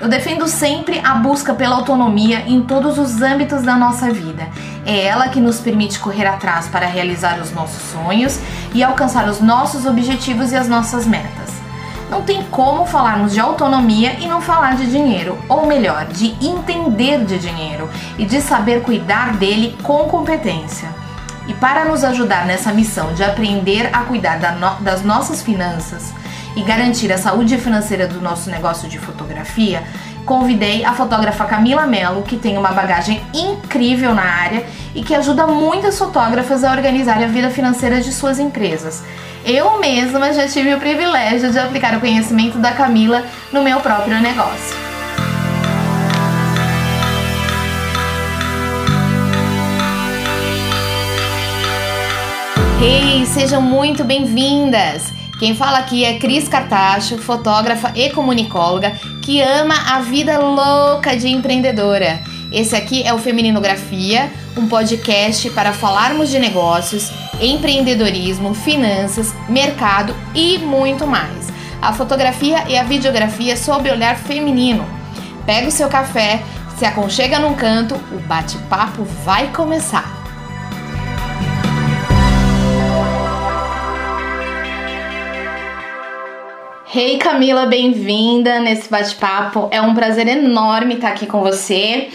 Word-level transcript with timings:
Eu 0.00 0.08
defendo 0.08 0.48
sempre 0.48 0.98
a 1.04 1.14
busca 1.16 1.52
pela 1.52 1.76
autonomia 1.76 2.42
em 2.46 2.62
todos 2.62 2.98
os 2.98 3.20
âmbitos 3.20 3.62
da 3.62 3.76
nossa 3.76 4.10
vida. 4.10 4.48
É 4.86 5.04
ela 5.04 5.28
que 5.28 5.38
nos 5.38 5.60
permite 5.60 5.98
correr 5.98 6.26
atrás 6.26 6.68
para 6.68 6.86
realizar 6.86 7.38
os 7.38 7.52
nossos 7.52 7.82
sonhos 7.92 8.40
e 8.72 8.82
alcançar 8.82 9.28
os 9.28 9.42
nossos 9.42 9.84
objetivos 9.84 10.52
e 10.52 10.56
as 10.56 10.68
nossas 10.68 11.04
metas. 11.04 11.50
Não 12.08 12.22
tem 12.22 12.42
como 12.44 12.86
falarmos 12.86 13.34
de 13.34 13.40
autonomia 13.40 14.14
e 14.20 14.26
não 14.26 14.40
falar 14.40 14.74
de 14.74 14.90
dinheiro, 14.90 15.38
ou 15.50 15.66
melhor, 15.66 16.06
de 16.06 16.34
entender 16.44 17.22
de 17.26 17.38
dinheiro 17.38 17.88
e 18.16 18.24
de 18.24 18.40
saber 18.40 18.80
cuidar 18.80 19.34
dele 19.34 19.76
com 19.82 20.04
competência. 20.04 20.88
E 21.46 21.52
para 21.52 21.84
nos 21.84 22.02
ajudar 22.04 22.46
nessa 22.46 22.72
missão 22.72 23.12
de 23.12 23.22
aprender 23.22 23.90
a 23.92 24.00
cuidar 24.00 24.38
das 24.80 25.02
nossas 25.02 25.42
finanças, 25.42 26.14
e 26.56 26.62
garantir 26.62 27.12
a 27.12 27.18
saúde 27.18 27.56
financeira 27.58 28.06
do 28.06 28.20
nosso 28.20 28.50
negócio 28.50 28.88
de 28.88 28.98
fotografia, 28.98 29.82
convidei 30.24 30.84
a 30.84 30.92
fotógrafa 30.92 31.44
Camila 31.44 31.86
Mello, 31.86 32.22
que 32.22 32.36
tem 32.36 32.58
uma 32.58 32.72
bagagem 32.72 33.22
incrível 33.32 34.14
na 34.14 34.22
área 34.22 34.64
e 34.94 35.02
que 35.02 35.14
ajuda 35.14 35.46
muitas 35.46 35.98
fotógrafas 35.98 36.64
a 36.64 36.72
organizar 36.72 37.22
a 37.22 37.26
vida 37.26 37.50
financeira 37.50 38.00
de 38.00 38.12
suas 38.12 38.38
empresas. 38.38 39.02
Eu 39.44 39.78
mesma 39.78 40.32
já 40.32 40.46
tive 40.46 40.74
o 40.74 40.78
privilégio 40.78 41.50
de 41.50 41.58
aplicar 41.58 41.96
o 41.96 42.00
conhecimento 42.00 42.58
da 42.58 42.72
Camila 42.72 43.24
no 43.52 43.62
meu 43.62 43.80
próprio 43.80 44.20
negócio. 44.20 44.90
Hey, 52.82 53.26
sejam 53.26 53.60
muito 53.60 54.04
bem-vindas! 54.04 55.09
Quem 55.40 55.54
fala 55.54 55.78
aqui 55.78 56.04
é 56.04 56.18
Cris 56.18 56.46
Cartacho, 56.46 57.16
fotógrafa 57.16 57.90
e 57.94 58.10
comunicóloga 58.10 58.90
que 59.22 59.40
ama 59.40 59.74
a 59.94 60.00
vida 60.00 60.38
louca 60.38 61.16
de 61.16 61.28
empreendedora. 61.28 62.20
Esse 62.52 62.76
aqui 62.76 63.02
é 63.02 63.14
o 63.14 63.18
Femininografia, 63.18 64.30
um 64.54 64.68
podcast 64.68 65.48
para 65.52 65.72
falarmos 65.72 66.28
de 66.28 66.38
negócios, 66.38 67.10
empreendedorismo, 67.40 68.52
finanças, 68.52 69.34
mercado 69.48 70.14
e 70.34 70.58
muito 70.58 71.06
mais. 71.06 71.48
A 71.80 71.90
fotografia 71.94 72.62
e 72.68 72.76
a 72.76 72.82
videografia 72.82 73.56
sob 73.56 73.90
olhar 73.90 74.16
feminino. 74.16 74.84
Pega 75.46 75.68
o 75.68 75.72
seu 75.72 75.88
café, 75.88 76.42
se 76.76 76.84
aconchega 76.84 77.38
num 77.38 77.54
canto, 77.54 77.94
o 78.12 78.18
bate-papo 78.26 79.04
vai 79.24 79.48
começar. 79.54 80.19
Hey 86.92 87.18
Camila, 87.18 87.66
bem-vinda 87.66 88.58
nesse 88.58 88.90
bate-papo. 88.90 89.68
É 89.70 89.80
um 89.80 89.94
prazer 89.94 90.26
enorme 90.26 90.94
estar 90.94 91.10
aqui 91.10 91.24
com 91.24 91.40
você. 91.40 92.08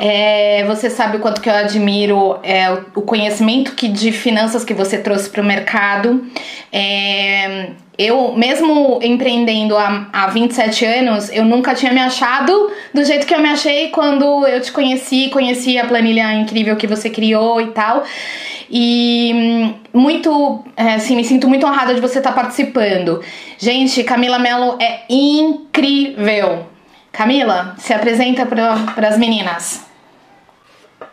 É, 0.00 0.64
você 0.64 0.88
sabe 0.88 1.18
o 1.18 1.20
quanto 1.20 1.42
que 1.42 1.50
eu 1.50 1.52
admiro 1.52 2.38
é, 2.42 2.72
o 2.94 3.02
conhecimento 3.02 3.74
que, 3.74 3.86
de 3.86 4.12
finanças 4.12 4.64
que 4.64 4.72
você 4.72 4.96
trouxe 4.96 5.28
para 5.28 5.42
o 5.42 5.44
mercado. 5.44 6.24
É, 6.72 7.72
eu, 7.96 8.32
mesmo 8.32 8.98
empreendendo 9.02 9.76
há, 9.76 10.08
há 10.12 10.26
27 10.26 10.84
anos, 10.84 11.30
eu 11.32 11.44
nunca 11.44 11.74
tinha 11.74 11.92
me 11.92 12.00
achado 12.00 12.70
do 12.92 13.04
jeito 13.04 13.26
que 13.26 13.34
eu 13.34 13.38
me 13.38 13.48
achei 13.48 13.90
quando 13.90 14.46
eu 14.46 14.60
te 14.60 14.72
conheci, 14.72 15.30
conheci 15.30 15.78
a 15.78 15.86
planilha 15.86 16.32
incrível 16.34 16.76
que 16.76 16.86
você 16.86 17.08
criou 17.08 17.60
e 17.60 17.68
tal. 17.68 18.02
E 18.68 19.32
hum, 19.34 19.74
muito, 19.92 20.64
é, 20.76 20.94
assim, 20.94 21.14
me 21.14 21.24
sinto 21.24 21.48
muito 21.48 21.64
honrada 21.66 21.94
de 21.94 22.00
você 22.00 22.18
estar 22.18 22.32
participando. 22.32 23.22
Gente, 23.58 24.02
Camila 24.02 24.38
Mello 24.38 24.76
é 24.80 25.02
incrível. 25.08 26.66
Camila, 27.12 27.74
se 27.78 27.94
apresenta 27.94 28.44
para 28.44 29.08
as 29.08 29.16
meninas. 29.16 29.86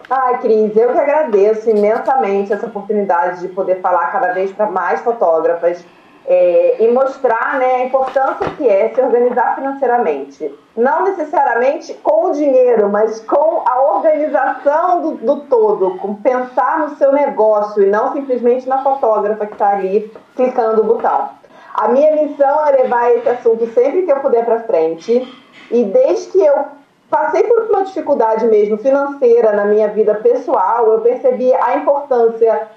Ai, 0.09 0.39
Cris, 0.39 0.75
eu 0.75 0.91
que 0.91 0.99
agradeço 0.99 1.69
imensamente 1.69 2.51
essa 2.51 2.65
oportunidade 2.65 3.41
de 3.41 3.49
poder 3.49 3.79
falar 3.81 4.07
cada 4.07 4.33
vez 4.33 4.51
para 4.51 4.65
mais 4.65 4.99
fotógrafas 5.01 5.85
é, 6.25 6.83
e 6.83 6.87
mostrar 6.89 7.57
né, 7.57 7.75
a 7.75 7.85
importância 7.85 8.49
que 8.51 8.67
é 8.67 8.89
se 8.93 9.01
organizar 9.01 9.55
financeiramente. 9.55 10.53
Não 10.75 11.03
necessariamente 11.03 11.93
com 11.95 12.27
o 12.27 12.31
dinheiro, 12.31 12.89
mas 12.89 13.19
com 13.21 13.63
a 13.65 13.81
organização 13.95 15.01
do, 15.01 15.11
do 15.15 15.41
todo, 15.41 15.97
com 15.97 16.15
pensar 16.15 16.79
no 16.79 16.95
seu 16.95 17.11
negócio 17.11 17.83
e 17.83 17.87
não 17.87 18.13
simplesmente 18.13 18.69
na 18.69 18.83
fotógrafa 18.83 19.45
que 19.45 19.53
está 19.53 19.71
ali 19.71 20.11
clicando 20.35 20.81
o 20.81 20.85
botão. 20.85 21.29
A 21.73 21.87
minha 21.87 22.11
missão 22.15 22.67
é 22.67 22.83
levar 22.83 23.11
esse 23.15 23.29
assunto 23.29 23.65
sempre 23.73 24.03
que 24.03 24.11
eu 24.11 24.19
puder 24.19 24.45
para 24.45 24.63
frente 24.63 25.27
e 25.71 25.83
desde 25.85 26.31
que 26.31 26.39
eu 26.39 26.65
passei 27.09 27.43
por 27.43 27.63
uma 27.69 27.83
dificuldade 27.83 28.45
mesmo 28.47 28.77
financeira 28.77 29.51
na 29.53 29.65
minha 29.65 29.87
vida 29.89 30.15
pessoal, 30.15 30.91
eu 30.91 31.01
percebi 31.01 31.53
a 31.53 31.77
importância 31.77 32.67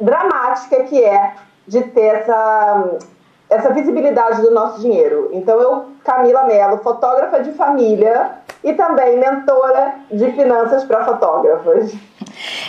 dramática 0.00 0.84
que 0.84 1.02
é 1.02 1.34
de 1.66 1.82
ter 1.82 2.16
essa, 2.16 2.98
essa 3.48 3.72
visibilidade 3.72 4.42
do 4.42 4.50
nosso 4.50 4.80
dinheiro. 4.80 5.30
Então, 5.32 5.60
eu, 5.60 5.86
Camila 6.04 6.44
Mello, 6.44 6.78
fotógrafa 6.78 7.40
de 7.40 7.52
família 7.52 8.32
e 8.62 8.72
também 8.72 9.18
mentora 9.18 9.94
de 10.10 10.32
finanças 10.32 10.84
para 10.84 11.04
fotógrafos. 11.04 11.92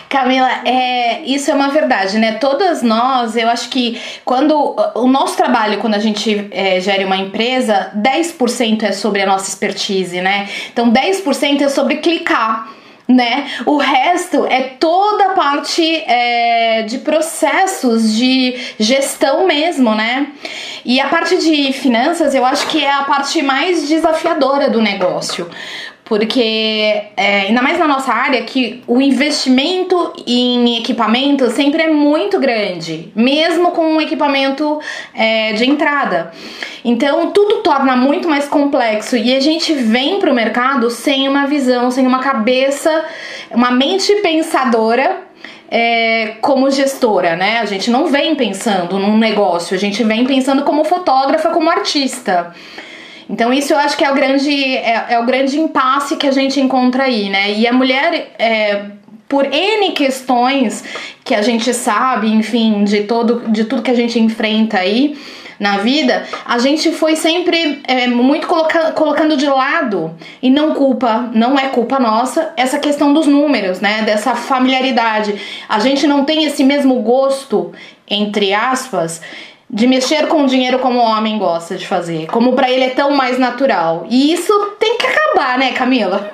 Camila, 0.10 0.50
é, 0.66 1.22
isso 1.22 1.50
é 1.50 1.54
uma 1.54 1.70
verdade, 1.70 2.18
né? 2.18 2.34
Todas 2.34 2.84
nós, 2.84 3.36
eu 3.36 3.48
acho 3.50 3.70
que 3.70 4.00
quando 4.24 4.76
o 4.94 5.08
nosso 5.08 5.38
trabalho, 5.38 5.80
quando 5.80 5.96
a 5.96 6.00
gente 6.00 6.50
é, 6.52 6.80
gere 6.80 7.06
uma 7.06 7.18
empresa, 7.18 7.92
10% 7.96 8.84
é 8.84 8.92
sobre 8.92 9.22
a 9.22 9.26
nossa 9.26 9.50
expertise, 9.50 10.22
né? 10.22 10.48
Então 10.72 10.92
10% 10.92 11.62
é 11.62 11.70
sobre 11.70 11.98
clicar 11.98 12.70
né? 13.08 13.48
O 13.66 13.78
resto 13.78 14.46
é 14.48 14.62
toda 14.80 15.26
a 15.26 15.30
parte 15.30 15.84
é, 15.84 16.84
de 16.84 17.00
processos 17.00 18.16
de 18.16 18.56
gestão 18.80 19.46
mesmo, 19.46 19.94
né? 19.94 20.28
E 20.84 21.00
a 21.00 21.08
parte 21.08 21.38
de 21.38 21.72
finanças 21.74 22.34
eu 22.34 22.46
acho 22.46 22.68
que 22.68 22.84
é 22.84 22.92
a 22.92 23.04
parte 23.04 23.42
mais 23.42 23.88
desafiadora 23.88 24.70
do 24.70 24.82
negócio. 24.82 25.50
Porque, 26.06 27.02
é, 27.18 27.42
ainda 27.48 27.64
mais 27.64 27.80
na 27.80 27.88
nossa 27.88 28.14
área, 28.14 28.44
que 28.44 28.84
o 28.86 29.02
investimento 29.02 30.14
em 30.28 30.78
equipamento 30.78 31.50
sempre 31.50 31.82
é 31.82 31.88
muito 31.90 32.40
grande, 32.40 33.12
mesmo 33.16 33.72
com 33.72 33.96
um 33.96 34.00
equipamento 34.00 34.80
é, 35.16 35.54
de 35.54 35.68
entrada. 35.68 36.32
Então, 36.84 37.32
tudo 37.32 37.64
torna 37.64 37.96
muito 37.96 38.30
mais 38.30 38.48
complexo 38.48 39.18
e 39.18 39.36
a 39.36 39.40
gente 39.40 39.74
vem 39.74 40.20
para 40.20 40.32
o 40.32 40.36
mercado 40.36 40.92
sem 40.92 41.28
uma 41.28 41.48
visão, 41.48 41.90
sem 41.90 42.06
uma 42.06 42.20
cabeça, 42.20 43.04
uma 43.50 43.72
mente 43.72 44.14
pensadora 44.22 45.24
é, 45.70 46.36
como 46.42 46.70
gestora, 46.70 47.36
né? 47.36 47.60
A 47.60 47.66
gente 47.66 47.90
não 47.90 48.08
vem 48.08 48.36
pensando 48.36 49.00
num 49.00 49.18
negócio, 49.18 49.76
a 49.76 49.80
gente 49.80 50.04
vem 50.04 50.26
pensando 50.26 50.64
como 50.64 50.84
fotógrafa, 50.84 51.50
como 51.50 51.70
artista. 51.70 52.54
Então 53.30 53.52
isso 53.52 53.74
eu 53.74 53.78
acho 53.78 53.98
que 53.98 54.04
é 54.04 54.12
o 54.12 54.16
grande, 54.16 54.78
é, 54.78 55.06
é 55.10 55.20
o 55.20 55.26
grande 55.26 55.60
impasse 55.60 56.16
que 56.16 56.28
a 56.28 56.32
gente 56.32 56.60
encontra 56.60 57.04
aí, 57.04 57.30
né? 57.30 57.52
E 57.52 57.68
a 57.68 57.74
mulher, 57.74 58.34
é, 58.38 58.86
por 59.28 59.46
N 59.46 59.92
questões 59.92 60.84
que 61.24 61.34
a 61.34 61.42
gente 61.42 61.74
sabe, 61.74 62.28
enfim, 62.28 62.84
de, 62.84 63.04
todo, 63.04 63.50
de 63.50 63.66
tudo 63.66 63.82
que 63.82 63.92
a 63.92 63.96
gente 63.96 64.20
enfrenta 64.20 64.78
aí 64.78 65.18
na 65.60 65.78
vida, 65.78 66.26
a 66.46 66.60
gente 66.60 66.92
foi 66.92 67.16
sempre 67.16 67.82
é, 67.88 68.08
muito 68.08 68.46
coloca 68.46 68.92
colocando 68.92 69.38
de 69.38 69.48
lado 69.48 70.14
e 70.42 70.50
não 70.50 70.74
culpa, 70.74 71.30
não 71.34 71.58
é 71.58 71.70
culpa 71.70 71.98
nossa, 71.98 72.54
essa 72.58 72.78
questão 72.78 73.14
dos 73.14 73.26
números, 73.26 73.80
né? 73.80 74.04
Dessa 74.04 74.36
familiaridade. 74.36 75.34
A 75.68 75.80
gente 75.80 76.06
não 76.06 76.26
tem 76.26 76.44
esse 76.44 76.64
mesmo 76.64 77.02
gosto, 77.02 77.72
entre 78.08 78.54
aspas, 78.54 79.22
de 79.76 79.88
mexer 79.88 80.30
com 80.30 80.44
o 80.44 80.48
dinheiro 80.48 80.80
como 80.80 81.00
o 81.00 81.04
homem 81.04 81.38
gosta 81.38 81.76
de 81.76 81.86
fazer, 81.86 82.28
como 82.28 82.54
para 82.54 82.72
ele 82.72 82.86
é 82.86 82.92
tão 82.92 83.12
mais 83.12 83.38
natural. 83.38 84.06
E 84.10 84.32
isso 84.32 84.54
tem 84.80 84.98
que 84.98 85.06
acabar, 85.06 85.60
né, 85.60 85.74
Camila? 85.74 86.32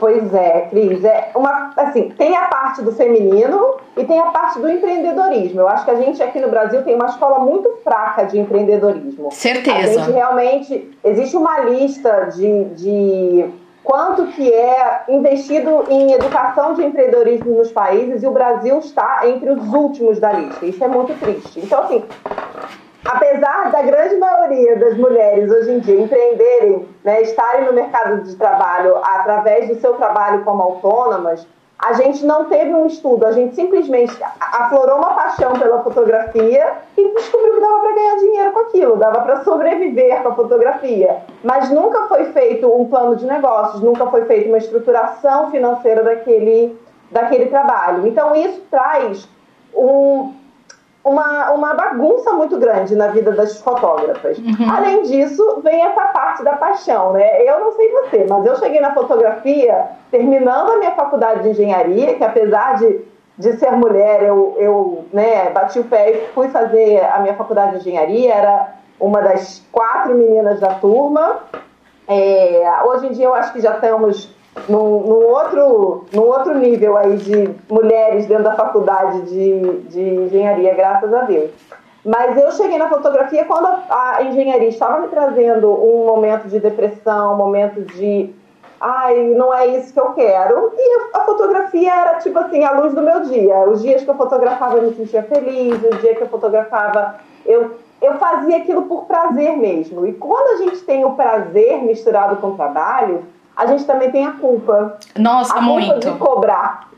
Pois 0.00 0.34
é, 0.34 0.66
Cris. 0.70 1.04
É 1.04 1.30
uma, 1.36 1.72
assim, 1.76 2.08
tem 2.18 2.36
a 2.36 2.46
parte 2.46 2.82
do 2.82 2.90
feminino 2.90 3.76
e 3.96 4.02
tem 4.04 4.18
a 4.18 4.26
parte 4.26 4.58
do 4.58 4.68
empreendedorismo. 4.68 5.60
Eu 5.60 5.68
acho 5.68 5.84
que 5.84 5.90
a 5.92 5.94
gente 5.94 6.20
aqui 6.20 6.40
no 6.40 6.48
Brasil 6.48 6.82
tem 6.82 6.96
uma 6.96 7.06
escola 7.06 7.38
muito 7.38 7.70
fraca 7.84 8.24
de 8.24 8.38
empreendedorismo. 8.38 9.30
Certeza. 9.30 10.00
A 10.00 10.04
gente 10.04 10.10
realmente. 10.10 10.90
Existe 11.04 11.36
uma 11.36 11.60
lista 11.60 12.30
de, 12.34 12.64
de 12.74 13.44
quanto 13.82 14.26
que 14.28 14.52
é 14.52 15.04
investido 15.08 15.86
em 15.88 16.12
educação 16.12 16.74
de 16.74 16.84
empreendedorismo 16.84 17.56
nos 17.56 17.72
países 17.72 18.22
e 18.22 18.26
o 18.26 18.30
Brasil 18.30 18.78
está 18.78 19.26
entre 19.26 19.50
os 19.50 19.72
últimos 19.72 20.18
da 20.18 20.32
lista. 20.32 20.64
Isso 20.66 20.82
é 20.84 20.88
muito 20.88 21.18
triste. 21.18 21.60
Então, 21.60 21.82
assim, 21.84 22.04
apesar 23.04 23.70
da 23.70 23.82
grande 23.82 24.16
maioria 24.16 24.76
das 24.76 24.96
mulheres 24.96 25.50
hoje 25.50 25.72
em 25.72 25.78
dia 25.80 26.00
empreenderem, 26.00 26.88
né, 27.02 27.22
estarem 27.22 27.64
no 27.64 27.72
mercado 27.72 28.22
de 28.22 28.36
trabalho 28.36 28.96
através 29.02 29.68
do 29.68 29.80
seu 29.80 29.94
trabalho 29.94 30.44
como 30.44 30.62
autônomas, 30.62 31.46
a 31.82 31.94
gente 31.94 32.24
não 32.24 32.44
teve 32.44 32.74
um 32.74 32.86
estudo, 32.86 33.26
a 33.26 33.32
gente 33.32 33.54
simplesmente 33.54 34.14
aflorou 34.38 34.98
uma 34.98 35.14
paixão 35.14 35.54
pela 35.54 35.82
fotografia 35.82 36.74
e 36.96 37.14
descobriu 37.14 37.54
que 37.54 37.60
dava 37.60 37.80
para 37.80 37.92
ganhar 37.94 38.16
dinheiro 38.16 38.52
com 38.52 38.58
aquilo, 38.60 38.96
dava 38.96 39.20
para 39.22 39.44
sobreviver 39.44 40.22
com 40.22 40.28
a 40.28 40.34
fotografia. 40.34 41.22
Mas 41.42 41.70
nunca 41.70 42.02
foi 42.04 42.26
feito 42.26 42.70
um 42.70 42.86
plano 42.86 43.16
de 43.16 43.24
negócios, 43.24 43.80
nunca 43.80 44.06
foi 44.08 44.26
feita 44.26 44.48
uma 44.48 44.58
estruturação 44.58 45.50
financeira 45.50 46.02
daquele, 46.02 46.78
daquele 47.10 47.46
trabalho. 47.46 48.06
Então, 48.06 48.34
isso 48.34 48.60
traz 48.70 49.26
um, 49.74 50.34
uma, 51.02 51.50
uma 51.52 51.74
bagunça 51.74 52.32
muito 52.32 52.58
grande 52.58 52.94
na 52.94 53.08
vida 53.08 53.32
das 53.32 53.60
fotógrafas. 53.60 54.38
Uhum. 54.38 54.70
Além 54.70 55.02
disso, 55.02 55.60
vem 55.62 55.82
essa 55.82 56.06
parte 56.06 56.44
da 56.44 56.52
paixão, 56.56 57.12
né? 57.12 57.42
Eu 57.42 57.60
não 57.60 57.72
sei 57.72 57.90
você, 57.90 58.26
mas 58.28 58.44
eu 58.44 58.56
cheguei 58.56 58.80
na 58.80 58.92
fotografia 58.92 59.88
terminando 60.10 60.72
a 60.72 60.78
minha 60.78 60.92
faculdade 60.92 61.42
de 61.42 61.50
engenharia, 61.50 62.14
que 62.14 62.24
apesar 62.24 62.76
de, 62.76 63.00
de 63.38 63.52
ser 63.54 63.72
mulher, 63.72 64.22
eu, 64.22 64.54
eu 64.58 65.04
né, 65.12 65.48
bati 65.50 65.80
o 65.80 65.84
pé 65.84 66.10
e 66.10 66.26
fui 66.34 66.48
fazer 66.48 67.02
a 67.04 67.18
minha 67.20 67.34
faculdade 67.34 67.72
de 67.72 67.78
engenharia, 67.78 68.34
era 68.34 68.74
uma 68.98 69.22
das 69.22 69.64
quatro 69.72 70.14
meninas 70.14 70.60
da 70.60 70.74
turma. 70.74 71.38
É, 72.06 72.62
hoje 72.84 73.06
em 73.06 73.12
dia 73.12 73.24
eu 73.24 73.34
acho 73.34 73.52
que 73.52 73.60
já 73.60 73.74
estamos 73.74 74.34
num, 74.68 75.00
num, 75.00 75.26
outro, 75.28 76.04
num 76.12 76.22
outro 76.22 76.54
nível 76.54 76.96
aí 76.96 77.16
de 77.16 77.50
mulheres 77.68 78.26
dentro 78.26 78.44
da 78.44 78.54
faculdade 78.54 79.22
de, 79.22 79.80
de 79.88 80.00
engenharia, 80.00 80.74
graças 80.74 81.12
a 81.12 81.22
Deus. 81.22 81.50
Mas 82.04 82.36
eu 82.36 82.50
cheguei 82.52 82.78
na 82.78 82.88
fotografia 82.88 83.44
quando 83.44 83.66
a, 83.66 84.16
a 84.16 84.22
engenharia 84.22 84.68
estava 84.68 85.00
me 85.00 85.08
trazendo 85.08 85.70
um 85.70 86.06
momento 86.06 86.48
de 86.48 86.58
depressão, 86.58 87.34
um 87.34 87.36
momento 87.36 87.82
de 87.82 88.34
ai, 88.80 89.34
não 89.36 89.52
é 89.52 89.66
isso 89.66 89.92
que 89.92 90.00
eu 90.00 90.12
quero. 90.14 90.72
E 90.74 91.00
a 91.14 91.20
fotografia 91.20 91.94
era 91.94 92.14
tipo 92.18 92.38
assim, 92.38 92.64
a 92.64 92.72
luz 92.72 92.94
do 92.94 93.02
meu 93.02 93.20
dia. 93.22 93.68
Os 93.68 93.82
dias 93.82 94.02
que 94.02 94.08
eu 94.08 94.14
fotografava 94.14 94.78
eu 94.78 94.84
me 94.84 94.94
sentia 94.94 95.22
feliz, 95.22 95.74
os 95.82 96.00
dias 96.00 96.16
que 96.16 96.22
eu 96.22 96.28
fotografava 96.28 97.16
eu, 97.44 97.76
eu 98.00 98.14
fazia 98.14 98.56
aquilo 98.56 98.82
por 98.82 99.04
prazer 99.04 99.56
mesmo. 99.56 100.06
E 100.06 100.12
quando 100.14 100.54
a 100.54 100.64
gente 100.64 100.82
tem 100.84 101.04
o 101.04 101.12
prazer 101.12 101.82
misturado 101.82 102.36
com 102.36 102.48
o 102.48 102.56
trabalho, 102.56 103.24
a 103.60 103.66
gente 103.66 103.84
também 103.84 104.10
tem 104.10 104.26
a 104.26 104.32
culpa. 104.32 104.96
Nossa, 105.18 105.58
a 105.58 105.60
muito. 105.60 105.86
Culpa 105.86 106.00
de 106.00 106.18
cobrar. 106.18 106.88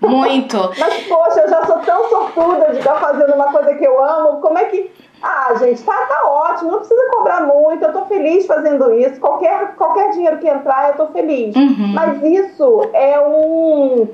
Muito. 0.00 0.56
Mas, 0.78 1.06
poxa, 1.08 1.40
eu 1.40 1.48
já 1.48 1.66
sou 1.66 1.78
tão 1.80 2.08
sortuda 2.08 2.70
de 2.70 2.78
estar 2.78 2.94
fazendo 2.94 3.34
uma 3.34 3.46
coisa 3.46 3.74
que 3.74 3.84
eu 3.84 4.02
amo. 4.02 4.40
Como 4.40 4.56
é 4.56 4.66
que. 4.66 4.88
Ah, 5.20 5.52
gente, 5.58 5.82
tá, 5.82 5.94
tá 6.06 6.24
ótimo, 6.24 6.70
não 6.70 6.78
precisa 6.78 7.10
cobrar 7.12 7.42
muito, 7.42 7.84
eu 7.84 7.92
tô 7.92 8.04
feliz 8.06 8.46
fazendo 8.46 8.92
isso. 8.92 9.20
Qualquer, 9.20 9.74
qualquer 9.74 10.10
dinheiro 10.10 10.38
que 10.38 10.48
entrar, 10.48 10.90
eu 10.90 10.96
tô 10.96 11.12
feliz. 11.12 11.54
Uhum. 11.56 11.92
Mas 11.92 12.22
isso 12.22 12.88
é 12.92 13.18
um. 13.20 14.08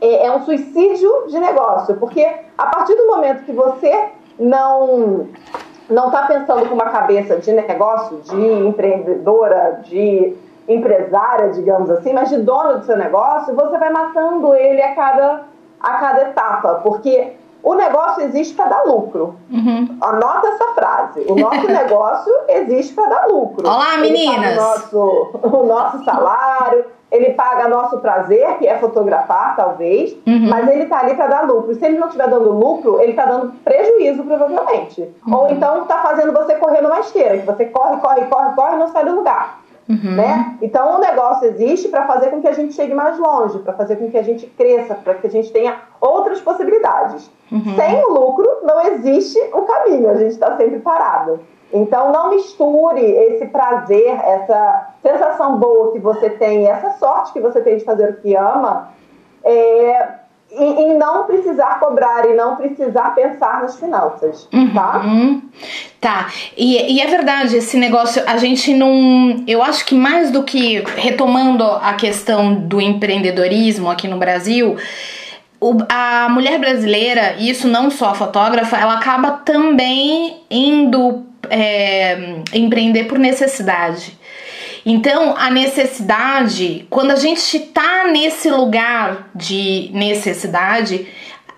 É, 0.00 0.26
é 0.26 0.32
um 0.32 0.44
suicídio 0.44 1.26
de 1.28 1.38
negócio, 1.38 1.96
porque 1.96 2.28
a 2.58 2.66
partir 2.66 2.96
do 2.96 3.06
momento 3.06 3.44
que 3.44 3.52
você 3.52 4.08
não 4.38 5.28
não 5.88 6.06
está 6.06 6.22
pensando 6.22 6.66
com 6.66 6.74
uma 6.74 6.90
cabeça 6.90 7.36
de 7.36 7.52
negócio, 7.52 8.18
de 8.22 8.36
empreendedora, 8.36 9.82
de 9.84 10.34
empresária, 10.68 11.50
digamos 11.50 11.90
assim, 11.90 12.12
mas 12.12 12.28
de 12.28 12.38
dono 12.38 12.78
do 12.78 12.86
seu 12.86 12.96
negócio, 12.96 13.54
você 13.54 13.78
vai 13.78 13.90
matando 13.90 14.54
ele 14.54 14.82
a 14.82 14.94
cada, 14.94 15.42
a 15.80 15.92
cada 15.94 16.22
etapa, 16.22 16.80
porque 16.82 17.32
o 17.64 17.74
negócio 17.74 18.22
existe 18.24 18.54
para 18.54 18.68
dar 18.68 18.84
lucro. 18.84 19.36
Uhum. 19.50 19.96
Anota 20.00 20.48
essa 20.48 20.66
frase. 20.74 21.24
O 21.26 21.34
nosso 21.34 21.66
negócio 21.66 22.32
existe 22.48 22.94
para 22.94 23.08
dar 23.08 23.26
lucro. 23.26 23.66
Olá, 23.66 23.96
meninas! 23.96 24.52
o, 24.52 24.60
nosso, 24.60 25.30
o 25.42 25.66
nosso 25.66 26.04
salário, 26.04 26.84
ele 27.10 27.30
paga 27.30 27.68
nosso 27.68 27.98
prazer, 28.00 28.58
que 28.58 28.66
é 28.66 28.76
fotografar, 28.76 29.56
talvez, 29.56 30.12
uhum. 30.26 30.48
mas 30.48 30.68
ele 30.68 30.82
está 30.82 31.00
ali 31.00 31.14
para 31.14 31.28
dar 31.28 31.46
lucro. 31.46 31.74
Se 31.74 31.84
ele 31.86 31.98
não 31.98 32.08
estiver 32.08 32.28
dando 32.28 32.50
lucro, 32.52 33.00
ele 33.00 33.12
está 33.12 33.24
dando 33.24 33.52
prejuízo, 33.64 34.24
provavelmente. 34.24 35.14
Uhum. 35.26 35.34
Ou 35.34 35.48
então 35.48 35.82
está 35.82 36.02
fazendo 36.02 36.32
você 36.32 36.56
correr 36.56 36.82
numa 36.82 37.00
esteira, 37.00 37.38
que 37.38 37.46
você 37.46 37.64
corre, 37.66 37.96
corre, 37.96 38.26
corre, 38.26 38.54
corre 38.54 38.74
e 38.74 38.78
não 38.78 38.88
sai 38.88 39.04
do 39.06 39.14
lugar. 39.14 39.60
Uhum. 39.88 40.16
Né? 40.16 40.56
Então 40.62 40.96
o 40.96 40.98
negócio 40.98 41.46
existe 41.46 41.88
para 41.88 42.06
fazer 42.06 42.30
com 42.30 42.40
que 42.40 42.48
a 42.48 42.52
gente 42.52 42.72
chegue 42.72 42.94
mais 42.94 43.18
longe, 43.18 43.58
para 43.58 43.74
fazer 43.74 43.96
com 43.96 44.10
que 44.10 44.16
a 44.16 44.22
gente 44.22 44.46
cresça, 44.46 44.94
para 44.94 45.14
que 45.14 45.26
a 45.26 45.30
gente 45.30 45.52
tenha 45.52 45.76
outras 46.00 46.40
possibilidades. 46.40 47.30
Uhum. 47.52 47.76
Sem 47.76 48.04
o 48.04 48.08
lucro 48.10 48.60
não 48.62 48.80
existe 48.86 49.38
o 49.52 49.62
caminho, 49.62 50.10
a 50.10 50.14
gente 50.14 50.32
está 50.32 50.56
sempre 50.56 50.78
parado. 50.78 51.40
Então 51.72 52.12
não 52.12 52.30
misture 52.30 53.00
esse 53.00 53.46
prazer, 53.46 54.08
essa 54.24 54.90
sensação 55.02 55.58
boa 55.58 55.92
que 55.92 55.98
você 55.98 56.30
tem, 56.30 56.66
essa 56.66 56.90
sorte 56.92 57.32
que 57.32 57.40
você 57.40 57.60
tem 57.60 57.76
de 57.76 57.84
fazer 57.84 58.10
o 58.10 58.16
que 58.16 58.34
ama, 58.34 58.90
é, 59.42 60.08
em, 60.56 60.96
não 60.98 61.24
precisar 61.24 61.78
cobrar 61.80 62.28
e 62.28 62.34
não 62.34 62.56
precisar 62.56 63.14
pensar 63.14 63.62
nas 63.62 63.78
finanças, 63.78 64.48
tá? 64.72 65.02
Uhum. 65.04 65.42
Tá, 66.00 66.30
e, 66.56 66.94
e, 66.94 67.00
é 67.00 67.06
verdade, 67.06 67.56
esse 67.56 67.76
negócio, 67.76 68.22
a 68.26 68.36
gente 68.36 68.74
não. 68.74 69.42
Eu 69.46 69.62
acho 69.62 69.84
que 69.86 69.94
mais 69.94 70.30
do 70.30 70.42
que 70.42 70.82
retomando 70.96 71.64
a 71.64 71.94
questão 71.94 72.54
do 72.54 72.80
empreendedorismo 72.80 73.90
aqui 73.90 74.06
no 74.06 74.18
Brasil, 74.18 74.76
o, 75.60 75.78
a 75.88 76.28
mulher 76.28 76.58
brasileira, 76.58 77.36
e 77.38 77.48
isso 77.48 77.66
não 77.66 77.90
só 77.90 78.10
a 78.10 78.14
fotógrafa, 78.14 78.76
ela 78.76 78.94
acaba 78.94 79.30
também 79.30 80.42
indo 80.50 81.24
é, 81.48 82.36
empreender 82.52 83.04
por 83.04 83.18
necessidade. 83.18 84.18
Então, 84.86 85.34
a 85.36 85.50
necessidade, 85.50 86.86
quando 86.90 87.10
a 87.10 87.16
gente 87.16 87.58
tá 87.58 88.04
nesse 88.10 88.50
lugar 88.50 89.30
de 89.34 89.90
necessidade, 89.94 91.06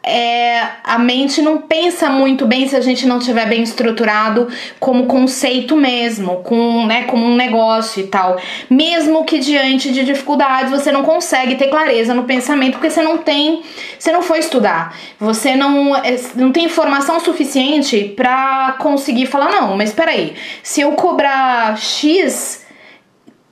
é, 0.06 0.62
a 0.84 1.00
mente 1.00 1.42
não 1.42 1.58
pensa 1.58 2.08
muito 2.08 2.46
bem 2.46 2.68
se 2.68 2.76
a 2.76 2.80
gente 2.80 3.04
não 3.08 3.18
tiver 3.18 3.48
bem 3.48 3.64
estruturado 3.64 4.46
como 4.78 5.06
conceito 5.06 5.76
mesmo, 5.76 6.36
com, 6.44 6.86
né, 6.86 7.02
como 7.04 7.26
um 7.26 7.34
negócio 7.34 8.00
e 8.00 8.06
tal. 8.06 8.40
Mesmo 8.70 9.24
que 9.24 9.40
diante 9.40 9.90
de 9.90 10.04
dificuldades 10.04 10.70
você 10.70 10.92
não 10.92 11.02
consegue 11.02 11.56
ter 11.56 11.66
clareza 11.66 12.14
no 12.14 12.22
pensamento 12.22 12.74
porque 12.74 12.88
você 12.88 13.02
não 13.02 13.18
tem, 13.18 13.64
você 13.98 14.12
não 14.12 14.22
foi 14.22 14.38
estudar, 14.38 14.96
você 15.18 15.56
não, 15.56 15.96
é, 15.96 16.16
não 16.36 16.52
tem 16.52 16.66
informação 16.66 17.18
suficiente 17.18 18.14
para 18.16 18.76
conseguir 18.78 19.26
falar 19.26 19.50
não, 19.50 19.76
mas 19.76 19.88
espera 19.88 20.12
aí, 20.12 20.34
se 20.62 20.80
eu 20.80 20.92
cobrar 20.92 21.76
X 21.76 22.64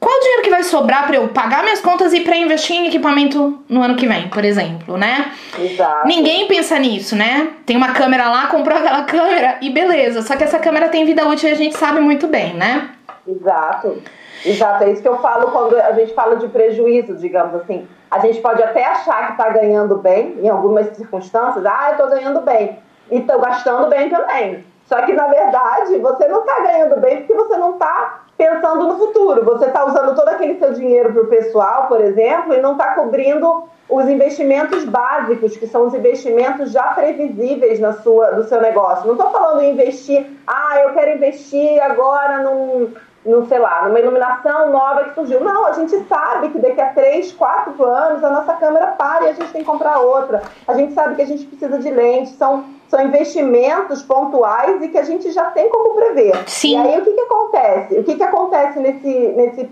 qual 0.04 0.14
o 0.14 0.20
dinheiro 0.20 0.42
que 0.42 0.50
vai 0.50 0.62
sobrar 0.62 1.06
para 1.06 1.16
eu 1.16 1.28
pagar 1.28 1.62
minhas 1.62 1.80
contas 1.80 2.12
e 2.12 2.20
para 2.20 2.36
investir 2.36 2.76
em 2.76 2.88
equipamento 2.88 3.58
no 3.66 3.82
ano 3.82 3.96
que 3.96 4.06
vem, 4.06 4.28
por 4.28 4.44
exemplo, 4.44 4.98
né? 4.98 5.32
Exato. 5.58 6.06
Ninguém 6.06 6.46
pensa 6.46 6.78
nisso, 6.78 7.16
né? 7.16 7.54
Tem 7.64 7.74
uma 7.74 7.94
câmera 7.94 8.28
lá, 8.28 8.48
comprou 8.48 8.76
aquela 8.76 9.04
câmera 9.04 9.56
e 9.62 9.70
beleza. 9.70 10.20
Só 10.20 10.36
que 10.36 10.44
essa 10.44 10.58
câmera 10.58 10.90
tem 10.90 11.06
vida 11.06 11.26
útil 11.26 11.48
e 11.48 11.52
a 11.52 11.56
gente 11.56 11.74
sabe 11.78 12.00
muito 12.00 12.26
bem, 12.26 12.52
né? 12.52 12.90
Exato. 13.26 14.02
Exato, 14.44 14.84
é 14.84 14.92
isso 14.92 15.00
que 15.00 15.08
eu 15.08 15.18
falo 15.20 15.50
quando 15.52 15.74
a 15.74 15.92
gente 15.92 16.12
fala 16.12 16.36
de 16.36 16.48
prejuízo, 16.48 17.16
digamos 17.16 17.54
assim. 17.54 17.88
A 18.10 18.18
gente 18.18 18.42
pode 18.42 18.62
até 18.62 18.84
achar 18.84 19.28
que 19.28 19.32
está 19.32 19.48
ganhando 19.48 19.96
bem, 19.96 20.36
em 20.42 20.50
algumas 20.50 20.94
circunstâncias, 20.94 21.64
ah, 21.64 21.86
eu 21.88 21.92
estou 21.92 22.10
ganhando 22.10 22.42
bem, 22.42 22.78
e 23.10 23.20
estou 23.20 23.40
gastando 23.40 23.88
bem 23.88 24.10
também. 24.10 24.62
Só 24.86 25.00
que, 25.02 25.12
na 25.12 25.26
verdade, 25.28 25.98
você 25.98 26.28
não 26.28 26.40
está 26.40 26.60
ganhando 26.60 27.00
bem 27.00 27.18
porque 27.18 27.34
você 27.34 27.56
não 27.56 27.74
está 27.74 28.20
pensando 28.36 28.86
no 28.86 28.98
futuro. 28.98 29.44
Você 29.44 29.66
está 29.66 29.84
usando 29.84 30.14
todo 30.14 30.28
aquele 30.28 30.58
seu 30.58 30.72
dinheiro 30.72 31.12
para 31.12 31.22
o 31.22 31.26
pessoal, 31.26 31.86
por 31.86 32.00
exemplo, 32.00 32.54
e 32.54 32.60
não 32.60 32.72
está 32.72 32.94
cobrindo 32.94 33.64
os 33.88 34.08
investimentos 34.08 34.84
básicos, 34.84 35.56
que 35.56 35.66
são 35.66 35.86
os 35.86 35.94
investimentos 35.94 36.72
já 36.72 36.84
previsíveis 36.94 37.78
na 37.80 37.92
sua, 37.92 38.32
do 38.32 38.44
seu 38.44 38.60
negócio. 38.60 39.06
Não 39.06 39.14
estou 39.14 39.30
falando 39.30 39.60
em 39.62 39.72
investir, 39.72 40.26
ah, 40.46 40.80
eu 40.82 40.92
quero 40.94 41.16
investir 41.16 41.82
agora 41.82 42.42
num, 42.42 42.92
num, 43.24 43.46
sei 43.46 43.58
lá, 43.58 43.86
numa 43.86 44.00
iluminação 44.00 44.70
nova 44.70 45.04
que 45.04 45.14
surgiu. 45.14 45.40
Não, 45.40 45.66
a 45.66 45.72
gente 45.72 45.98
sabe 46.08 46.48
que 46.48 46.58
daqui 46.58 46.80
a 46.80 46.92
três, 46.92 47.32
quatro 47.32 47.84
anos 47.84 48.24
a 48.24 48.30
nossa 48.30 48.54
câmera 48.54 48.88
para 48.88 49.26
e 49.26 49.28
a 49.28 49.32
gente 49.32 49.52
tem 49.52 49.62
que 49.62 49.70
comprar 49.70 49.98
outra. 49.98 50.42
A 50.66 50.74
gente 50.74 50.94
sabe 50.94 51.16
que 51.16 51.22
a 51.22 51.26
gente 51.26 51.46
precisa 51.46 51.78
de 51.78 51.90
lente. 51.90 52.30
São 52.32 52.64
são 52.94 53.04
investimentos 53.04 54.02
pontuais 54.02 54.80
e 54.80 54.88
que 54.88 54.96
a 54.96 55.02
gente 55.02 55.32
já 55.32 55.46
tem 55.46 55.68
como 55.68 55.94
prever. 55.94 56.48
Sim. 56.48 56.74
E 56.74 56.76
aí 56.76 57.00
o 57.00 57.04
que, 57.04 57.12
que 57.12 57.20
acontece? 57.20 57.98
O 57.98 58.04
que, 58.04 58.14
que 58.14 58.22
acontece 58.22 58.78
nesse, 58.78 59.08
nesse 59.08 59.70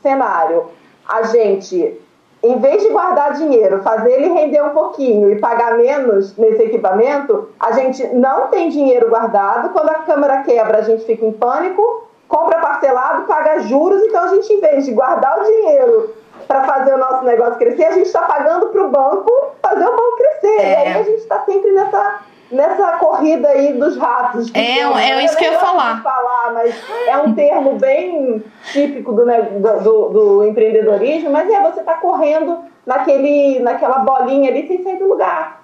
cenário? 0.00 0.66
A 1.04 1.24
gente, 1.24 2.00
em 2.40 2.58
vez 2.60 2.80
de 2.84 2.90
guardar 2.90 3.32
dinheiro, 3.32 3.82
fazer 3.82 4.12
ele 4.12 4.28
render 4.28 4.62
um 4.62 4.68
pouquinho 4.68 5.32
e 5.32 5.40
pagar 5.40 5.76
menos 5.76 6.36
nesse 6.36 6.62
equipamento, 6.62 7.48
a 7.58 7.72
gente 7.72 8.06
não 8.14 8.46
tem 8.46 8.68
dinheiro 8.68 9.08
guardado. 9.08 9.70
Quando 9.70 9.90
a 9.90 10.02
câmera 10.02 10.44
quebra, 10.44 10.78
a 10.78 10.82
gente 10.82 11.04
fica 11.04 11.26
em 11.26 11.32
pânico, 11.32 12.06
compra 12.28 12.60
parcelado, 12.60 13.26
paga 13.26 13.58
juros. 13.62 14.00
Então 14.04 14.22
a 14.22 14.28
gente, 14.28 14.52
em 14.52 14.60
vez 14.60 14.84
de 14.84 14.92
guardar 14.92 15.40
o 15.40 15.42
dinheiro 15.42 16.14
para 16.46 16.62
fazer 16.62 16.94
o 16.94 16.98
nosso 16.98 17.24
negócio 17.24 17.56
crescer, 17.56 17.86
a 17.86 17.92
gente 17.92 18.06
está 18.06 18.22
pagando 18.22 18.68
para 18.68 18.84
o 18.84 18.90
banco 18.90 19.32
fazer 19.60 19.84
o 19.84 19.90
banco 19.90 20.16
crescer. 20.16 20.60
É. 20.60 20.72
E 20.72 20.76
aí 20.76 21.00
a 21.00 21.02
gente 21.02 21.18
está 21.18 21.40
sempre 21.40 21.72
nessa 21.72 22.29
nessa 22.50 22.92
corrida 22.98 23.48
aí 23.48 23.72
dos 23.74 23.96
ratos. 23.96 24.50
É, 24.54 24.80
é 24.80 25.24
isso 25.24 25.36
que 25.36 25.44
eu 25.44 25.52
ia 25.52 25.58
falar. 25.58 26.02
falar. 26.02 26.52
Mas 26.52 26.74
é 27.06 27.16
um 27.18 27.34
termo 27.34 27.74
bem 27.76 28.42
típico 28.72 29.12
do, 29.12 29.24
do, 29.24 29.80
do, 29.80 30.08
do 30.08 30.46
empreendedorismo, 30.46 31.30
mas 31.30 31.48
é, 31.50 31.60
você 31.62 31.80
está 31.80 31.94
correndo 31.94 32.58
naquele, 32.84 33.60
naquela 33.60 34.00
bolinha 34.00 34.50
ali 34.50 34.66
sem 34.66 34.82
sair 34.82 34.98
do 34.98 35.08
lugar. 35.08 35.60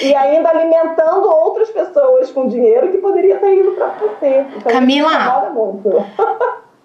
E 0.00 0.14
ainda 0.14 0.50
alimentando 0.50 1.28
outras 1.28 1.70
pessoas 1.70 2.30
com 2.30 2.46
dinheiro 2.46 2.88
que 2.88 2.98
poderia 2.98 3.34
estar 3.36 3.50
indo 3.50 3.72
para 3.72 3.88
você. 3.88 4.46
Então, 4.56 4.72
Camila, 4.72 5.52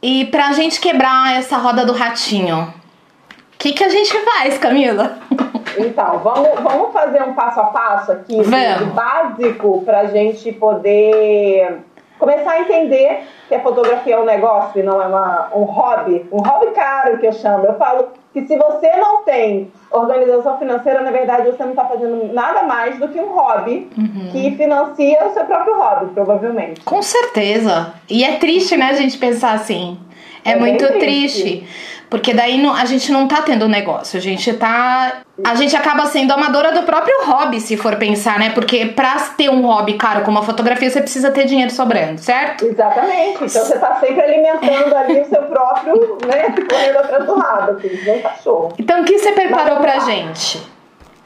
e 0.02 0.26
pra 0.26 0.52
gente 0.54 0.80
quebrar 0.80 1.38
essa 1.38 1.58
roda 1.58 1.86
do 1.86 1.94
ratinho, 1.94 2.62
o 2.64 3.58
que, 3.58 3.74
que 3.74 3.84
a 3.84 3.90
gente 3.90 4.18
faz, 4.20 4.58
Camila? 4.58 5.18
Então, 5.78 6.20
vamos, 6.20 6.50
vamos 6.62 6.94
fazer 6.94 7.22
um 7.24 7.34
passo 7.34 7.60
a 7.60 7.66
passo 7.66 8.12
aqui, 8.12 8.42
vamos. 8.42 8.94
básico, 8.94 9.82
para 9.84 10.02
a 10.02 10.06
gente 10.06 10.52
poder 10.54 11.80
começar 12.20 12.52
a 12.52 12.62
entender 12.62 13.24
que 13.50 13.56
a 13.56 13.60
fotografia 13.60 14.16
é 14.16 14.20
um 14.20 14.26
negócio 14.26 14.80
e 14.80 14.84
não 14.84 15.02
é 15.02 15.08
uma, 15.08 15.50
um 15.54 15.64
hobby, 15.64 16.26
um 16.32 16.38
hobby 16.38 16.72
caro 16.72 17.18
que 17.18 17.28
eu 17.28 17.34
chamo. 17.34 17.66
Eu 17.66 17.76
falo 17.76 18.08
que 18.32 18.46
se 18.48 18.58
você 18.58 18.90
não 18.96 19.24
tem 19.24 19.72
organização 19.92 20.58
financeira, 20.58 21.02
na 21.02 21.12
verdade 21.12 21.52
você 21.52 21.64
não 21.64 21.72
está 21.72 21.86
fazendo 21.86 22.34
nada 22.34 22.64
mais 22.64 22.98
do 22.98 23.10
que 23.10 23.20
um 23.20 23.34
hobby 23.34 23.90
uhum. 23.98 24.30
que 24.32 24.56
financia 24.56 25.26
o 25.28 25.34
seu 25.34 25.44
próprio 25.46 25.78
hobby, 25.78 26.14
provavelmente. 26.14 26.82
Com 26.82 27.02
certeza. 27.02 27.94
E 28.10 28.24
é 28.24 28.38
triste, 28.38 28.78
né, 28.78 28.90
a 28.90 28.94
gente 28.94 29.18
pensar 29.18 29.54
assim. 29.54 30.00
É, 30.44 30.52
é 30.52 30.56
muito 30.56 30.86
triste. 31.00 31.42
triste. 31.42 31.68
Porque 32.14 32.32
daí 32.32 32.62
não, 32.62 32.76
a 32.76 32.86
gente 32.86 33.12
não 33.12 33.28
tá 33.28 33.42
tendo 33.42 33.68
negócio, 33.68 34.20
a 34.20 34.22
gente 34.22 34.54
tá. 34.54 35.24
A 35.44 35.56
gente 35.56 35.76
acaba 35.76 36.06
sendo 36.06 36.32
amadora 36.32 36.72
do 36.72 36.84
próprio 36.84 37.26
hobby, 37.26 37.60
se 37.60 37.76
for 37.76 37.96
pensar, 37.96 38.38
né? 38.38 38.52
Porque 38.52 38.86
pra 38.86 39.16
ter 39.36 39.50
um 39.50 39.66
hobby 39.66 39.94
caro 39.94 40.22
como 40.22 40.38
a 40.38 40.44
fotografia, 40.44 40.92
você 40.92 41.02
precisa 41.02 41.32
ter 41.32 41.46
dinheiro 41.46 41.72
sobrando, 41.72 42.20
certo? 42.20 42.68
Exatamente. 42.68 43.44
Então 43.44 43.66
você 43.66 43.80
tá 43.80 44.00
sempre 44.00 44.22
alimentando 44.22 44.96
ali 44.96 45.22
o 45.22 45.26
seu 45.26 45.42
próprio, 45.42 46.18
né? 46.28 46.54
Correndo 46.70 46.98
atrás 47.00 47.26
do 47.26 47.36
lado, 47.36 47.72
assim, 47.78 48.12
um 48.12 48.22
cachorro. 48.22 48.74
Então 48.78 49.02
o 49.02 49.06
que 49.06 49.18
você 49.18 49.32
preparou 49.32 49.80
Mas, 49.80 49.82
pra 49.82 50.00
gente? 50.00 50.62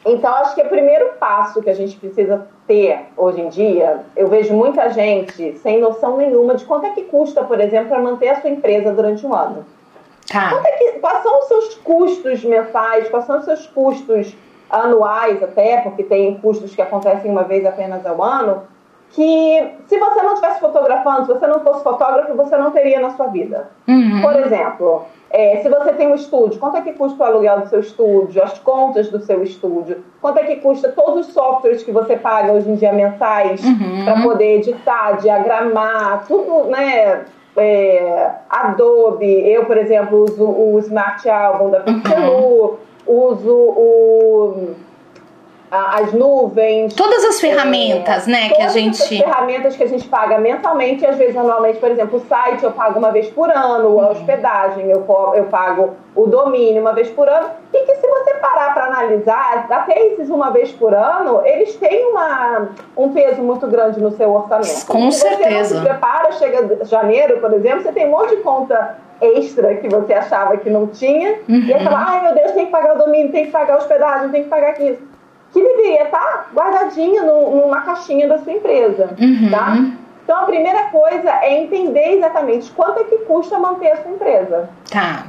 Então, 0.08 0.34
acho 0.36 0.56
que 0.56 0.62
o 0.62 0.70
primeiro 0.70 1.14
passo 1.20 1.62
que 1.62 1.70
a 1.70 1.74
gente 1.74 1.98
precisa 1.98 2.48
ter 2.66 3.08
hoje 3.18 3.42
em 3.42 3.50
dia, 3.50 4.06
eu 4.16 4.28
vejo 4.28 4.54
muita 4.54 4.90
gente 4.90 5.58
sem 5.60 5.82
noção 5.82 6.16
nenhuma 6.16 6.56
de 6.56 6.64
quanto 6.64 6.86
é 6.86 6.92
que 6.92 7.04
custa, 7.04 7.44
por 7.44 7.60
exemplo, 7.60 7.90
para 7.90 8.00
manter 8.00 8.30
a 8.30 8.42
sua 8.42 8.50
empresa 8.50 8.94
durante 8.94 9.26
um 9.26 9.36
ano. 9.36 9.66
Tá. 10.32 10.62
É 10.66 10.72
que, 10.72 11.00
quais 11.00 11.24
são 11.24 11.40
os 11.40 11.48
seus 11.48 11.76
custos 11.76 12.44
mensais? 12.44 13.10
Quais 13.10 13.26
são 13.26 13.38
os 13.38 13.46
seus 13.46 13.68
custos 13.68 14.36
anuais 14.70 15.44
até, 15.44 15.82
porque 15.82 16.04
tem 16.04 16.36
custos 16.40 16.74
que 16.74 16.82
acontecem 16.82 17.30
uma 17.30 17.44
vez 17.44 17.66
apenas 17.66 18.06
ao 18.06 18.22
ano, 18.24 18.64
que 19.12 19.74
se 19.88 19.98
você 19.98 20.22
não 20.22 20.34
estivesse 20.34 20.60
fotografando, 20.60 21.26
se 21.26 21.34
você 21.34 21.48
não 21.48 21.62
fosse 21.62 21.84
fotógrafo, 21.84 22.34
você 22.36 22.58
não 22.58 22.72
teria 22.72 23.00
na 23.00 23.12
sua 23.12 23.28
vida. 23.28 23.70
Uhum. 23.88 24.22
Por 24.22 24.36
exemplo, 24.36 25.06
é, 25.29 25.57
se 25.62 25.69
você 25.69 25.93
tem 25.93 26.07
um 26.07 26.15
estúdio, 26.15 26.60
quanto 26.60 26.77
é 26.77 26.81
que 26.81 26.93
custa 26.93 27.24
o 27.24 27.25
aluguel 27.25 27.62
do 27.62 27.69
seu 27.69 27.79
estúdio, 27.79 28.41
as 28.43 28.57
contas 28.60 29.10
do 29.10 29.19
seu 29.19 29.43
estúdio, 29.43 30.03
quanto 30.22 30.39
é 30.39 30.43
que 30.43 30.57
custa 30.57 30.89
todos 30.89 31.27
os 31.27 31.34
softwares 31.34 31.84
que 31.84 31.91
você 31.91 32.15
paga 32.15 32.53
hoje 32.53 32.69
em 32.69 32.75
dia 32.75 32.93
mensais 32.93 33.63
uhum. 33.63 34.05
para 34.05 34.22
poder 34.22 34.57
editar, 34.57 35.17
diagramar, 35.17 36.25
tudo, 36.27 36.69
né? 36.69 37.25
é, 37.57 38.29
Adobe, 38.50 39.50
eu, 39.50 39.65
por 39.65 39.77
exemplo, 39.77 40.24
uso 40.24 40.46
o 40.46 40.79
Smart 40.79 41.27
Album 41.27 41.72
da 41.72 41.79
Pixelu, 41.81 42.31
uhum. 42.36 42.77
uso 43.07 43.53
o 43.53 44.75
as 45.70 46.14
nuvens. 46.14 46.94
Todas 46.94 47.24
as 47.26 47.40
ferramentas, 47.42 48.28
é, 48.28 48.32
né, 48.32 48.50
que 48.50 48.62
a 48.62 48.70
gente. 48.70 48.98
Todas 48.98 49.12
as 49.12 49.18
ferramentas 49.18 49.76
que 49.76 49.84
a 49.84 49.88
gente 49.88 50.08
paga 50.08 50.38
mensalmente 50.38 51.04
e 51.04 51.08
às 51.08 51.18
vezes 51.18 51.36
anualmente, 51.36 51.78
por 51.80 51.92
exemplo, 51.92 52.18
o 52.18 52.28
site 52.28 52.64
eu 52.64 52.72
pago 52.72 53.00
uma 53.00 53.12
vez 53.12 53.30
por 53.30 53.50
ano, 53.50 54.00
a 54.00 54.12
hospedagem 54.12 54.90
eu, 54.90 55.06
eu 55.36 55.44
pago 55.46 55.96
o 56.16 56.26
domínio 56.26 56.82
uma 56.82 56.94
vez 56.94 57.10
por 57.10 57.28
ano. 57.28 57.50
E 57.74 57.80
que 57.80 57.96
se 57.96 58.08
você 58.08 58.34
parar 58.36 58.74
para 58.74 58.86
analisar, 58.86 59.68
até 59.70 60.08
esses 60.08 60.30
uma 60.30 60.52
vez 60.52 60.72
por 60.72 60.94
ano, 60.94 61.42
eles 61.46 61.76
têm 61.76 62.12
uma, 62.12 62.70
um 62.96 63.10
peso 63.10 63.42
muito 63.42 63.68
grande 63.68 64.00
no 64.00 64.12
seu 64.12 64.34
orçamento. 64.34 64.86
Com 64.88 65.12
se 65.12 65.20
certeza. 65.20 65.50
Você 65.50 65.74
não 65.74 65.82
se 65.82 65.88
prepara, 65.88 66.32
chega 66.34 66.86
janeiro, 66.86 67.40
por 67.40 67.54
exemplo, 67.54 67.82
você 67.82 67.92
tem 67.92 68.08
um 68.08 68.12
monte 68.12 68.36
de 68.36 68.42
conta 68.42 68.98
extra 69.20 69.76
que 69.76 69.90
você 69.90 70.14
achava 70.14 70.56
que 70.58 70.70
não 70.70 70.88
tinha. 70.88 71.40
Uhum. 71.50 71.60
E 71.66 71.74
aí 71.74 71.84
fala, 71.84 72.06
ai 72.08 72.24
meu 72.24 72.36
Deus, 72.36 72.52
tem 72.54 72.68
que 72.68 72.72
pagar 72.72 72.96
o 72.96 73.00
domínio, 73.00 73.32
tem 73.32 73.46
que 73.46 73.52
pagar 73.52 73.74
a 73.74 73.78
hospedagem, 73.78 74.30
tem 74.30 74.44
que 74.44 74.50
pagar 74.50 74.70
aquilo 74.70 74.98
que 75.51 75.62
deveria 75.62 76.04
estar 76.04 76.50
guardadinha 76.54 77.24
no, 77.24 77.56
numa 77.56 77.82
caixinha 77.82 78.27
da 78.27 78.38
sua 78.39 78.54
empresa, 78.54 79.16
uhum. 79.20 79.50
tá? 79.50 79.77
Então 80.24 80.42
a 80.42 80.44
primeira 80.44 80.84
coisa 80.86 81.30
é 81.42 81.62
entender 81.62 82.18
exatamente 82.18 82.70
quanto 82.72 83.00
é 83.00 83.04
que 83.06 83.18
custa 83.20 83.58
manter 83.58 83.92
a 83.92 83.98
sua 83.98 84.12
empresa. 84.12 84.70
Tá. 84.92 85.24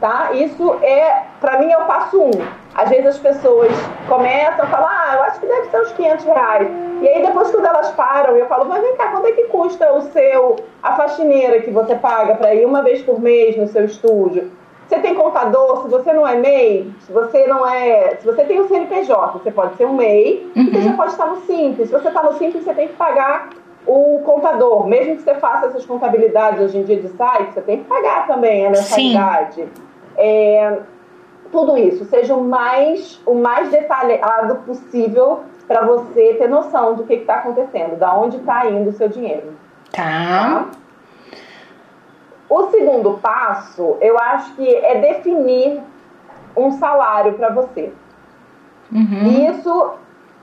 Tá? 0.00 0.32
Isso 0.32 0.78
é, 0.82 1.22
para 1.40 1.58
mim, 1.60 1.70
é 1.70 1.78
o 1.78 1.86
passo 1.86 2.20
um. 2.20 2.30
Às 2.74 2.88
vezes 2.88 3.06
as 3.06 3.18
pessoas 3.18 3.72
começam 4.08 4.64
a 4.64 4.68
falar, 4.68 5.06
ah, 5.08 5.14
eu 5.14 5.22
acho 5.24 5.40
que 5.40 5.46
deve 5.46 5.70
ser 5.70 5.80
uns 5.80 5.92
500 5.92 6.24
reais. 6.24 6.68
E 7.00 7.08
aí 7.08 7.26
depois 7.26 7.50
quando 7.50 7.66
elas 7.66 7.90
param, 7.92 8.36
eu 8.36 8.46
falo, 8.46 8.64
mas 8.64 8.80
vem 8.80 8.96
cá, 8.96 9.08
quanto 9.08 9.26
é 9.26 9.32
que 9.32 9.44
custa 9.44 9.92
o 9.92 10.02
seu, 10.10 10.56
a 10.82 10.96
faxineira 10.96 11.60
que 11.60 11.70
você 11.70 11.94
paga 11.96 12.36
para 12.36 12.54
ir 12.54 12.64
uma 12.64 12.82
vez 12.82 13.02
por 13.02 13.20
mês 13.20 13.56
no 13.56 13.66
seu 13.68 13.84
estúdio? 13.84 14.50
Você 14.92 15.00
tem 15.00 15.14
contador, 15.14 15.84
se 15.84 15.88
você 15.88 16.12
não 16.12 16.28
é 16.28 16.36
MEI, 16.36 16.92
se 17.00 17.10
você 17.10 17.46
não 17.46 17.66
é. 17.66 18.16
Se 18.16 18.26
você 18.26 18.44
tem 18.44 18.60
o 18.60 18.64
um 18.64 18.68
CNPJ, 18.68 19.38
você 19.38 19.50
pode 19.50 19.74
ser 19.76 19.86
um 19.86 19.94
MEI, 19.94 20.52
uhum. 20.54 20.66
você 20.66 20.82
já 20.82 20.92
pode 20.92 21.12
estar 21.12 21.26
no 21.28 21.36
Simples. 21.46 21.88
Se 21.88 21.94
você 21.94 22.08
está 22.08 22.22
no 22.22 22.34
Simples, 22.34 22.62
você 22.62 22.74
tem 22.74 22.88
que 22.88 22.94
pagar 22.94 23.48
o 23.86 24.20
contador. 24.22 24.86
Mesmo 24.86 25.16
que 25.16 25.22
você 25.22 25.34
faça 25.36 25.68
essas 25.68 25.86
contabilidades 25.86 26.60
hoje 26.60 26.76
em 26.76 26.82
dia 26.82 27.00
de 27.00 27.08
site, 27.08 27.54
você 27.54 27.62
tem 27.62 27.78
que 27.78 27.84
pagar 27.84 28.26
também 28.26 28.66
a 28.66 28.68
mensalidade. 28.68 29.66
É, 30.18 30.80
tudo 31.50 31.78
isso, 31.78 32.04
seja 32.04 32.34
o 32.34 32.44
mais, 32.44 33.18
o 33.24 33.32
mais 33.32 33.70
detalhado 33.70 34.56
possível 34.56 35.40
para 35.66 35.86
você 35.86 36.34
ter 36.34 36.48
noção 36.48 36.96
do 36.96 37.04
que 37.04 37.14
está 37.14 37.36
acontecendo, 37.36 37.96
da 37.96 38.14
onde 38.14 38.36
está 38.36 38.68
indo 38.68 38.90
o 38.90 38.92
seu 38.92 39.08
dinheiro. 39.08 39.54
Tá. 39.90 40.02
tá? 40.02 40.66
O 42.52 42.70
segundo 42.70 43.12
passo, 43.12 43.96
eu 44.02 44.18
acho 44.18 44.54
que 44.56 44.76
é 44.76 44.98
definir 44.98 45.80
um 46.54 46.72
salário 46.72 47.32
para 47.32 47.48
você. 47.48 47.90
Uhum. 48.92 49.22
E 49.22 49.46
isso 49.46 49.92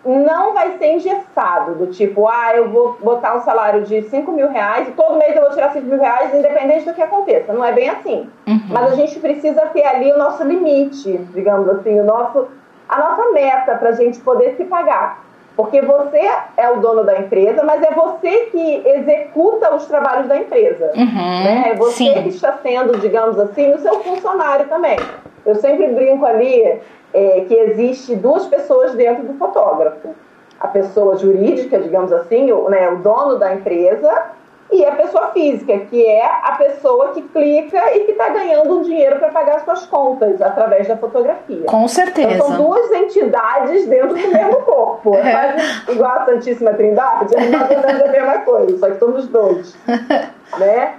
não 0.03 0.55
vai 0.55 0.75
ser 0.79 0.95
engessado, 0.95 1.75
do 1.75 1.85
tipo, 1.85 2.27
ah, 2.27 2.55
eu 2.55 2.71
vou 2.71 2.97
botar 2.99 3.35
um 3.35 3.41
salário 3.41 3.83
de 3.83 4.01
5 4.01 4.31
mil 4.31 4.49
reais 4.49 4.87
e 4.87 4.91
todo 4.93 5.19
mês 5.19 5.35
eu 5.35 5.43
vou 5.43 5.51
tirar 5.51 5.71
5 5.71 5.85
mil 5.85 5.99
reais, 5.99 6.33
independente 6.33 6.85
do 6.85 6.95
que 6.95 7.01
aconteça. 7.03 7.53
Não 7.53 7.63
é 7.63 7.71
bem 7.71 7.91
assim. 7.91 8.27
Uhum. 8.47 8.59
Mas 8.69 8.91
a 8.91 8.95
gente 8.95 9.19
precisa 9.19 9.67
ter 9.67 9.85
ali 9.85 10.11
o 10.11 10.17
nosso 10.17 10.43
limite, 10.43 11.15
digamos 11.31 11.69
assim, 11.69 11.99
o 11.99 12.03
nosso, 12.03 12.47
a 12.87 12.97
nossa 12.97 13.31
meta 13.33 13.75
para 13.75 13.89
a 13.89 13.93
gente 13.93 14.19
poder 14.21 14.55
se 14.55 14.65
pagar. 14.65 15.28
Porque 15.59 15.81
você 15.81 16.21
é 16.55 16.69
o 16.69 16.77
dono 16.77 17.03
da 17.03 17.19
empresa, 17.19 17.65
mas 17.65 17.83
é 17.83 17.91
você 17.91 18.45
que 18.45 18.81
executa 18.87 19.75
os 19.75 19.85
trabalhos 19.87 20.25
da 20.29 20.37
empresa. 20.37 20.93
Uhum, 20.95 21.43
né? 21.43 21.71
É 21.71 21.75
você 21.75 21.95
sim. 21.95 22.13
que 22.13 22.29
está 22.29 22.53
sendo, 22.63 22.97
digamos 22.97 23.37
assim, 23.37 23.73
o 23.73 23.77
seu 23.79 23.99
funcionário 23.99 24.69
também. 24.69 24.97
Eu 25.45 25.55
sempre 25.55 25.87
brinco 25.87 26.25
ali 26.25 26.79
é, 27.13 27.45
que 27.45 27.53
existe 27.53 28.15
duas 28.15 28.45
pessoas 28.45 28.93
dentro 28.93 29.23
do 29.23 29.33
fotógrafo. 29.33 30.15
A 30.61 30.69
pessoa 30.69 31.17
jurídica, 31.17 31.77
digamos 31.77 32.13
assim, 32.13 32.49
o, 32.53 32.69
né, 32.69 32.89
o 32.91 32.99
dono 32.99 33.37
da 33.37 33.53
empresa, 33.53 34.27
e 34.71 34.85
a 34.85 34.91
pessoa 34.91 35.29
física, 35.29 35.79
que 35.79 36.05
é 36.05 36.23
a 36.25 36.51
pessoa 36.53 37.09
que 37.09 37.21
clica 37.23 37.95
e 37.95 38.01
que 38.01 38.11
está 38.11 38.29
ganhando 38.29 38.79
um 38.79 38.81
dinheiro 38.83 39.17
para 39.17 39.29
pagar 39.29 39.61
suas 39.61 39.85
contas 39.87 40.39
através 40.41 40.87
da 40.87 40.95
fotografia. 40.95 41.65
Com 41.65 41.87
certeza. 41.87 42.33
Então, 42.33 42.47
são 42.47 42.57
duas 42.57 42.91
entidades 42.91 43.87
dentro 43.87 44.09
do 44.09 44.27
mesmo 44.27 44.61
corpo. 44.61 45.15
É. 45.15 45.91
igual 45.91 46.11
a 46.11 46.25
Santíssima 46.25 46.73
Trindade, 46.73 47.35
é 47.35 47.49
mais 47.49 47.69
ou 47.71 47.77
menos 47.77 48.01
a 48.01 48.07
mesma 48.07 48.37
coisa, 48.39 48.77
só 48.77 48.89
que 48.91 48.99
somos 48.99 49.27
dois. 49.27 49.75
né? 50.59 50.93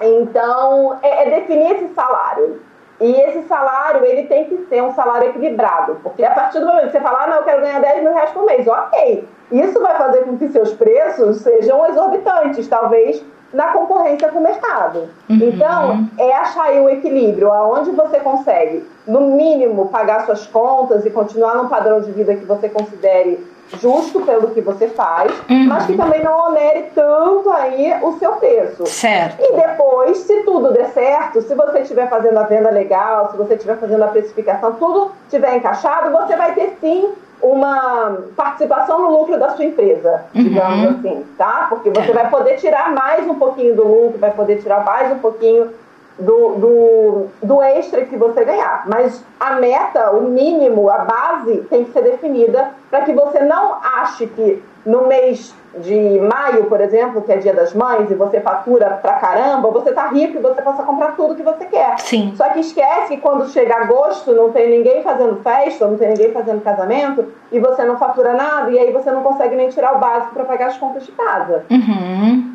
Então, 0.00 0.98
é, 1.02 1.26
é 1.26 1.40
definir 1.40 1.72
esse 1.72 1.94
salário. 1.94 2.60
E 3.00 3.12
esse 3.22 3.42
salário, 3.48 4.04
ele 4.04 4.28
tem 4.28 4.44
que 4.44 4.66
ser 4.68 4.80
um 4.82 4.94
salário 4.94 5.30
equilibrado. 5.30 5.98
Porque 6.02 6.24
a 6.24 6.30
partir 6.30 6.60
do 6.60 6.66
momento 6.66 6.86
que 6.86 6.92
você 6.92 7.00
falar, 7.00 7.24
ah, 7.24 7.26
não, 7.26 7.36
eu 7.38 7.42
quero 7.42 7.60
ganhar 7.60 7.80
10 7.80 8.02
mil 8.04 8.12
reais 8.12 8.30
por 8.30 8.44
mês, 8.44 8.66
ok. 8.68 9.28
Isso 9.60 9.80
vai 9.80 9.96
fazer 9.96 10.24
com 10.24 10.36
que 10.36 10.48
seus 10.48 10.72
preços 10.72 11.38
sejam 11.38 11.86
exorbitantes, 11.86 12.66
talvez 12.66 13.22
na 13.52 13.68
concorrência 13.68 14.28
com 14.28 14.40
o 14.40 14.42
mercado. 14.42 15.08
Uhum. 15.30 15.38
Então, 15.40 16.08
é 16.18 16.34
achar 16.34 16.64
aí 16.64 16.80
o 16.80 16.90
equilíbrio, 16.90 17.52
aonde 17.52 17.92
você 17.92 18.18
consegue, 18.18 18.84
no 19.06 19.20
mínimo, 19.20 19.88
pagar 19.88 20.26
suas 20.26 20.44
contas 20.46 21.06
e 21.06 21.10
continuar 21.10 21.54
num 21.54 21.68
padrão 21.68 22.00
de 22.00 22.10
vida 22.10 22.34
que 22.34 22.44
você 22.44 22.68
considere 22.68 23.46
justo 23.80 24.20
pelo 24.22 24.50
que 24.50 24.60
você 24.60 24.88
faz, 24.88 25.32
uhum. 25.48 25.66
mas 25.68 25.86
que 25.86 25.96
também 25.96 26.22
não 26.22 26.48
onere 26.48 26.90
tanto 26.94 27.50
aí 27.50 27.94
o 28.02 28.18
seu 28.18 28.32
preço. 28.32 28.86
Certo. 28.86 29.40
E 29.40 29.52
depois, 29.54 30.18
se 30.18 30.42
tudo 30.42 30.72
der 30.72 30.88
certo, 30.88 31.40
se 31.40 31.54
você 31.54 31.80
estiver 31.80 32.08
fazendo 32.08 32.38
a 32.38 32.42
venda 32.42 32.70
legal, 32.70 33.30
se 33.30 33.36
você 33.36 33.54
estiver 33.54 33.78
fazendo 33.78 34.02
a 34.02 34.08
precificação, 34.08 34.72
tudo 34.74 35.12
estiver 35.22 35.56
encaixado, 35.56 36.10
você 36.10 36.36
vai 36.36 36.54
ter 36.54 36.76
sim 36.80 37.12
uma 37.44 38.20
participação 38.34 39.02
no 39.02 39.18
lucro 39.18 39.38
da 39.38 39.50
sua 39.50 39.66
empresa, 39.66 40.24
uhum. 40.34 40.42
digamos 40.42 40.98
assim, 40.98 41.26
tá? 41.36 41.66
Porque 41.68 41.90
você 41.90 42.10
é. 42.10 42.14
vai 42.14 42.30
poder 42.30 42.56
tirar 42.56 42.90
mais 42.94 43.28
um 43.28 43.34
pouquinho 43.34 43.76
do 43.76 43.86
lucro, 43.86 44.18
vai 44.18 44.30
poder 44.30 44.62
tirar 44.62 44.82
mais 44.82 45.12
um 45.12 45.18
pouquinho 45.18 45.70
do, 46.18 46.54
do, 46.54 47.26
do 47.42 47.62
extra 47.62 48.06
que 48.06 48.16
você 48.16 48.44
ganhar. 48.46 48.84
Mas 48.86 49.22
a 49.38 49.56
meta, 49.56 50.10
o 50.12 50.22
mínimo, 50.22 50.88
a 50.88 50.98
base 50.98 51.58
tem 51.68 51.84
que 51.84 51.92
ser 51.92 52.02
definida 52.02 52.70
para 52.90 53.02
que 53.02 53.12
você 53.12 53.40
não 53.40 53.74
ache 53.74 54.26
que 54.26 54.62
no 54.84 55.06
mês 55.06 55.54
de 55.78 56.20
maio, 56.20 56.64
por 56.66 56.80
exemplo, 56.80 57.22
que 57.22 57.32
é 57.32 57.36
dia 57.36 57.52
das 57.52 57.74
mães, 57.74 58.10
e 58.10 58.14
você 58.14 58.40
fatura 58.40 58.98
pra 59.02 59.14
caramba, 59.14 59.70
você 59.70 59.92
tá 59.92 60.06
rico 60.08 60.38
e 60.38 60.40
você 60.40 60.62
possa 60.62 60.82
comprar 60.84 61.16
tudo 61.16 61.34
que 61.34 61.42
você 61.42 61.64
quer. 61.64 61.98
Sim. 61.98 62.32
Só 62.36 62.48
que 62.50 62.60
esquece 62.60 63.08
que 63.08 63.16
quando 63.16 63.48
chega 63.48 63.76
agosto 63.76 64.32
não 64.32 64.52
tem 64.52 64.70
ninguém 64.70 65.02
fazendo 65.02 65.42
festa, 65.42 65.86
não 65.86 65.96
tem 65.96 66.10
ninguém 66.10 66.30
fazendo 66.32 66.62
casamento, 66.62 67.32
e 67.50 67.58
você 67.58 67.84
não 67.84 67.98
fatura 67.98 68.34
nada, 68.34 68.70
e 68.70 68.78
aí 68.78 68.92
você 68.92 69.10
não 69.10 69.22
consegue 69.22 69.56
nem 69.56 69.68
tirar 69.68 69.96
o 69.96 69.98
básico 69.98 70.34
para 70.34 70.44
pagar 70.44 70.66
as 70.66 70.76
contas 70.76 71.04
de 71.04 71.12
casa. 71.12 71.64
Uhum. 71.70 72.54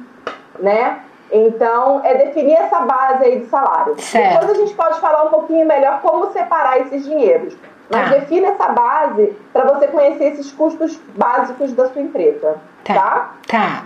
Né? 0.60 1.00
Então, 1.32 2.02
é 2.04 2.16
definir 2.16 2.54
essa 2.54 2.80
base 2.80 3.24
aí 3.24 3.40
de 3.40 3.48
salário. 3.48 4.00
Certo. 4.00 4.40
Depois 4.40 4.58
a 4.58 4.62
gente 4.62 4.74
pode 4.74 5.00
falar 5.00 5.26
um 5.26 5.30
pouquinho 5.30 5.66
melhor 5.68 6.00
como 6.02 6.32
separar 6.32 6.80
esses 6.82 7.04
dinheiros. 7.04 7.56
Mas 7.90 8.10
Tá. 8.10 8.16
defina 8.20 8.48
essa 8.50 8.70
base 8.70 9.36
para 9.52 9.66
você 9.66 9.88
conhecer 9.88 10.26
esses 10.34 10.52
custos 10.52 11.00
básicos 11.16 11.74
da 11.74 11.90
sua 11.90 12.02
empresa. 12.02 12.58
Tá. 12.84 12.94
tá? 12.94 13.34
Tá. 13.48 13.84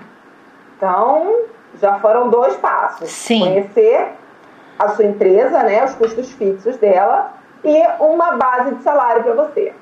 Então, 0.75 1.41
já 1.81 1.99
foram 1.99 2.29
dois 2.29 2.55
passos. 2.57 3.09
Sim. 3.09 3.39
Conhecer 3.39 4.09
a 4.77 4.89
sua 4.89 5.05
empresa, 5.05 5.63
né, 5.63 5.83
os 5.85 5.95
custos 5.95 6.31
fixos 6.33 6.75
dela 6.77 7.31
e 7.63 7.81
uma 7.99 8.33
base 8.33 8.75
de 8.75 8.83
salário 8.83 9.23
para 9.23 9.33
você. 9.33 9.73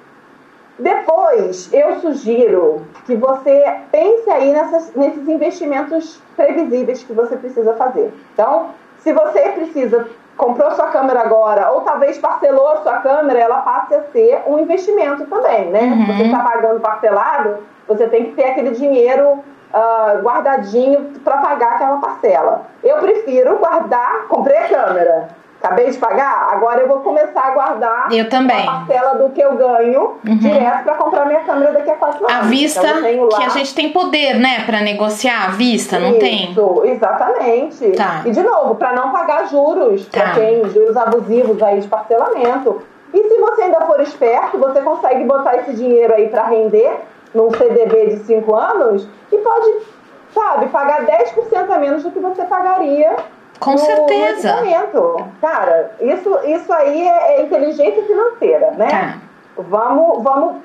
Depois, 0.78 1.72
eu 1.74 2.00
sugiro 2.00 2.86
que 3.06 3.16
você 3.16 3.64
pense 3.92 4.30
aí 4.30 4.52
nessas, 4.52 4.94
nesses 4.96 5.28
investimentos 5.28 6.22
previsíveis 6.36 7.04
que 7.04 7.14
você 7.14 7.36
precisa 7.36 7.74
fazer. 7.76 8.12
Então, 8.34 8.70
se 9.00 9.14
você 9.14 9.42
precisa, 9.50 10.08
comprou 10.38 10.72
sua 10.72 10.88
câmera 10.88 11.22
agora, 11.22 11.72
ou 11.72 11.82
talvez 11.82 12.18
parcelou 12.18 12.78
sua 12.78 12.98
câmera, 12.98 13.40
ela 13.40 13.62
passe 13.62 13.94
a 13.96 14.04
ser 14.12 14.44
um 14.48 14.60
investimento 14.60 15.26
também, 15.26 15.70
né? 15.70 15.82
Uhum. 15.82 16.06
Se 16.06 16.14
você 16.14 16.24
está 16.24 16.40
pagando 16.40 16.80
parcelado, 16.80 17.58
você 17.88 18.08
tem 18.08 18.26
que 18.26 18.32
ter 18.34 18.46
aquele 18.46 18.72
dinheiro 18.72 19.44
ah, 19.74 20.20
guardadinho 20.22 21.14
para 21.24 21.38
pagar 21.38 21.76
aquela 21.76 21.98
parcela. 21.98 22.64
Eu 22.84 22.98
prefiro 22.98 23.58
guardar, 23.58 24.28
comprei 24.28 24.58
a 24.58 24.68
câmera, 24.68 25.30
acabei 25.64 25.92
de 25.92 25.98
pagar, 25.98 26.48
agora 26.52 26.82
eu 26.82 26.88
vou 26.88 27.00
começar 27.02 27.42
a 27.42 27.52
guardar 27.52 28.12
Eu 28.12 28.28
também. 28.30 28.68
a 28.68 28.72
parcela 28.72 29.16
do 29.16 29.30
que 29.30 29.40
eu 29.42 29.56
ganho 29.56 30.18
direto 30.24 30.84
para 30.84 30.96
comprar 30.96 31.26
minha 31.26 31.42
câmera 31.42 31.72
daqui 31.74 31.92
a 31.92 31.96
quatro 31.96 32.26
anos. 32.26 32.36
À 32.38 32.42
vista 32.42 32.88
Então, 32.88 33.30
que 33.30 33.44
a 33.44 33.50
gente 33.50 33.76
tem 33.76 33.92
poder, 33.92 34.36
né, 34.40 34.64
pra 34.66 34.82
negociar 34.82 35.46
à 35.46 35.48
vista, 35.52 36.00
não 36.00 36.18
tem? 36.18 36.50
Isso, 36.52 36.82
exatamente. 36.86 37.92
Tá. 37.92 38.22
E 38.26 38.32
de 38.32 38.42
novo, 38.42 38.76
para 38.76 38.94
não 38.94 39.12
pagar 39.12 39.48
juros, 39.48 40.08
Tá. 40.08 40.22
pra 40.22 40.32
quem 40.34 40.68
juros 40.70 40.98
abusivos 40.98 41.62
aí 41.62 41.80
de 41.80 41.88
parcelamento. 41.88 42.82
E 43.14 43.18
se 43.28 43.40
você 43.40 43.64
ainda 43.64 43.82
for 43.82 44.00
esperto, 44.02 44.58
você 44.58 44.82
consegue 44.82 45.24
botar 45.26 45.58
esse 45.58 45.74
dinheiro 45.74 46.14
aí 46.14 46.28
para 46.30 46.44
render 46.46 46.92
num 47.36 47.52
CDB 47.52 48.08
de 48.08 48.18
5 48.24 48.56
anos 48.56 49.08
e 49.32 49.38
pode, 49.38 49.72
sabe, 50.34 50.68
pagar 50.68 51.06
10% 51.06 51.72
a 51.72 51.78
menos 51.78 52.04
do 52.04 52.12
que 52.12 52.20
você 52.20 52.44
pagaria 52.46 53.16
Com 53.62 53.72
no 53.74 53.78
certeza. 53.78 54.58
financiamento. 54.58 55.26
Cara, 55.40 55.92
isso, 56.02 56.38
isso 56.46 56.74
aí 56.74 57.08
é, 57.08 57.38
é 57.38 57.44
inteligência 57.44 58.04
financeira, 58.04 58.72
né? 58.72 58.88
Tá. 58.90 59.18
Vamos, 59.58 60.22
vamos 60.24 60.56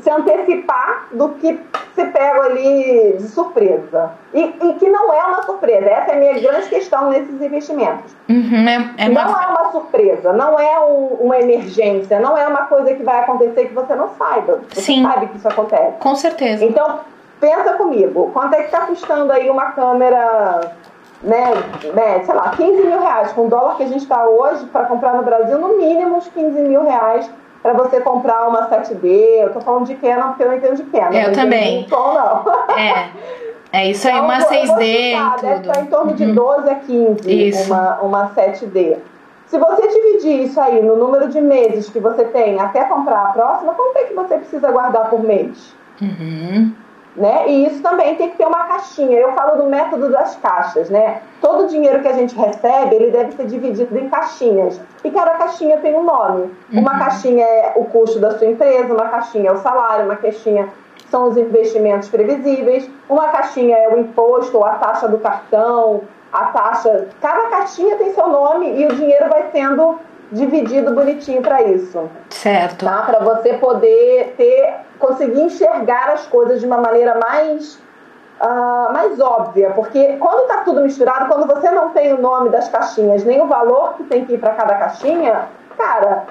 se 0.00 0.10
antecipar 0.10 1.06
do 1.12 1.28
que 1.34 1.60
se 1.94 2.04
pega 2.06 2.42
ali 2.44 3.16
de 3.18 3.28
surpresa. 3.28 4.12
E, 4.32 4.40
e 4.42 4.72
que 4.78 4.88
não 4.88 5.12
é 5.12 5.22
uma 5.24 5.42
surpresa. 5.42 5.84
Essa 5.86 6.12
é 6.12 6.14
a 6.14 6.18
minha 6.18 6.40
grande 6.40 6.66
questão 6.68 7.10
nesses 7.10 7.40
investimentos. 7.40 8.10
Uhum, 8.28 8.66
é, 8.66 9.04
é 9.04 9.08
Não 9.10 9.28
uma... 9.28 9.42
é 9.44 9.46
uma 9.48 9.70
surpresa, 9.70 10.32
não 10.32 10.58
é 10.58 10.80
um- 10.80 11.18
uma 11.20 11.38
emergência, 11.38 12.18
não 12.18 12.36
é 12.38 12.48
uma 12.48 12.62
coisa 12.64 12.94
que 12.94 13.02
vai 13.02 13.20
acontecer 13.20 13.66
que 13.66 13.74
você 13.74 13.94
não 13.94 14.08
saiba. 14.16 14.60
Você 14.70 14.80
Sim. 14.80 15.02
sabe 15.02 15.26
que 15.26 15.36
isso 15.36 15.48
acontece. 15.48 15.98
Com 15.98 16.14
certeza. 16.14 16.64
Então, 16.64 17.00
pensa 17.38 17.74
comigo, 17.74 18.30
quanto 18.32 18.54
é 18.54 18.60
que 18.60 18.64
está 18.74 18.86
custando 18.86 19.30
aí 19.30 19.50
uma 19.50 19.72
câmera, 19.72 20.72
né, 21.22 21.52
né, 21.94 22.22
sei 22.24 22.34
lá, 22.34 22.50
15 22.50 22.82
mil 22.82 22.98
reais, 23.00 23.32
com 23.32 23.46
o 23.46 23.48
dólar 23.48 23.76
que 23.76 23.82
a 23.84 23.86
gente 23.88 24.02
está 24.02 24.24
hoje, 24.26 24.64
para 24.66 24.84
comprar 24.86 25.14
no 25.14 25.22
Brasil, 25.22 25.58
no 25.58 25.76
mínimo 25.78 26.16
uns 26.16 26.28
15 26.28 26.60
mil 26.62 26.82
reais 26.84 27.30
para 27.62 27.72
você 27.74 28.00
comprar 28.00 28.48
uma 28.48 28.68
7D. 28.68 29.04
Eu 29.40 29.52
tô 29.52 29.60
falando 29.60 29.86
de 29.86 29.94
Canon 29.94 30.28
porque 30.28 30.42
eu 30.42 30.48
não 30.48 30.56
entendo 30.56 30.76
de 30.76 30.82
Canon. 30.84 31.12
Eu 31.12 31.32
também. 31.32 31.86
som, 31.88 32.12
não. 32.14 32.76
É. 32.76 33.08
É 33.74 33.86
isso 33.88 34.06
aí, 34.06 34.14
Então, 34.14 34.24
uma 34.26 34.34
eu 34.38 34.40
vou- 34.42 34.52
eu 34.52 34.66
vou 34.66 34.76
6D 34.76 35.12
chutar, 35.12 35.38
e 35.38 35.40
Deve 35.42 35.60
estar 35.68 35.80
em 35.80 35.86
torno 35.86 36.12
de 36.14 36.26
12 36.26 36.68
a 36.68 36.74
15 36.74 37.48
Isso. 37.48 37.72
uma, 37.72 38.00
uma 38.02 38.28
7D. 38.34 38.98
Se 39.46 39.58
você 39.58 39.86
dividir 39.86 40.42
isso 40.44 40.60
aí 40.60 40.82
no 40.82 40.96
número 40.96 41.28
de 41.28 41.40
meses 41.40 41.88
que 41.88 41.98
você 42.00 42.24
tem 42.24 42.58
até 42.60 42.84
comprar 42.84 43.22
a 43.22 43.32
próxima, 43.32 43.72
quanto 43.74 43.96
é 43.98 44.04
que 44.04 44.14
você 44.14 44.36
precisa 44.38 44.70
guardar 44.70 45.08
por 45.08 45.22
mês? 45.22 45.74
Uhum. 46.02 46.72
Né? 47.16 47.48
E 47.48 47.66
isso 47.66 47.82
também 47.82 48.16
tem 48.16 48.30
que 48.30 48.36
ter 48.36 48.46
uma 48.46 48.64
caixinha. 48.64 49.18
Eu 49.18 49.32
falo 49.32 49.62
do 49.62 49.68
método 49.68 50.10
das 50.10 50.36
caixas, 50.36 50.88
né? 50.88 51.20
Todo 51.40 51.64
o 51.64 51.66
dinheiro 51.68 52.00
que 52.00 52.08
a 52.08 52.12
gente 52.12 52.34
recebe, 52.34 52.94
ele 52.94 53.10
deve 53.10 53.32
ser 53.32 53.46
dividido 53.46 53.96
em 53.98 54.08
caixinhas. 54.08 54.80
E 55.04 55.10
cada 55.10 55.32
caixinha 55.32 55.78
tem 55.78 55.94
um 55.94 56.04
nome. 56.04 56.50
Uma 56.72 56.98
caixinha 56.98 57.44
é 57.44 57.72
o 57.76 57.84
custo 57.84 58.18
da 58.18 58.38
sua 58.38 58.46
empresa, 58.46 58.94
uma 58.94 59.08
caixinha 59.08 59.50
é 59.50 59.52
o 59.52 59.58
salário, 59.58 60.06
uma 60.06 60.16
caixinha 60.16 60.68
são 61.10 61.28
os 61.28 61.36
investimentos 61.36 62.08
previsíveis, 62.08 62.88
uma 63.08 63.28
caixinha 63.28 63.76
é 63.76 63.88
o 63.94 63.98
imposto 63.98 64.56
ou 64.56 64.64
a 64.64 64.76
taxa 64.76 65.06
do 65.06 65.18
cartão, 65.18 66.00
a 66.32 66.46
taxa. 66.46 67.08
Cada 67.20 67.50
caixinha 67.50 67.96
tem 67.96 68.14
seu 68.14 68.28
nome 68.28 68.80
e 68.80 68.86
o 68.86 68.94
dinheiro 68.94 69.28
vai 69.28 69.50
sendo 69.52 69.98
dividido 70.32 70.92
bonitinho 70.94 71.42
para 71.42 71.62
isso 71.62 72.10
Certo. 72.30 72.84
tá? 72.84 73.02
Para 73.02 73.20
você 73.20 73.54
poder 73.54 74.34
ter, 74.36 74.74
conseguir 74.98 75.42
enxergar 75.42 76.10
as 76.10 76.26
coisas 76.26 76.60
de 76.60 76.66
uma 76.66 76.78
maneira 76.78 77.18
mais 77.18 77.80
ah, 78.40 78.90
mais 78.92 79.20
óbvia, 79.20 79.70
porque 79.70 80.16
quando 80.16 80.48
tá 80.48 80.62
tudo 80.64 80.80
misturado, 80.80 81.26
quando 81.32 81.46
você 81.46 81.70
não 81.70 81.90
tem 81.90 82.12
o 82.12 82.20
nome 82.20 82.48
das 82.48 82.68
caixinhas 82.68 83.22
nem 83.22 83.40
o 83.40 83.46
valor 83.46 83.94
que 83.94 84.02
tem 84.04 84.24
que 84.24 84.34
ir 84.34 84.38
para 84.38 84.54
cada 84.54 84.74
caixinha, 84.74 85.48
cara, 85.78 86.24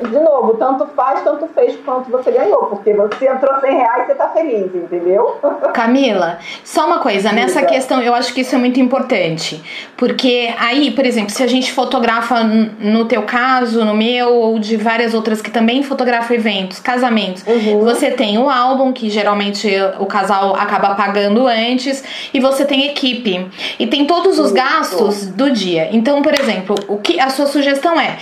de 0.00 0.18
novo, 0.18 0.54
tanto 0.54 0.86
faz, 0.96 1.22
tanto 1.22 1.46
fez 1.54 1.76
quanto 1.84 2.10
você 2.10 2.30
ganhou, 2.30 2.64
porque 2.66 2.92
você 2.94 3.28
entrou 3.28 3.60
100 3.60 3.76
reais, 3.76 4.06
você 4.06 4.14
tá 4.14 4.28
feliz, 4.28 4.74
entendeu? 4.74 5.38
Camila, 5.74 6.38
só 6.64 6.86
uma 6.86 6.98
coisa, 6.98 7.30
nessa 7.32 7.62
questão 7.62 8.00
eu 8.02 8.14
acho 8.14 8.32
que 8.32 8.40
isso 8.40 8.54
é 8.54 8.58
muito 8.58 8.80
importante. 8.80 9.62
Porque 9.96 10.52
aí, 10.58 10.90
por 10.92 11.04
exemplo, 11.04 11.30
se 11.30 11.42
a 11.42 11.46
gente 11.46 11.72
fotografa 11.72 12.42
no 12.42 13.04
teu 13.04 13.22
caso, 13.22 13.84
no 13.84 13.94
meu, 13.94 14.34
ou 14.34 14.58
de 14.58 14.76
várias 14.76 15.14
outras 15.14 15.42
que 15.42 15.50
também 15.50 15.82
fotografam 15.82 16.34
eventos, 16.36 16.80
casamentos, 16.80 17.44
Uhum. 17.46 17.80
você 17.80 18.10
tem 18.10 18.38
o 18.38 18.48
álbum, 18.48 18.92
que 18.92 19.10
geralmente 19.10 19.68
o 19.98 20.06
casal 20.06 20.56
acaba 20.56 20.94
pagando 20.94 21.46
antes, 21.46 22.02
e 22.32 22.40
você 22.40 22.64
tem 22.64 22.86
equipe. 22.86 23.46
E 23.78 23.86
tem 23.86 24.06
todos 24.06 24.38
os 24.38 24.46
Isso. 24.46 24.54
gastos 24.54 25.26
do 25.26 25.50
dia. 25.50 25.88
Então, 25.92 26.22
por 26.22 26.32
exemplo, 26.38 26.74
o 26.88 26.96
que 26.98 27.20
a 27.20 27.28
sua 27.28 27.46
sugestão 27.46 28.00
é. 28.00 28.16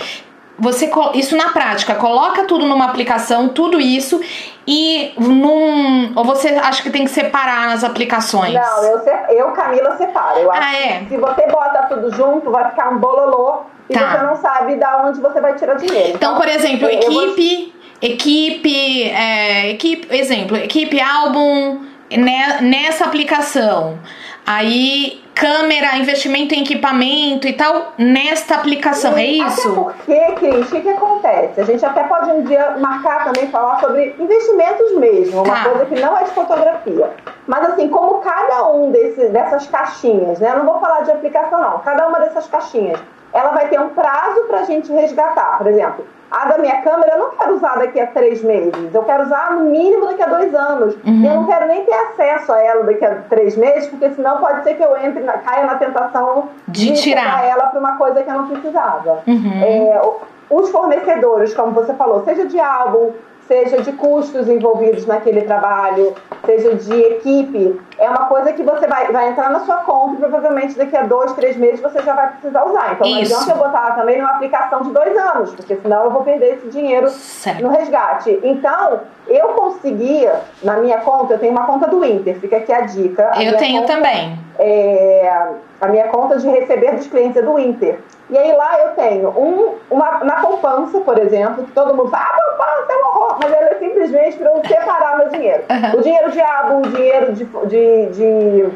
Você, 0.61 0.89
isso 1.15 1.35
na 1.35 1.49
prática, 1.49 1.95
coloca 1.95 2.43
tudo 2.43 2.65
numa 2.67 2.85
aplicação, 2.85 3.49
tudo 3.49 3.81
isso, 3.81 4.21
e 4.67 5.11
num. 5.17 6.13
Ou 6.15 6.23
você 6.23 6.49
acha 6.49 6.83
que 6.83 6.91
tem 6.91 7.03
que 7.03 7.09
separar 7.09 7.73
as 7.73 7.83
aplicações? 7.83 8.53
Não, 8.53 8.83
eu, 8.83 8.99
eu 9.29 9.51
Camila, 9.53 9.97
separo. 9.97 10.39
Eu 10.39 10.51
acho 10.51 10.61
Ah, 10.61 10.75
é? 10.75 10.99
que 10.99 11.09
se 11.09 11.17
você 11.17 11.47
bota 11.47 11.81
tudo 11.89 12.15
junto, 12.15 12.51
vai 12.51 12.69
ficar 12.69 12.89
um 12.89 12.99
bololô 12.99 13.61
e 13.89 13.93
Tá. 13.93 14.11
você 14.11 14.23
não 14.23 14.35
sabe 14.35 14.75
da 14.75 15.03
onde 15.03 15.19
você 15.19 15.41
vai 15.41 15.55
tirar 15.55 15.75
dinheiro. 15.75 16.13
Então, 16.15 16.35
por 16.37 16.47
exemplo, 16.47 16.87
eu 16.87 17.11
vou- 17.11 17.23
equipe, 17.23 17.73
equipe, 18.01 19.03
é, 19.09 19.69
equipe, 19.71 20.15
exemplo, 20.15 20.57
equipe 20.57 21.01
álbum 21.01 21.81
ne- 22.11 22.61
nessa 22.61 23.05
aplicação. 23.05 23.97
Aí, 24.45 25.20
câmera, 25.33 25.97
investimento 25.97 26.53
em 26.53 26.61
equipamento 26.61 27.47
e 27.47 27.53
tal, 27.53 27.93
nesta 27.97 28.55
aplicação. 28.55 29.17
É 29.17 29.25
isso? 29.25 29.69
Até 29.89 30.29
porque, 30.29 30.31
Cris, 30.35 30.67
o 30.67 30.71
que, 30.71 30.81
que 30.81 30.89
acontece? 30.89 31.61
A 31.61 31.63
gente 31.63 31.85
até 31.85 32.03
pode 32.03 32.29
um 32.31 32.43
dia 32.43 32.75
marcar 32.79 33.25
também, 33.25 33.47
falar 33.49 33.79
sobre 33.79 34.15
investimentos 34.19 34.95
mesmo, 34.97 35.43
uma 35.43 35.53
Tá. 35.55 35.69
coisa 35.69 35.85
que 35.85 35.99
não 35.99 36.17
é 36.17 36.23
de 36.23 36.31
fotografia. 36.31 37.09
Mas 37.47 37.69
assim, 37.69 37.87
como 37.89 38.15
cada 38.21 38.67
um 38.69 38.91
desse, 38.91 39.27
dessas 39.29 39.67
caixinhas, 39.67 40.39
né? 40.39 40.51
Eu 40.51 40.57
não 40.59 40.65
vou 40.65 40.79
falar 40.79 41.01
de 41.01 41.11
aplicação 41.11 41.59
não, 41.59 41.79
cada 41.79 42.07
uma 42.07 42.19
dessas 42.19 42.47
caixinhas, 42.47 42.99
ela 43.33 43.51
vai 43.51 43.67
ter 43.67 43.79
um 43.79 43.89
prazo 43.89 44.41
pra 44.47 44.63
gente 44.63 44.91
resgatar. 44.91 45.57
Por 45.57 45.67
exemplo, 45.67 46.05
a 46.31 46.45
da 46.45 46.57
minha 46.57 46.81
câmera 46.81 47.11
eu 47.13 47.19
não 47.19 47.31
quero 47.31 47.55
usar 47.55 47.77
daqui 47.77 47.99
a 47.99 48.07
três 48.07 48.41
meses, 48.41 48.95
eu 48.95 49.03
quero 49.03 49.23
usar 49.23 49.51
no 49.51 49.65
mínimo 49.65 50.05
daqui 50.07 50.23
a 50.23 50.27
dois 50.27 50.55
anos. 50.55 50.95
Uhum. 51.05 51.21
E 51.21 51.27
eu 51.27 51.35
não 51.35 51.45
quero 51.45 51.67
nem 51.67 51.83
ter 51.83 51.93
acesso 51.93 52.53
a 52.53 52.61
ela 52.63 52.83
daqui 52.85 53.03
a 53.05 53.15
três 53.29 53.57
meses, 53.57 53.89
porque 53.89 54.09
senão 54.11 54.37
pode 54.37 54.63
ser 54.63 54.75
que 54.75 54.83
eu 54.83 54.97
entre, 54.97 55.21
na, 55.23 55.33
caia 55.39 55.65
na 55.65 55.75
tentação 55.75 56.49
De 56.67 56.93
tirar. 56.93 57.23
pegar 57.41 57.43
ela 57.43 57.67
para 57.67 57.79
uma 57.79 57.97
coisa 57.97 58.23
que 58.23 58.29
eu 58.29 58.35
não 58.35 58.47
precisava. 58.47 59.19
Uhum. 59.27 59.61
É, 59.61 60.01
os 60.49 60.69
fornecedores, 60.69 61.53
como 61.53 61.71
você 61.71 61.93
falou, 61.93 62.23
seja 62.23 62.45
de 62.45 62.59
álbum, 62.59 63.11
seja 63.47 63.81
de 63.81 63.91
custos 63.93 64.47
envolvidos 64.47 65.05
naquele 65.05 65.41
trabalho, 65.41 66.15
seja 66.45 66.75
de 66.75 66.93
equipe, 66.93 67.79
é 67.97 68.09
uma 68.09 68.25
coisa 68.25 68.53
que 68.53 68.63
você 68.63 68.87
vai, 68.87 69.11
vai 69.11 69.29
entrar 69.29 69.51
na 69.51 69.59
sua 69.61 69.77
conta 69.77 70.15
e 70.15 70.17
provavelmente 70.17 70.77
daqui 70.77 70.95
a 70.95 71.03
dois, 71.03 71.33
três 71.33 71.57
meses 71.57 71.79
você 71.79 72.01
já 72.01 72.13
vai 72.13 72.31
precisar 72.31 72.65
usar. 72.65 72.93
Então 72.93 73.07
Isso. 73.07 73.31
não 73.31 73.39
adianta 73.41 73.51
eu 73.51 73.57
botar 73.57 73.91
também 73.95 74.17
numa 74.17 74.31
aplicação 74.31 74.81
de 74.81 74.91
dois 74.91 75.17
anos, 75.17 75.53
porque 75.53 75.75
senão 75.75 76.05
eu 76.05 76.11
vou 76.11 76.23
perder 76.23 76.55
esse 76.55 76.67
dinheiro 76.69 77.09
Certo. 77.09 77.61
no 77.61 77.69
resgate. 77.69 78.39
Então, 78.43 79.01
eu 79.35 79.49
conseguia, 79.49 80.41
na 80.63 80.77
minha 80.77 80.99
conta, 80.99 81.33
eu 81.33 81.39
tenho 81.39 81.51
uma 81.51 81.65
conta 81.65 81.87
do 81.87 82.03
Inter, 82.03 82.39
fica 82.39 82.57
aqui 82.57 82.71
a 82.71 82.81
dica. 82.81 83.31
A 83.33 83.43
Eu 83.43 83.57
tenho 83.57 83.81
conta 83.81 83.93
também. 83.93 84.37
é, 84.59 85.47
a 85.79 85.87
minha 85.87 86.07
conta 86.07 86.37
de 86.37 86.47
receber 86.49 86.95
dos 86.95 87.07
clientes 87.07 87.37
é 87.37 87.41
do 87.41 87.57
Inter. 87.59 87.99
E 88.29 88.37
aí 88.37 88.55
lá 88.55 88.79
eu 88.79 88.89
tenho 88.91 89.29
um, 89.29 89.75
uma, 89.89 90.23
na 90.23 90.35
poupança, 90.35 90.99
por 91.01 91.17
exemplo, 91.17 91.65
que 91.65 91.71
todo 91.71 91.93
mundo 91.95 92.09
fala, 92.09 92.23
ah, 92.23 92.41
poupança 92.55 92.93
é 92.93 92.95
um 92.95 93.07
horror, 93.09 93.37
mas 93.41 93.51
ela 93.51 93.69
é 93.71 93.75
simplesmente 93.75 94.37
para 94.37 94.49
eu 94.51 94.61
separar 94.65 95.17
meu 95.17 95.29
dinheiro. 95.29 95.63
Uhum. 95.69 95.99
O 95.99 96.01
dinheiro 96.01 96.31
de 96.31 96.39
abo, 96.39 96.77
o 96.77 96.81
dinheiro 96.83 97.33
de, 97.33 97.43
de, 97.43 98.05
de, 98.07 98.69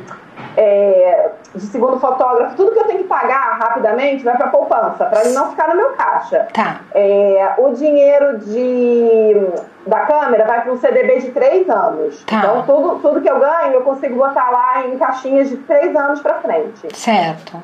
é, 0.57 1.29
de 1.53 1.65
segundo 1.67 1.99
fotógrafo, 1.99 2.55
tudo 2.55 2.71
que 2.71 2.79
eu 2.79 2.85
tenho 2.85 2.99
que 2.99 3.05
pagar 3.05 3.57
rapidamente 3.59 4.23
vai 4.23 4.35
para 4.37 4.47
poupança, 4.47 5.05
para 5.05 5.21
ele 5.25 5.33
não 5.33 5.49
ficar 5.51 5.67
no 5.69 5.75
meu 5.75 5.89
caixa. 5.91 6.47
Tá. 6.53 6.81
É, 6.93 7.53
o 7.57 7.71
dinheiro 7.73 8.39
de, 8.39 9.47
da 9.87 10.01
câmera 10.01 10.45
vai 10.45 10.61
para 10.61 10.71
um 10.73 10.77
CDB 10.77 11.19
de 11.19 11.31
três 11.31 11.69
anos. 11.69 12.23
Tá. 12.25 12.37
Então, 12.39 12.63
tudo, 12.63 12.99
tudo 13.01 13.21
que 13.21 13.29
eu 13.29 13.39
ganho, 13.39 13.73
eu 13.73 13.81
consigo 13.81 14.15
botar 14.15 14.49
lá 14.51 14.85
em 14.87 14.97
caixinhas 14.97 15.49
de 15.49 15.57
três 15.57 15.95
anos 15.95 16.21
para 16.21 16.35
frente. 16.35 16.95
Certo. 16.95 17.61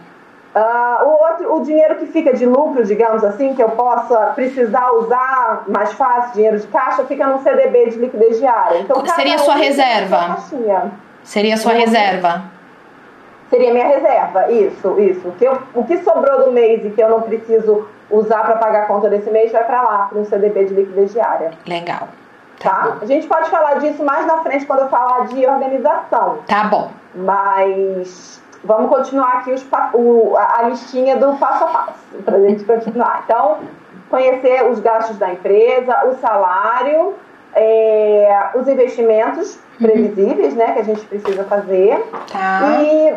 Ah, 0.53 1.03
o, 1.05 1.09
outro, 1.11 1.55
o 1.55 1.63
dinheiro 1.63 1.95
que 1.95 2.07
fica 2.07 2.33
de 2.33 2.45
lucro, 2.45 2.83
digamos 2.83 3.23
assim, 3.23 3.53
que 3.53 3.63
eu 3.63 3.69
possa 3.69 4.17
precisar 4.35 4.91
usar 4.91 5.63
mais 5.67 5.93
fácil, 5.93 6.33
dinheiro 6.33 6.59
de 6.59 6.67
caixa, 6.67 7.05
fica 7.05 7.25
no 7.25 7.41
CDB 7.41 7.89
de 7.91 7.97
liquidez 7.99 8.37
diária. 8.37 8.79
Então, 8.79 9.05
Seria 9.05 9.37
sua 9.37 9.55
reserva? 9.55 10.37
Seria 11.23 11.53
a 11.53 11.57
sua 11.57 11.71
Uhum. 11.71 11.79
reserva. 11.79 12.41
Seria 13.51 13.71
minha 13.73 13.85
reserva, 13.85 14.49
isso, 14.51 14.99
isso. 14.99 15.27
O 15.27 15.31
que, 15.33 15.45
eu- 15.45 15.59
o 15.75 15.83
que 15.83 15.97
sobrou 15.99 16.45
do 16.45 16.51
mês 16.51 16.83
e 16.83 16.89
que 16.89 17.01
eu 17.01 17.09
não 17.09 17.21
preciso 17.21 17.85
usar 18.09 18.43
para 18.45 18.55
pagar 18.55 18.83
a 18.83 18.85
conta 18.87 19.09
desse 19.09 19.29
mês 19.29 19.51
vai 19.51 19.63
para 19.65 19.81
lá, 19.83 19.97
para 20.09 20.17
um 20.19 20.25
CDB 20.25 20.65
de 20.65 20.73
liquidez 20.73 21.11
diária. 21.13 21.51
Legal. 21.67 22.07
Tá? 22.59 22.97
A 23.01 23.05
gente 23.05 23.27
pode 23.27 23.49
falar 23.49 23.75
disso 23.75 24.03
mais 24.03 24.25
na 24.25 24.37
frente 24.41 24.65
quando 24.65 24.79
eu 24.79 24.87
falar 24.89 25.27
de 25.27 25.45
organização. 25.45 26.39
Tá 26.47 26.63
bom. 26.63 26.91
Mas 27.15 28.41
vamos 28.63 28.89
continuar 28.89 29.39
aqui 29.39 29.51
os, 29.51 29.65
o- 29.93 30.35
a, 30.37 30.59
a 30.59 30.61
listinha 30.63 31.17
do 31.17 31.33
passo 31.37 31.63
a 31.63 31.67
passo 31.67 32.23
para 32.23 32.37
a 32.37 32.41
gente 32.41 32.63
continuar. 32.63 33.23
Então, 33.25 33.57
conhecer 34.09 34.63
os 34.69 34.79
gastos 34.79 35.17
da 35.17 35.31
empresa, 35.31 36.05
o 36.05 36.13
salário, 36.15 37.15
é, 37.53 38.49
os 38.55 38.67
investimentos 38.67 39.59
previsíveis, 39.77 40.53
né, 40.53 40.73
que 40.73 40.79
a 40.79 40.83
gente 40.83 41.05
precisa 41.05 41.43
fazer 41.45 41.97
Tá. 42.31 42.61
e 42.81 43.13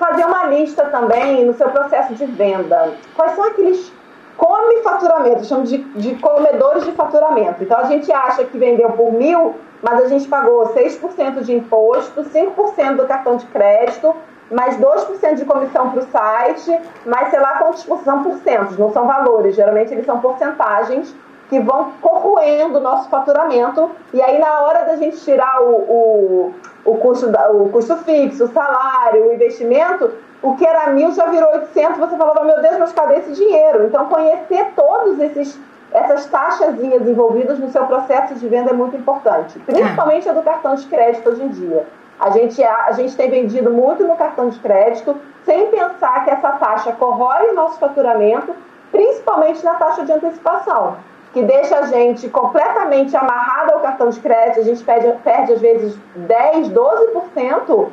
fazer 0.00 0.24
uma 0.24 0.46
lista 0.46 0.86
também 0.86 1.44
no 1.44 1.54
seu 1.54 1.68
processo 1.68 2.14
de 2.14 2.24
venda. 2.26 2.94
Quais 3.14 3.32
são 3.36 3.44
aqueles 3.44 3.92
come 4.36 4.82
faturamento, 4.82 5.44
chamamos 5.44 5.68
de, 5.68 5.78
de 5.78 6.14
comedores 6.14 6.84
de 6.86 6.92
faturamento. 6.92 7.62
Então 7.62 7.78
a 7.78 7.84
gente 7.84 8.10
acha 8.10 8.42
que 8.44 8.56
vendeu 8.56 8.90
por 8.92 9.12
mil, 9.12 9.54
mas 9.82 10.02
a 10.02 10.08
gente 10.08 10.26
pagou 10.26 10.66
6% 10.74 11.42
de 11.42 11.54
imposto, 11.54 12.22
5% 12.22 12.96
do 12.96 13.06
cartão 13.06 13.36
de 13.36 13.44
crédito, 13.46 14.16
mais 14.50 14.78
2% 14.78 15.34
de 15.34 15.44
comissão 15.44 15.90
para 15.90 16.00
o 16.00 16.06
site, 16.10 16.80
mais 17.04 17.28
sei 17.28 17.38
lá 17.38 17.58
quantos 17.58 17.84
por- 17.84 18.02
são 18.02 18.22
porcentos, 18.22 18.78
não 18.78 18.90
são 18.92 19.06
valores, 19.06 19.54
geralmente 19.54 19.92
eles 19.92 20.06
são 20.06 20.18
porcentagens 20.20 21.14
que 21.50 21.60
vão 21.60 21.92
corroendo 22.00 22.78
o 22.78 22.80
nosso 22.80 23.10
faturamento. 23.10 23.90
E 24.14 24.22
aí, 24.22 24.38
na 24.38 24.60
hora 24.60 24.84
da 24.86 24.96
gente 24.96 25.18
tirar 25.18 25.60
o, 25.62 25.70
o, 25.74 26.54
o, 26.84 26.96
custo, 26.96 27.28
da- 27.28 27.50
o 27.50 27.68
custo 27.70 27.96
fixo, 27.98 28.44
o 28.44 28.48
salário, 28.52 29.28
o 29.28 29.32
investimento, 29.34 30.10
o 30.42 30.56
que 30.56 30.66
era 30.66 30.90
mil 30.90 31.12
já 31.12 31.26
virou 31.26 31.50
800. 31.52 31.98
Você 31.98 32.16
falava, 32.16 32.44
meu 32.44 32.60
Deus, 32.62 32.78
mas 32.78 32.92
cadê 32.92 33.16
esse 33.18 33.32
dinheiro? 33.32 33.84
Então, 33.86 34.06
conhecer 34.06 34.66
todos 34.74 35.18
esses 35.20 35.58
essas 35.92 36.24
taxazinhas 36.26 37.02
envolvidas 37.04 37.58
no 37.58 37.68
seu 37.68 37.84
processo 37.84 38.34
de 38.36 38.46
venda 38.48 38.70
é 38.70 38.72
muito 38.72 38.94
importante, 38.96 39.58
principalmente 39.58 40.28
a 40.28 40.32
do 40.32 40.40
cartão 40.40 40.76
de 40.76 40.86
crédito 40.86 41.28
hoje 41.28 41.42
em 41.42 41.48
dia. 41.48 41.84
A 42.20 42.30
gente, 42.30 42.62
a, 42.62 42.84
a 42.86 42.92
gente 42.92 43.16
tem 43.16 43.28
vendido 43.28 43.72
muito 43.72 44.04
no 44.04 44.14
cartão 44.14 44.48
de 44.50 44.58
crédito, 44.60 45.16
sem 45.44 45.66
pensar 45.66 46.22
que 46.24 46.30
essa 46.30 46.52
taxa 46.52 46.92
corrói 46.92 47.50
o 47.50 47.54
nosso 47.54 47.76
faturamento, 47.80 48.54
principalmente 48.92 49.64
na 49.64 49.74
taxa 49.74 50.04
de 50.04 50.12
antecipação, 50.12 50.96
que 51.32 51.42
deixa 51.42 51.78
a 51.78 51.82
gente 51.86 52.28
completamente 52.28 53.16
amarrado 53.16 53.72
ao 53.72 53.80
cartão 53.80 54.10
de 54.10 54.18
crédito, 54.20 54.60
a 54.60 54.64
gente 54.64 54.82
perde, 54.82 55.12
perde 55.22 55.52
às 55.52 55.60
vezes 55.60 55.96
10, 56.16 56.68
12% 56.70 57.88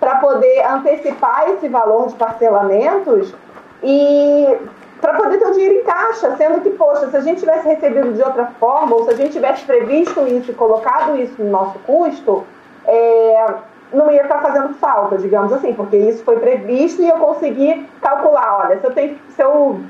para 0.00 0.16
poder 0.16 0.64
antecipar 0.64 1.50
esse 1.50 1.68
valor 1.68 2.08
de 2.08 2.14
parcelamentos 2.14 3.34
e 3.82 4.58
para 5.00 5.14
poder 5.14 5.38
ter 5.38 5.46
o 5.46 5.52
dinheiro 5.52 5.74
em 5.74 5.84
caixa, 5.84 6.36
sendo 6.36 6.60
que, 6.60 6.70
poxa, 6.70 7.08
se 7.10 7.16
a 7.16 7.20
gente 7.20 7.40
tivesse 7.40 7.68
recebido 7.68 8.12
de 8.12 8.22
outra 8.22 8.46
forma, 8.58 8.96
ou 8.96 9.04
se 9.04 9.10
a 9.10 9.16
gente 9.16 9.32
tivesse 9.32 9.64
previsto 9.64 10.26
isso 10.26 10.50
e 10.50 10.54
colocado 10.54 11.16
isso 11.16 11.40
no 11.42 11.50
nosso 11.50 11.78
custo, 11.80 12.44
é, 12.84 13.46
não 13.92 14.10
ia 14.10 14.22
estar 14.22 14.40
fazendo 14.40 14.74
falta, 14.74 15.18
digamos 15.18 15.52
assim, 15.52 15.72
porque 15.72 15.96
isso 15.96 16.24
foi 16.24 16.38
previsto 16.38 17.02
e 17.02 17.08
eu 17.08 17.18
consegui 17.18 17.88
calcular, 18.00 18.64
olha, 18.64 18.80
se 18.80 18.86
eu 18.86 18.92
tenho, 18.92 19.18
se 19.30 19.42
eu 19.42 19.80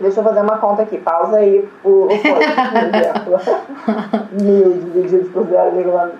Deixa 0.00 0.20
eu 0.20 0.24
fazer 0.24 0.40
uma 0.40 0.58
conta 0.58 0.82
aqui, 0.82 0.98
pausa 0.98 1.38
aí 1.38 1.66
o, 1.84 2.06
por 2.06 2.18
exemplo. 2.94 3.40
Mil 4.42 4.72
divididos 4.72 5.30
por 5.30 5.46
0,9. 5.46 6.10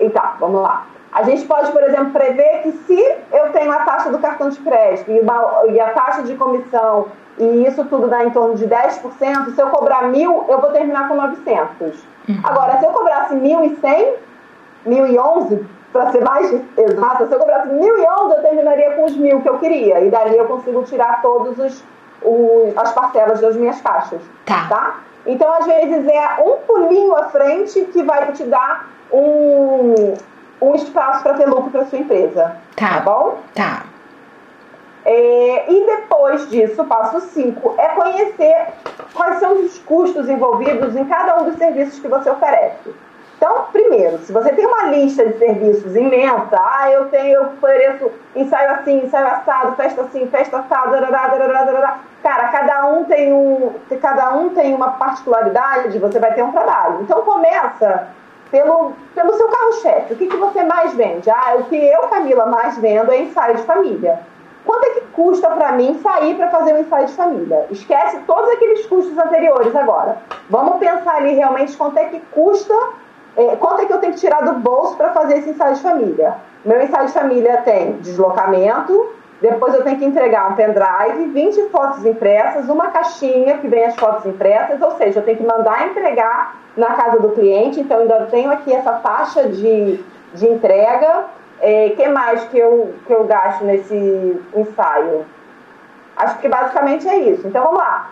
Então, 0.00 0.22
vamos 0.40 0.62
lá. 0.62 0.86
A 1.12 1.22
gente 1.24 1.44
pode, 1.46 1.70
por 1.70 1.82
exemplo, 1.82 2.10
prever 2.10 2.62
que 2.62 2.72
se 2.72 3.16
eu 3.32 3.52
tenho 3.52 3.70
a 3.70 3.80
taxa 3.84 4.10
do 4.10 4.18
cartão 4.18 4.48
de 4.48 4.58
crédito 4.60 5.10
e, 5.10 5.20
uma, 5.20 5.64
e 5.68 5.78
a 5.78 5.90
taxa 5.90 6.22
de 6.22 6.34
comissão 6.34 7.06
e 7.38 7.66
isso 7.66 7.84
tudo 7.84 8.08
dá 8.08 8.24
em 8.24 8.30
torno 8.30 8.54
de 8.54 8.66
10%, 8.66 9.54
se 9.54 9.60
eu 9.60 9.68
cobrar 9.68 10.08
mil, 10.08 10.44
eu 10.48 10.60
vou 10.60 10.70
terminar 10.70 11.08
com 11.08 11.14
900. 11.14 12.04
Agora, 12.44 12.78
se 12.78 12.84
eu 12.84 12.90
cobrasse 12.90 13.34
1.100, 13.34 14.14
1.011, 14.86 15.64
para 15.92 16.10
ser 16.10 16.22
mais 16.22 16.52
exata, 16.76 17.26
se 17.26 17.34
eu 17.34 17.38
cobrasse 17.38 17.68
1.011, 17.68 18.36
eu 18.36 18.42
terminaria 18.42 18.92
com 18.92 19.04
os 19.04 19.16
mil 19.16 19.40
que 19.40 19.48
eu 19.48 19.58
queria. 19.58 20.00
E 20.00 20.10
dali 20.10 20.36
eu 20.36 20.46
consigo 20.46 20.82
tirar 20.84 21.20
todos 21.20 21.58
os, 21.58 21.84
os 22.24 22.76
as 22.76 22.92
parcelas 22.92 23.40
das 23.40 23.56
minhas 23.56 23.80
caixas. 23.80 24.20
Tá. 24.44 24.66
tá? 24.68 25.00
Então, 25.26 25.52
às 25.52 25.66
vezes, 25.66 26.06
é 26.08 26.42
um 26.42 26.56
pulinho 26.66 27.16
à 27.16 27.24
frente 27.24 27.80
que 27.92 28.02
vai 28.02 28.32
te 28.32 28.44
dar 28.44 28.88
um, 29.12 30.14
um 30.60 30.74
espaço 30.74 31.22
para 31.22 31.34
ter 31.34 31.46
lucro 31.46 31.70
para 31.70 31.86
sua 31.86 31.98
empresa. 31.98 32.56
Tá. 32.74 32.94
Tá 32.94 33.00
bom? 33.00 33.38
Tá. 33.54 33.82
É, 35.04 35.72
e 35.72 35.86
depois 35.86 36.48
disso, 36.48 36.84
passo 36.84 37.20
5 37.20 37.74
é 37.76 37.88
conhecer 37.88 38.68
quais 39.14 39.38
são 39.40 39.52
os 39.60 39.78
custos 39.80 40.28
envolvidos 40.28 40.94
em 40.94 41.04
cada 41.04 41.40
um 41.40 41.44
dos 41.44 41.56
serviços 41.56 41.98
que 41.98 42.06
você 42.06 42.30
oferece. 42.30 42.94
Então, 43.42 43.66
primeiro, 43.72 44.18
se 44.18 44.32
você 44.32 44.52
tem 44.52 44.64
uma 44.64 44.84
lista 44.84 45.26
de 45.26 45.36
serviços 45.36 45.96
imensa, 45.96 46.56
ah, 46.56 46.88
eu 46.92 47.06
tenho, 47.06 47.34
eu 47.34 47.42
ofereço 47.46 48.08
ensaio 48.36 48.70
assim, 48.70 49.04
ensaio 49.04 49.26
assado, 49.26 49.74
festa 49.74 50.02
assim, 50.02 50.28
festa 50.28 50.64
darará. 50.70 51.98
cara, 52.22 52.46
cada 52.52 52.86
um 52.86 53.02
tem 53.02 53.32
um, 53.32 53.72
cada 54.00 54.32
um 54.36 54.50
tem 54.50 54.72
uma 54.72 54.92
particularidade, 54.92 55.98
você 55.98 56.20
vai 56.20 56.32
ter 56.34 56.44
um 56.44 56.52
trabalho. 56.52 57.00
Então 57.00 57.22
começa 57.22 58.10
pelo, 58.52 58.92
pelo 59.12 59.34
seu 59.34 59.48
carro-chefe. 59.48 60.14
O 60.14 60.16
que, 60.16 60.28
que 60.28 60.36
você 60.36 60.62
mais 60.62 60.94
vende? 60.94 61.28
Ah, 61.28 61.56
o 61.58 61.64
que 61.64 61.74
eu, 61.74 62.02
Camila, 62.02 62.46
mais 62.46 62.78
vendo 62.78 63.10
é 63.10 63.22
ensaio 63.22 63.56
de 63.56 63.64
família. 63.64 64.20
Quanto 64.64 64.84
é 64.84 64.90
que 64.90 65.00
custa 65.14 65.50
para 65.50 65.72
mim 65.72 65.98
sair 66.00 66.36
para 66.36 66.48
fazer 66.48 66.74
um 66.74 66.78
ensaio 66.78 67.06
de 67.06 67.14
família? 67.14 67.66
Esquece 67.72 68.20
todos 68.20 68.48
aqueles 68.50 68.86
custos 68.86 69.18
anteriores 69.18 69.74
agora. 69.74 70.18
Vamos 70.48 70.78
pensar 70.78 71.16
ali 71.16 71.34
realmente 71.34 71.76
quanto 71.76 71.98
é 71.98 72.04
que 72.04 72.20
custa, 72.30 72.72
é, 73.36 73.56
quanto 73.56 73.82
é 73.82 73.84
que 73.86 73.92
eu 73.92 73.98
tenho 73.98 74.12
que 74.12 74.20
tirar 74.20 74.42
do 74.42 74.54
bolso 74.54 74.96
para 74.96 75.10
fazer 75.12 75.38
esse 75.38 75.50
ensaio 75.50 75.74
de 75.74 75.80
família. 75.80 76.34
Meu 76.64 76.82
ensaio 76.82 77.06
de 77.06 77.12
família 77.12 77.58
tem 77.58 77.92
deslocamento, 77.98 79.10
depois 79.40 79.74
eu 79.74 79.82
tenho 79.82 79.98
que 79.98 80.04
entregar 80.04 80.52
um 80.52 80.54
pendrive, 80.54 81.26
20 81.32 81.68
fotos 81.70 82.06
impressas, 82.06 82.68
uma 82.68 82.92
caixinha 82.92 83.58
que 83.58 83.66
vem 83.66 83.84
as 83.84 83.96
fotos 83.96 84.24
impressas, 84.24 84.80
ou 84.80 84.92
seja, 84.92 85.18
eu 85.18 85.24
tenho 85.24 85.38
que 85.38 85.44
mandar 85.44 85.88
entregar 85.88 86.54
na 86.76 86.94
casa 86.94 87.18
do 87.18 87.30
cliente, 87.30 87.80
então 87.80 88.00
ainda 88.00 88.26
tenho 88.26 88.52
aqui 88.52 88.72
essa 88.72 88.92
taxa 88.92 89.48
de, 89.48 89.98
de 90.34 90.48
entrega. 90.48 91.24
É, 91.60 91.90
que 91.90 92.08
mais 92.08 92.44
que 92.44 92.58
eu, 92.58 92.94
que 93.06 93.12
eu 93.12 93.24
gasto 93.24 93.64
nesse 93.64 94.40
ensaio? 94.54 95.24
Acho 96.16 96.38
que 96.38 96.48
basicamente 96.48 97.08
é 97.08 97.18
isso. 97.18 97.46
Então 97.46 97.64
vamos 97.64 97.78
lá. 97.78 98.10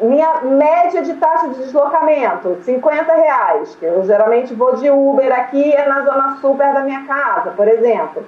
Minha 0.00 0.40
média 0.42 1.02
de 1.02 1.14
taxa 1.14 1.48
de 1.48 1.58
deslocamento, 1.60 2.58
50 2.62 3.14
reais. 3.14 3.76
Que 3.76 3.86
eu 3.86 4.04
geralmente 4.04 4.52
vou 4.52 4.74
de 4.76 4.90
Uber 4.90 5.32
aqui, 5.32 5.72
é 5.72 5.86
na 5.86 6.02
zona 6.02 6.36
super 6.40 6.72
da 6.72 6.80
minha 6.80 7.04
casa, 7.06 7.50
por 7.52 7.68
exemplo. 7.68 8.24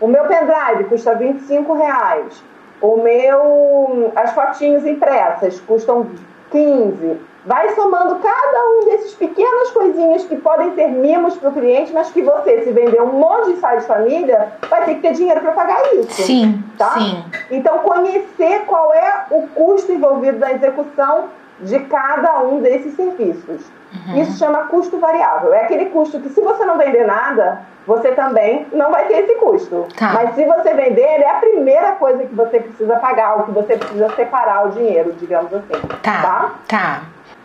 O 0.00 0.08
meu 0.08 0.24
pendrive 0.24 0.84
custa 0.88 1.14
25 1.14 1.72
reais. 1.74 2.42
O 2.80 2.96
meu, 2.96 4.12
as 4.16 4.32
fotinhos 4.32 4.84
impressas 4.84 5.60
custam 5.60 6.06
15. 6.50 7.20
Vai 7.46 7.74
somando 7.74 8.16
cada 8.20 8.68
um 8.70 8.84
desses 8.86 9.12
pequenas 9.14 9.70
coisinhas 9.70 10.24
que 10.24 10.36
podem 10.36 10.74
ser 10.74 10.88
mimos 10.88 11.36
para 11.36 11.50
o 11.50 11.52
cliente, 11.52 11.92
mas 11.92 12.10
que 12.10 12.22
você, 12.22 12.62
se 12.64 12.72
vender 12.72 13.02
um 13.02 13.12
monte 13.12 13.52
de 13.52 13.54
de 13.54 13.86
família, 13.86 14.52
vai 14.68 14.84
ter 14.86 14.94
que 14.94 15.00
ter 15.02 15.12
dinheiro 15.12 15.40
para 15.40 15.52
pagar 15.52 15.94
isso. 15.94 16.22
Sim, 16.22 16.64
tá? 16.78 16.92
sim. 16.92 17.24
Então, 17.50 17.78
conhecer 17.78 18.64
qual 18.66 18.94
é 18.94 19.26
o 19.30 19.42
custo 19.48 19.92
envolvido 19.92 20.38
na 20.38 20.52
execução 20.52 21.28
de 21.60 21.78
cada 21.80 22.40
um 22.40 22.60
desses 22.60 22.94
serviços. 22.94 23.62
Uhum. 23.92 24.22
Isso 24.22 24.38
chama 24.38 24.64
custo 24.64 24.98
variável. 24.98 25.52
É 25.52 25.64
aquele 25.64 25.86
custo 25.86 26.18
que, 26.20 26.30
se 26.30 26.40
você 26.40 26.64
não 26.64 26.78
vender 26.78 27.06
nada, 27.06 27.60
você 27.86 28.12
também 28.12 28.66
não 28.72 28.90
vai 28.90 29.06
ter 29.06 29.24
esse 29.24 29.34
custo. 29.36 29.86
Tá. 29.98 30.12
Mas 30.14 30.34
se 30.34 30.44
você 30.44 30.74
vender, 30.74 31.20
é 31.20 31.30
a 31.30 31.34
primeira 31.34 31.92
coisa 31.92 32.24
que 32.24 32.34
você 32.34 32.60
precisa 32.60 32.96
pagar, 32.96 33.40
o 33.40 33.44
que 33.44 33.50
você 33.52 33.76
precisa 33.76 34.08
separar 34.14 34.66
o 34.66 34.70
dinheiro, 34.70 35.12
digamos 35.12 35.52
assim. 35.52 35.86
Tá. 36.02 36.22
Tá. 36.22 36.54
tá. 36.68 37.02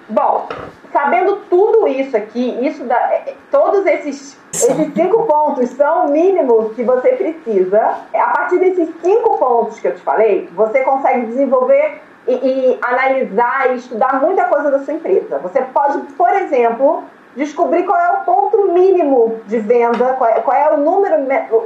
Bom, 0.10 0.50
sabendo 0.92 1.36
tudo 1.50 1.88
isso 1.88 2.18
aqui, 2.18 2.58
isso 2.66 2.84
da, 2.86 2.96
é, 2.96 3.24
é, 3.28 3.36
todos 3.52 3.86
esses, 3.86 4.40
esses 4.52 4.94
cinco 4.96 5.24
pontos 5.28 5.70
são 5.72 6.08
o 6.08 6.12
mínimo 6.12 6.72
que 6.72 6.84
você 6.84 7.10
precisa. 7.10 7.96
A 8.14 8.30
partir 8.32 8.58
desses 8.58 8.90
cinco 9.04 9.38
pontos 9.38 9.80
que 9.80 9.88
eu 9.88 9.96
te 9.96 10.02
falei, 10.02 10.50
você 10.56 10.82
consegue 10.82 11.28
desenvolver 11.28 12.02
e, 12.28 12.34
e 12.34 12.80
analisar 12.82 13.72
e 13.72 13.78
estudar 13.78 14.20
muita 14.20 14.46
coisa 14.46 14.72
da 14.72 14.80
sua 14.80 14.96
empresa. 14.96 15.38
Você 15.40 15.62
pode, 15.62 16.00
por 16.14 16.32
exemplo, 16.34 17.04
descobrir 17.36 17.84
qual 17.84 18.00
é 18.00 18.12
o 18.12 18.22
ponto 18.22 18.72
mínimo 18.72 19.40
de 19.48 19.60
venda, 19.60 20.14
qual 20.14 20.30
é, 20.30 20.42
qual 20.42 20.58
é, 20.58 20.74
o 20.74 20.78
número, 20.78 21.16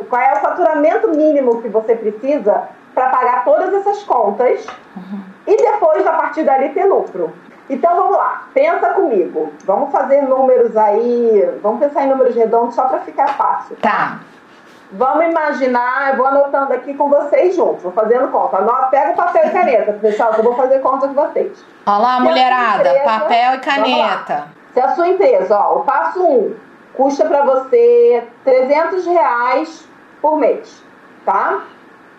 qual 0.09 0.21
é 0.21 0.33
o 0.33 0.37
faturamento 0.37 1.09
mínimo 1.09 1.61
que 1.61 1.69
você 1.69 1.95
precisa 1.95 2.63
para 2.93 3.09
pagar 3.09 3.43
todas 3.43 3.73
essas 3.73 4.03
contas 4.03 4.65
uhum. 4.95 5.21
e 5.47 5.57
depois, 5.57 6.05
a 6.05 6.13
partir 6.13 6.43
dali, 6.43 6.69
ter 6.69 6.85
lucro. 6.85 7.33
Então 7.69 7.95
vamos 7.95 8.17
lá, 8.17 8.43
pensa 8.53 8.89
comigo. 8.89 9.51
Vamos 9.65 9.91
fazer 9.91 10.21
números 10.21 10.75
aí, 10.75 11.49
vamos 11.61 11.79
pensar 11.79 12.03
em 12.03 12.09
números 12.09 12.35
redondos 12.35 12.75
só 12.75 12.87
para 12.87 12.99
ficar 12.99 13.27
fácil. 13.29 13.77
Tá. 13.77 14.19
Vamos 14.91 15.25
imaginar, 15.25 16.11
eu 16.11 16.17
vou 16.17 16.27
anotando 16.27 16.71
aqui 16.71 16.93
com 16.93 17.09
vocês 17.09 17.55
juntos, 17.55 17.81
vou 17.81 17.91
fazendo 17.93 18.27
conta. 18.27 18.57
Anota, 18.57 18.87
pega 18.87 19.11
o 19.11 19.15
papel 19.15 19.47
e 19.47 19.49
caneta, 19.49 19.93
pessoal, 19.93 20.33
que 20.33 20.41
eu 20.41 20.43
vou 20.43 20.55
fazer 20.55 20.81
conta 20.81 21.07
com 21.07 21.15
vocês. 21.15 21.65
Olá, 21.87 22.19
mulherada, 22.19 22.89
empresa, 22.89 23.03
papel 23.03 23.55
e 23.55 23.59
caneta. 23.59 24.62
Se 24.73 24.79
a 24.79 24.95
sua 24.95 25.07
empresa, 25.07 25.55
ó, 25.55 25.79
o 25.79 25.83
passo 25.83 26.21
1, 26.21 26.31
um, 26.31 26.55
custa 26.95 27.25
para 27.25 27.43
você 27.45 28.23
300 28.43 29.05
reais 29.05 29.87
por 30.19 30.37
mês, 30.37 30.83
tá? 31.23 31.63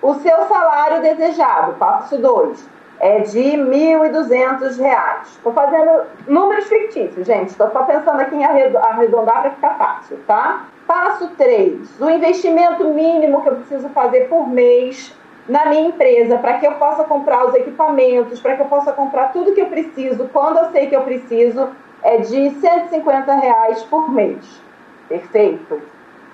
O 0.01 0.15
seu 0.15 0.45
salário 0.47 1.03
desejado, 1.03 1.75
passo 1.75 2.17
2, 2.17 2.69
é 3.01 3.21
de 3.21 3.41
R$ 3.41 3.57
1.200. 3.57 5.23
Estou 5.25 5.53
fazendo 5.53 6.05
números 6.29 6.67
fictícios, 6.67 7.27
gente. 7.27 7.49
Estou 7.49 7.71
só 7.71 7.83
pensando 7.83 8.21
aqui 8.21 8.37
em 8.37 8.45
arredondar 8.45 9.43
para 9.43 9.51
ficar 9.51 9.75
fácil, 9.77 10.19
tá? 10.27 10.67
Passo 10.87 11.29
3. 11.37 12.01
O 12.01 12.09
investimento 12.09 12.85
mínimo 12.85 13.43
que 13.43 13.49
eu 13.49 13.57
preciso 13.57 13.89
fazer 13.89 14.29
por 14.29 14.47
mês 14.49 15.13
na 15.49 15.67
minha 15.67 15.89
empresa 15.89 16.39
para 16.39 16.59
que 16.59 16.67
eu 16.67 16.73
possa 16.73 17.05
comprar 17.05 17.47
os 17.47 17.55
equipamentos, 17.55 18.41
para 18.41 18.57
que 18.57 18.63
eu 18.63 18.67
possa 18.67 18.93
comprar 18.93 19.33
tudo 19.33 19.55
que 19.55 19.61
eu 19.61 19.67
preciso, 19.67 20.29
quando 20.33 20.59
eu 20.59 20.71
sei 20.71 20.87
que 20.87 20.97
eu 20.97 21.03
preciso, 21.03 21.69
é 22.05 22.19
de 22.19 22.51
150 22.51 23.35
reais 23.35 23.83
por 23.83 24.09
mês. 24.11 24.63
Perfeito? 25.09 25.83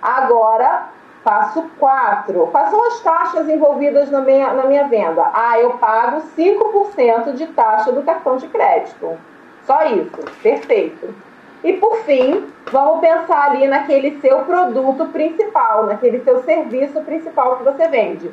Agora, 0.03 0.91
Passo 1.23 1.71
4. 1.79 2.47
Quais 2.47 2.71
são 2.71 2.87
as 2.87 3.01
taxas 3.01 3.49
envolvidas 3.49 4.11
na 4.11 4.21
minha, 4.23 4.53
na 4.55 4.65
minha 4.65 4.89
venda? 4.89 5.31
Ah, 5.35 5.59
eu 5.59 5.71
pago 5.73 6.23
5% 6.37 7.35
de 7.35 7.47
taxa 7.49 7.93
do 7.93 8.03
cartão 8.03 8.37
de 8.37 8.49
crédito. 8.49 9.19
Só 9.65 9.83
isso. 9.85 10.19
Perfeito. 10.43 11.15
E 11.63 11.75
por 11.75 11.95
fim, 12.05 12.51
vamos 12.73 13.01
pensar 13.01 13.51
ali 13.51 13.67
naquele 13.67 14.19
seu 14.21 14.39
produto 14.41 15.07
principal, 15.13 15.85
naquele 15.85 16.21
seu 16.21 16.43
serviço 16.43 16.99
principal 17.03 17.59
que 17.59 17.65
você 17.65 17.87
vende, 17.87 18.31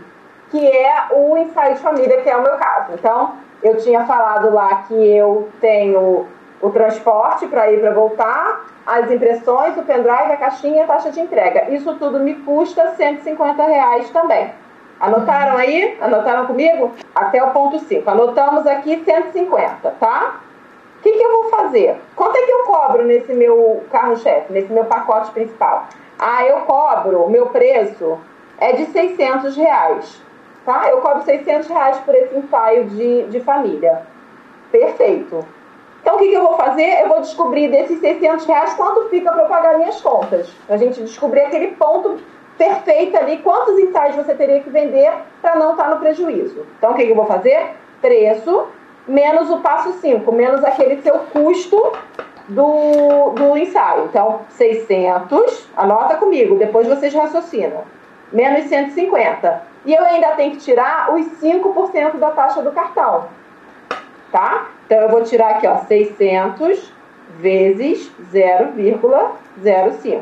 que 0.49 0.65
é 0.65 1.07
o 1.11 1.35
de 1.35 1.79
família, 1.79 2.21
que 2.21 2.29
é 2.29 2.37
o 2.37 2.41
meu 2.41 2.55
caso. 2.55 2.93
Então, 2.93 3.33
eu 3.61 3.75
tinha 3.79 4.05
falado 4.05 4.53
lá 4.53 4.83
que 4.87 4.93
eu 4.93 5.49
tenho 5.59 6.25
o 6.61 6.69
transporte 6.69 7.47
para 7.47 7.71
ir 7.71 7.79
para 7.79 7.91
voltar, 7.91 8.65
as 8.85 9.11
impressões, 9.11 9.77
o 9.77 9.83
pendrive, 9.83 10.31
a 10.31 10.37
caixinha 10.37 10.83
a 10.83 10.87
taxa 10.87 11.11
de 11.11 11.19
entrega. 11.19 11.69
Isso 11.71 11.93
tudo 11.95 12.19
me 12.19 12.35
custa 12.35 12.91
150 12.95 13.63
reais 13.63 14.09
também. 14.09 14.51
Anotaram 14.99 15.57
aí? 15.57 15.97
Anotaram 16.01 16.47
comigo? 16.47 16.91
Até 17.13 17.43
o 17.43 17.51
ponto 17.51 17.77
5. 17.77 18.09
Anotamos 18.09 18.65
aqui 18.65 19.03
150, 19.03 19.91
tá? 19.99 20.39
O 20.97 21.01
que, 21.03 21.11
que 21.11 21.23
eu 21.23 21.31
vou 21.31 21.49
fazer? 21.49 22.01
Quanto 22.15 22.35
é 22.35 22.41
que 22.41 22.51
eu 22.51 22.63
cobro 22.63 23.03
nesse 23.03 23.31
meu 23.33 23.83
carro-chefe, 23.91 24.51
nesse 24.51 24.73
meu 24.73 24.85
pacote 24.85 25.29
principal? 25.31 25.85
Ah, 26.17 26.43
eu 26.45 26.61
cobro, 26.61 27.23
o 27.23 27.29
meu 27.29 27.47
preço 27.47 28.17
é 28.59 28.73
de 28.73 28.85
600 28.87 29.55
reais, 29.55 30.19
tá? 30.65 30.89
Eu 30.89 31.01
cobro 31.01 31.21
600 31.23 31.67
reais 31.67 31.97
por 31.99 32.15
esse 32.15 32.35
ensaio 32.35 32.85
de, 32.85 33.23
de 33.25 33.39
família. 33.41 34.01
Perfeito. 34.71 35.45
Então, 36.07 36.15
o 36.15 36.19
que, 36.19 36.29
que, 36.29 36.35
eu 36.35 36.41
vou 36.41 36.55
fazer? 36.55 37.01
Eu 37.01 37.09
vou 37.09 37.19
descobrir 37.19 37.67
desses 37.67 37.99
600 37.99 38.45
reais 38.45 38.73
quanto 38.75 39.09
fica 39.09 39.29
para 39.29 39.43
eu 39.43 39.49
pagar 39.49 39.77
minhas 39.77 39.99
contas. 39.99 40.49
A 40.69 40.77
gente 40.77 41.01
descobrir 41.01 41.41
aquele 41.41 41.71
ponto 41.71 42.17
perfeito 42.57 43.17
ali, 43.17 43.39
quantos 43.39 43.77
ensaios 43.77 44.15
você 44.15 44.33
teria 44.33 44.61
que 44.61 44.69
vender 44.69 45.11
para 45.41 45.57
não 45.57 45.71
estar 45.71 45.83
tá 45.83 45.89
no 45.89 45.99
prejuízo. 45.99 46.65
Então, 46.77 46.91
o 46.91 46.93
que, 46.93 47.03
que 47.03 47.11
eu 47.11 47.15
vou 47.15 47.25
fazer? 47.25 47.71
Preço 48.01 48.67
menos 49.05 49.49
o 49.49 49.57
passo 49.57 49.91
5, 49.99 50.31
menos 50.31 50.63
aquele 50.63 51.01
seu 51.01 51.19
custo 51.33 51.91
do, 52.47 53.31
do 53.31 53.57
ensaio. 53.57 54.05
Então, 54.05 54.43
600, 54.51 55.67
anota 55.75 56.15
comigo, 56.15 56.57
depois 56.57 56.87
vocês 56.87 57.13
raciocinam. 57.13 57.83
Menos 58.31 58.69
150. 58.69 59.61
E 59.85 59.93
eu 59.93 60.05
ainda 60.05 60.29
tenho 60.37 60.51
que 60.51 60.59
tirar 60.59 61.13
os 61.13 61.25
5% 61.41 62.15
da 62.15 62.31
taxa 62.31 62.61
do 62.61 62.71
cartão. 62.71 63.25
Tá? 64.31 64.67
Então, 64.87 64.99
eu 64.99 65.09
vou 65.09 65.21
tirar 65.21 65.49
aqui, 65.49 65.67
ó, 65.67 65.79
600 65.79 66.93
vezes 67.41 68.09
0,05. 68.33 70.21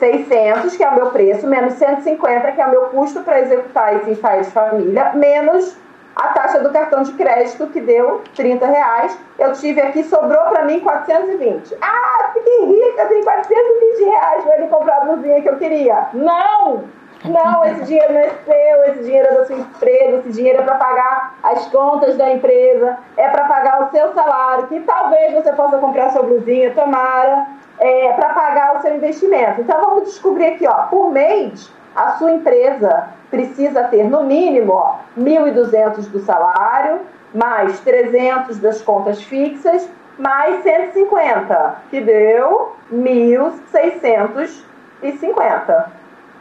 600, 0.00 0.76
que 0.76 0.82
é 0.82 0.88
o 0.88 0.96
meu 0.96 1.10
preço, 1.10 1.46
menos 1.46 1.74
150, 1.74 2.50
que 2.50 2.60
é 2.60 2.66
o 2.66 2.70
meu 2.70 2.86
custo 2.86 3.20
para 3.22 3.38
executar 3.40 3.94
esse 3.96 4.10
ensaio 4.10 4.42
de 4.42 4.50
família, 4.50 5.12
menos 5.14 5.76
a 6.16 6.28
taxa 6.28 6.58
do 6.58 6.72
cartão 6.72 7.04
de 7.04 7.12
crédito, 7.12 7.68
que 7.68 7.80
deu 7.80 8.22
30 8.34 8.66
reais. 8.66 9.16
Eu 9.38 9.52
tive 9.52 9.80
aqui, 9.80 10.02
sobrou 10.02 10.42
para 10.48 10.64
mim 10.64 10.80
420. 10.80 11.76
Ah, 11.80 12.30
fiquei 12.32 12.64
rica, 12.64 13.06
tem 13.06 13.22
420 13.22 14.04
reais 14.06 14.42
para 14.42 14.56
ele 14.58 14.66
comprar 14.66 14.96
a 14.96 15.04
blusinha 15.04 15.40
que 15.40 15.48
eu 15.48 15.56
queria. 15.56 16.08
Não! 16.12 16.82
Não, 17.24 17.64
esse 17.66 17.82
dinheiro 17.82 18.14
não 18.14 18.20
é 18.20 18.30
seu, 18.30 18.84
esse 18.84 19.02
dinheiro 19.04 19.28
é 19.28 19.34
da 19.34 19.44
sua 19.44 19.56
empresa, 19.56 20.16
esse 20.18 20.30
dinheiro 20.30 20.60
é 20.60 20.62
para 20.62 20.76
pagar 20.76 21.34
as 21.42 21.66
contas 21.66 22.16
da 22.16 22.32
empresa, 22.32 22.96
é 23.16 23.28
para 23.28 23.44
pagar 23.44 23.82
o 23.82 23.90
seu 23.90 24.14
salário, 24.14 24.68
que 24.68 24.80
talvez 24.80 25.34
você 25.34 25.52
possa 25.52 25.76
comprar 25.78 26.10
sua 26.10 26.22
blusinha, 26.22 26.72
tomara, 26.72 27.46
é 27.78 28.12
para 28.14 28.30
pagar 28.30 28.76
o 28.76 28.82
seu 28.82 28.94
investimento. 28.94 29.60
Então 29.60 29.78
vamos 29.80 30.04
descobrir 30.04 30.46
aqui, 30.46 30.66
ó, 30.66 30.86
por 30.86 31.10
mês, 31.10 31.70
a 31.94 32.12
sua 32.12 32.32
empresa 32.32 33.10
precisa 33.30 33.84
ter 33.84 34.04
no 34.04 34.22
mínimo 34.22 34.72
ó, 34.72 34.94
1.200 35.18 36.10
do 36.10 36.20
salário, 36.20 37.00
mais 37.34 37.80
300 37.80 38.58
das 38.58 38.80
contas 38.80 39.22
fixas, 39.22 39.86
mais 40.18 40.62
150, 40.62 41.82
que 41.90 42.00
deu 42.00 42.74
1.650, 42.92 45.84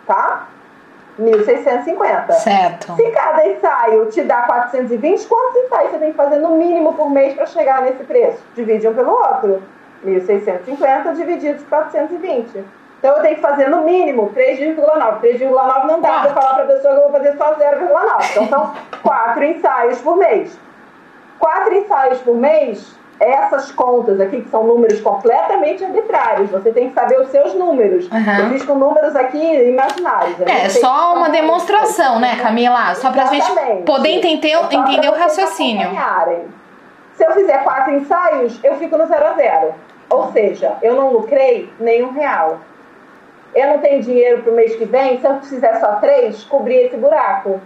tá? 0.07 0.47
1.650. 1.19 2.31
Certo. 2.33 2.95
Se 2.95 3.11
cada 3.11 3.47
ensaio 3.47 4.05
te 4.05 4.21
dá 4.23 4.43
420, 4.43 5.27
quantos 5.27 5.63
ensaios 5.63 5.91
você 5.91 5.97
tem 5.97 6.11
que 6.11 6.17
fazer 6.17 6.37
no 6.37 6.55
mínimo 6.55 6.93
por 6.93 7.09
mês 7.09 7.33
para 7.33 7.45
chegar 7.45 7.81
nesse 7.81 8.03
preço? 8.03 8.41
Divide 8.55 8.87
um 8.87 8.93
pelo 8.93 9.11
outro. 9.11 9.61
1.650 10.05 11.15
dividido 11.15 11.59
por 11.59 11.69
420. 11.69 12.63
Então 12.99 13.15
eu 13.15 13.21
tenho 13.21 13.35
que 13.35 13.41
fazer 13.41 13.69
no 13.69 13.81
mínimo 13.83 14.31
3,9. 14.35 15.19
3,9 15.21 15.85
não 15.85 16.01
dá 16.01 16.19
para 16.19 16.33
falar 16.33 16.53
para 16.55 16.63
a 16.63 16.67
pessoa 16.67 16.93
que 16.93 16.99
eu 16.99 17.03
vou 17.03 17.11
fazer 17.11 17.37
só 17.37 17.53
0,9. 17.55 18.31
Então 18.31 18.47
são 18.47 18.73
4 19.01 19.43
ensaios 19.43 20.01
por 20.01 20.17
mês. 20.17 20.57
4 21.39 21.73
ensaios 21.75 22.19
por 22.19 22.35
mês 22.35 22.98
essas 23.19 23.71
contas 23.71 24.19
aqui, 24.19 24.41
que 24.41 24.49
são 24.49 24.63
números 24.63 25.01
completamente 25.01 25.83
arbitrários, 25.83 26.49
você 26.49 26.71
tem 26.71 26.89
que 26.89 26.95
saber 26.95 27.19
os 27.19 27.29
seus 27.29 27.53
números. 27.53 28.09
Uhum. 28.09 28.39
Eu 28.39 28.49
fiz 28.49 28.63
com 28.63 28.75
números 28.75 29.15
aqui 29.15 29.37
imaginários. 29.37 30.39
É, 30.41 30.69
só 30.69 31.15
uma 31.15 31.29
demonstração, 31.29 32.19
né, 32.19 32.37
Camila? 32.41 32.95
Só 32.95 33.11
pra 33.11 33.23
Exatamente. 33.23 33.77
gente 33.77 33.83
poder 33.83 34.09
entender, 34.09 34.51
é 34.51 34.75
entender 34.75 35.09
o 35.09 35.15
raciocínio. 35.15 35.89
Se 37.15 37.25
eu 37.25 37.31
fizer 37.33 37.63
quatro 37.63 37.93
ensaios, 37.93 38.59
eu 38.63 38.75
fico 38.77 38.97
no 38.97 39.05
zero 39.05 39.27
a 39.27 39.33
zero. 39.33 39.73
Ou 40.09 40.31
seja, 40.31 40.77
eu 40.81 40.95
não 40.95 41.11
lucrei 41.11 41.71
nenhum 41.79 42.11
real. 42.11 42.59
Eu 43.53 43.67
não 43.67 43.79
tenho 43.79 44.01
dinheiro 44.01 44.41
para 44.41 44.51
o 44.51 44.55
mês 44.55 44.75
que 44.75 44.85
vem, 44.85 45.19
se 45.19 45.27
eu 45.27 45.41
fizer 45.41 45.79
só 45.79 45.95
três, 45.95 46.43
cobrir 46.45 46.85
esse 46.85 46.95
buraco. 46.95 47.59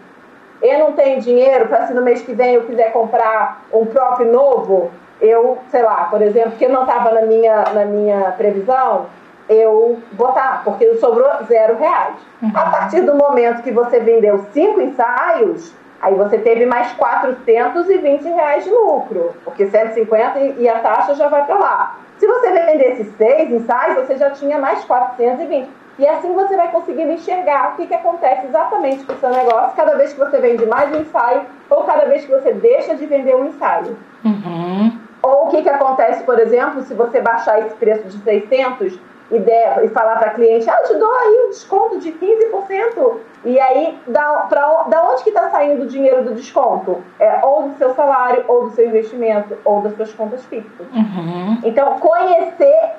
Eu 0.62 0.80
não 0.80 0.94
tenho 0.94 1.22
dinheiro 1.22 1.68
para 1.68 1.86
se 1.88 1.94
no 1.94 2.02
mês 2.02 2.22
que 2.22 2.34
vem 2.34 2.56
eu 2.56 2.64
quiser 2.64 2.92
comprar 2.92 3.66
um 3.72 3.86
próprio 3.86 4.32
novo, 4.32 4.92
eu, 5.24 5.58
sei 5.72 5.82
lá, 5.82 6.08
por 6.12 6.22
exemplo, 6.22 6.52
que 6.58 6.68
não 6.68 6.82
estava 6.82 7.12
na 7.12 7.22
minha, 7.22 7.64
na 7.74 7.86
minha 7.86 8.32
previsão, 8.32 9.06
eu 9.48 9.98
botar, 10.12 10.62
porque 10.66 10.96
sobrou 10.96 11.30
zero 11.48 11.78
reais. 11.78 12.16
Uhum. 12.42 12.52
A 12.54 12.66
partir 12.70 13.02
do 13.02 13.16
momento 13.16 13.64
que 13.64 13.72
você 13.72 14.02
vendeu 14.02 14.46
cinco 14.52 14.82
ensaios, 14.82 15.74
aí 16.02 16.14
você 16.16 16.38
teve 16.38 16.66
mais 16.66 16.92
420 16.94 18.24
reais 18.26 18.66
de 18.66 18.70
lucro, 18.70 19.34
porque 19.46 19.66
150 19.66 20.40
e 20.40 20.68
a 20.68 20.80
taxa 20.80 21.16
já 21.16 21.30
vai 21.30 21.46
para 21.46 21.58
lá. 21.58 22.00
Se 22.18 22.28
você 22.28 22.52
vendesse 22.52 23.06
seis 23.18 23.50
ensaios, 23.50 24.06
você 24.06 24.18
já 24.18 24.30
tinha 24.32 24.58
mais 24.58 24.84
420. 24.84 25.70
E 26.00 26.08
assim 26.08 26.34
você 26.34 26.56
vai 26.58 26.70
conseguindo 26.72 27.12
enxergar 27.12 27.74
o 27.74 27.76
que, 27.76 27.88
que 27.88 27.94
acontece 27.94 28.48
exatamente 28.48 29.06
com 29.06 29.14
o 29.14 29.18
seu 29.18 29.30
negócio 29.30 29.76
cada 29.76 29.96
vez 29.96 30.12
que 30.12 30.20
você 30.20 30.38
vende 30.40 30.66
mais 30.66 30.92
um 30.92 31.00
ensaio 31.00 31.44
ou 31.70 31.84
cada 31.84 32.06
vez 32.06 32.26
que 32.26 32.32
você 32.32 32.52
deixa 32.52 32.96
de 32.96 33.06
vender 33.06 33.36
um 33.36 33.46
ensaio. 33.46 33.96
Uhum. 34.26 35.03
Ou 35.24 35.46
o 35.46 35.48
que, 35.48 35.64
que 35.64 35.70
acontece, 35.70 36.24
por 36.24 36.38
exemplo, 36.38 36.82
se 36.84 36.94
você 36.94 37.22
baixar 37.22 37.60
esse 37.60 37.74
preço 37.76 38.04
de 38.10 38.18
600 38.24 39.00
e, 39.32 39.40
der, 39.40 39.84
e 39.86 39.88
falar 39.88 40.18
para 40.18 40.32
cliente, 40.32 40.70
ah, 40.70 40.78
eu 40.82 40.88
te 40.90 40.96
dou 40.96 41.16
aí 41.16 41.46
um 41.46 41.50
desconto 41.50 41.98
de 42.00 42.12
15%. 42.12 43.18
E 43.46 43.60
aí, 43.60 43.98
da, 44.06 44.46
pra, 44.50 44.84
da 44.84 45.10
onde 45.10 45.24
que 45.24 45.30
está 45.30 45.50
saindo 45.50 45.84
o 45.84 45.88
dinheiro 45.88 46.26
do 46.26 46.34
desconto? 46.36 47.02
É 47.20 47.40
ou 47.42 47.70
do 47.70 47.78
seu 47.78 47.96
salário, 47.96 48.44
ou 48.50 48.66
do 48.66 48.76
seu 48.76 48.86
investimento, 48.86 49.58
ou 49.64 49.82
das 49.82 49.96
suas 49.96 50.14
contas 50.14 50.44
fixas. 50.46 50.88
Uhum. 50.94 51.58
Então, 51.64 52.00
conhecer 52.00 52.92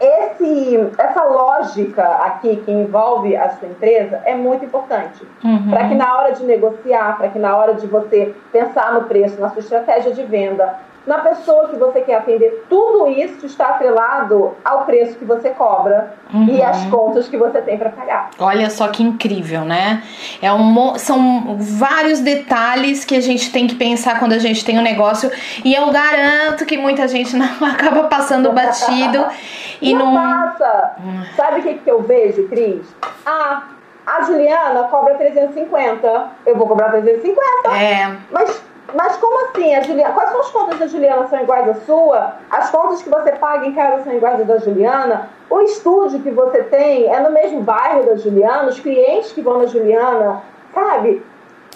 esse, 0.00 0.76
essa 0.98 1.24
lógica 1.24 2.02
aqui 2.02 2.56
que 2.56 2.70
envolve 2.70 3.36
a 3.36 3.50
sua 3.50 3.68
empresa 3.68 4.20
é 4.24 4.34
muito 4.34 4.64
importante. 4.64 5.26
Uhum. 5.44 5.70
Para 5.70 5.88
que 5.88 5.94
na 5.94 6.16
hora 6.16 6.32
de 6.32 6.44
negociar, 6.44 7.16
para 7.18 7.28
que 7.28 7.38
na 7.38 7.56
hora 7.56 7.74
de 7.74 7.86
você 7.86 8.34
pensar 8.52 8.94
no 8.94 9.02
preço, 9.04 9.40
na 9.40 9.50
sua 9.50 9.60
estratégia 9.60 10.12
de 10.12 10.24
venda, 10.24 10.76
na 11.06 11.18
pessoa 11.18 11.68
que 11.68 11.76
você 11.76 12.00
quer 12.00 12.16
atender, 12.16 12.64
tudo 12.68 13.08
isso 13.08 13.44
está 13.44 13.70
atrelado 13.70 14.54
ao 14.64 14.84
preço 14.84 15.18
que 15.18 15.24
você 15.24 15.50
cobra 15.50 16.14
uhum. 16.32 16.46
e 16.48 16.62
às 16.62 16.84
contas 16.86 17.28
que 17.28 17.36
você 17.36 17.60
tem 17.60 17.76
para 17.76 17.90
pagar. 17.90 18.30
Olha 18.38 18.70
só 18.70 18.88
que 18.88 19.02
incrível, 19.02 19.62
né? 19.64 20.02
É 20.40 20.52
um, 20.52 20.94
são 20.96 21.56
vários 21.58 22.20
detalhes 22.20 23.04
que 23.04 23.16
a 23.16 23.20
gente 23.20 23.50
tem 23.50 23.66
que 23.66 23.74
pensar 23.74 24.18
quando 24.20 24.32
a 24.32 24.38
gente 24.38 24.64
tem 24.64 24.78
um 24.78 24.82
negócio 24.82 25.30
e 25.64 25.74
eu 25.74 25.90
garanto 25.90 26.64
que 26.64 26.76
muita 26.76 27.08
gente 27.08 27.34
não 27.36 27.66
acaba 27.66 28.04
passando 28.04 28.52
batido 28.52 29.26
e 29.82 29.92
não, 29.94 30.12
não... 30.12 30.14
passa. 30.14 30.92
Hum. 31.00 31.22
Sabe 31.34 31.60
o 31.60 31.62
que, 31.64 31.74
que 31.74 31.90
eu 31.90 32.02
vejo, 32.02 32.48
Cris? 32.48 32.86
Ah, 33.26 33.64
a 34.06 34.22
Juliana 34.22 34.84
cobra 34.84 35.14
350, 35.14 36.30
eu 36.46 36.56
vou 36.56 36.66
cobrar 36.66 36.90
350. 36.90 37.76
É. 37.76 38.16
Mas 38.30 38.62
mas 38.94 39.16
como 39.16 39.46
assim? 39.46 39.74
A 39.74 39.82
Juliana, 39.82 40.14
quais 40.14 40.30
são 40.30 40.40
as 40.40 40.50
contas 40.50 40.78
da 40.78 40.86
Juliana 40.86 41.26
são 41.26 41.40
iguais 41.40 41.68
à 41.68 41.74
sua? 41.86 42.34
As 42.50 42.70
contas 42.70 43.02
que 43.02 43.08
você 43.08 43.32
paga 43.32 43.66
em 43.66 43.74
casa 43.74 44.04
são 44.04 44.12
iguais 44.12 44.40
às 44.40 44.46
da 44.46 44.58
Juliana? 44.58 45.30
O 45.48 45.60
estúdio 45.60 46.20
que 46.20 46.30
você 46.30 46.62
tem 46.64 47.12
é 47.12 47.20
no 47.20 47.30
mesmo 47.30 47.62
bairro 47.62 48.04
da 48.04 48.16
Juliana? 48.16 48.68
Os 48.68 48.80
clientes 48.80 49.32
que 49.32 49.40
vão 49.40 49.58
na 49.58 49.66
Juliana, 49.66 50.42
sabe? 50.74 51.24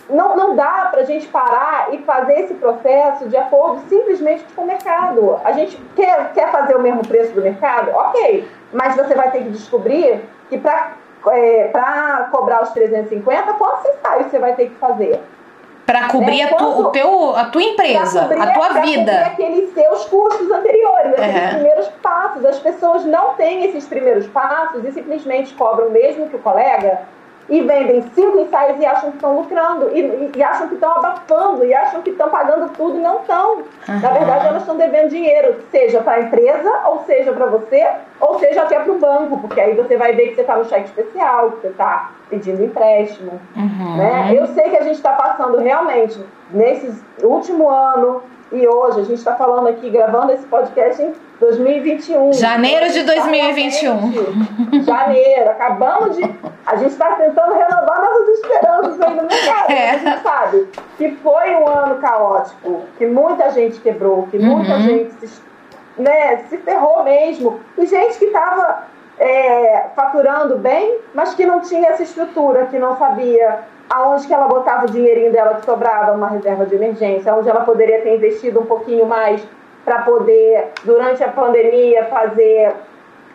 Não, 0.09 0.37
não 0.37 0.55
dá 0.55 0.89
para 0.91 1.01
a 1.01 1.05
gente 1.05 1.27
parar 1.29 1.93
e 1.93 1.99
fazer 1.99 2.41
esse 2.41 2.55
processo 2.55 3.29
de 3.29 3.37
acordo 3.37 3.81
simplesmente 3.89 4.45
com 4.55 4.63
o 4.63 4.67
mercado. 4.67 5.41
A 5.43 5.53
gente 5.53 5.77
quer, 5.97 6.33
quer 6.33 6.51
fazer 6.53 6.77
o 6.77 6.83
mesmo 6.83 7.07
preço 7.07 7.33
do 7.33 7.43
mercado? 7.43 7.91
Ok, 7.91 8.49
mas 8.73 8.95
você 8.95 9.15
vai 9.15 9.31
ter 9.33 9.43
que 9.43 9.51
descobrir 9.51 10.23
que 10.49 10.59
para 10.59 10.93
é, 11.33 11.73
cobrar 12.31 12.63
os 12.63 12.71
350, 12.71 13.53
quantos 13.55 13.85
ensaios 13.85 14.27
você 14.27 14.39
vai 14.39 14.55
ter 14.55 14.67
que 14.67 14.77
fazer? 14.77 15.21
Para 15.87 16.09
cobrir 16.09 16.45
né? 16.45 16.51
a, 16.51 16.55
tu, 16.55 16.65
o 16.65 16.91
teu, 16.91 17.37
a 17.37 17.45
tua 17.45 17.63
empresa, 17.63 18.23
cobrir, 18.23 18.43
a 18.43 18.53
tua 18.53 18.69
vida. 18.81 19.13
Cobrir 19.13 19.33
aqueles 19.33 19.73
seus 19.73 20.05
custos 20.07 20.51
anteriores, 20.51 21.13
aqueles 21.13 21.37
é. 21.37 21.49
primeiros 21.55 21.89
passos. 22.03 22.45
As 22.45 22.59
pessoas 22.59 23.05
não 23.05 23.35
têm 23.35 23.65
esses 23.67 23.87
primeiros 23.87 24.27
passos 24.27 24.85
e 24.85 24.91
simplesmente 24.91 25.55
cobram 25.55 25.91
mesmo 25.91 26.29
que 26.29 26.37
o 26.37 26.41
colega 26.41 27.03
e 27.49 27.61
vendem 27.61 28.03
cinco 28.15 28.39
ensaios 28.41 28.79
e 28.81 28.87
acham 28.87 29.11
que 29.11 29.17
estão 29.17 29.37
lucrando, 29.37 29.91
e, 29.97 30.33
e, 30.37 30.43
acham 30.43 30.69
que 30.69 30.75
estão 30.75 30.91
abafando, 30.93 31.65
e 31.65 31.73
acham 31.73 32.03
que 32.03 32.11
estão 32.11 32.29
pagando 32.29 32.73
tudo 32.73 32.99
e 32.99 33.01
não 33.01 33.21
estão. 33.21 33.57
Uhum. 33.57 34.01
Na 34.01 34.11
verdade, 34.11 34.47
elas 34.49 34.63
estão 34.63 34.77
devendo 34.77 35.11
dinheiro, 35.11 35.57
seja 35.71 36.01
para 36.01 36.15
a 36.15 36.21
empresa, 36.23 36.71
ou 36.87 37.05
seja 37.05 37.33
para 37.33 37.47
você, 37.47 37.89
ou 38.21 38.39
seja 38.39 38.63
até 38.63 38.81
para 38.81 38.93
o 38.93 38.99
banco, 38.99 39.39
porque 39.39 39.61
aí 39.61 39.75
você 39.75 39.97
vai 39.97 40.13
ver 40.13 40.29
que 40.29 40.35
você 40.35 40.41
está 40.41 40.57
no 40.57 40.65
cheque 40.65 40.87
especial, 40.87 41.53
que 41.53 41.61
você 41.61 41.69
está 41.69 42.11
pedindo 42.29 42.65
empréstimo. 42.65 43.41
Uhum. 43.55 43.97
Né? 43.97 44.35
Eu 44.35 44.47
sei 44.49 44.71
que 44.71 44.77
a 44.77 44.83
gente 44.83 44.97
está 44.97 45.13
passando 45.13 45.59
realmente, 45.59 46.21
nesse 46.51 46.93
último 47.23 47.71
ano, 47.71 48.23
e 48.53 48.67
hoje 48.67 49.01
a 49.01 49.05
gente 49.05 49.19
está 49.19 49.35
falando 49.35 49.69
aqui, 49.69 49.91
gravando 49.91 50.33
esse 50.33 50.47
podcast 50.47 51.03
em 51.03 51.13
2021. 51.41 52.33
Janeiro 52.33 52.93
de 52.93 53.03
2021. 53.03 54.83
Janeiro, 54.85 55.51
acabamos 55.51 56.17
de. 56.17 56.23
A 56.65 56.77
gente 56.77 56.93
está 56.93 57.13
tentando 57.13 57.55
renovar 57.55 58.03
nossas 58.03 58.29
esperanças 58.29 59.01
aí 59.01 59.15
no 59.15 59.23
mercado. 59.25 59.71
É. 59.71 59.91
A 59.91 59.99
gente 59.99 60.23
sabe 60.23 60.69
que 60.97 61.11
foi 61.17 61.57
um 61.57 61.67
ano 61.67 61.97
caótico, 61.97 62.85
que 62.97 63.07
muita 63.07 63.51
gente 63.51 63.81
quebrou, 63.81 64.29
que 64.29 64.39
muita 64.39 64.75
uhum. 64.75 64.83
gente 64.83 65.27
se, 65.27 65.43
né, 65.99 66.45
se 66.49 66.57
ferrou 66.59 67.03
mesmo. 67.03 67.61
E 67.77 67.85
gente 67.85 68.17
que 68.17 68.27
estava 68.27 68.85
é, 69.19 69.87
faturando 69.97 70.57
bem, 70.57 70.99
mas 71.13 71.35
que 71.35 71.45
não 71.45 71.61
tinha 71.61 71.89
essa 71.89 72.03
estrutura, 72.03 72.67
que 72.67 72.79
não 72.79 72.97
sabia 72.97 73.65
aonde 73.89 74.27
que 74.27 74.35
ela 74.35 74.49
botava 74.49 74.87
o 74.87 74.91
dinheirinho 74.91 75.33
dela 75.33 75.55
que 75.55 75.65
sobrava, 75.65 76.13
uma 76.13 76.29
reserva 76.29 76.67
de 76.67 76.75
emergência, 76.75 77.35
onde 77.35 77.49
ela 77.49 77.61
poderia 77.61 78.01
ter 78.03 78.17
investido 78.17 78.61
um 78.61 78.67
pouquinho 78.67 79.07
mais 79.07 79.43
para 79.85 80.03
poder, 80.03 80.73
durante 80.85 81.23
a 81.23 81.29
pandemia, 81.29 82.05
fazer 82.07 82.75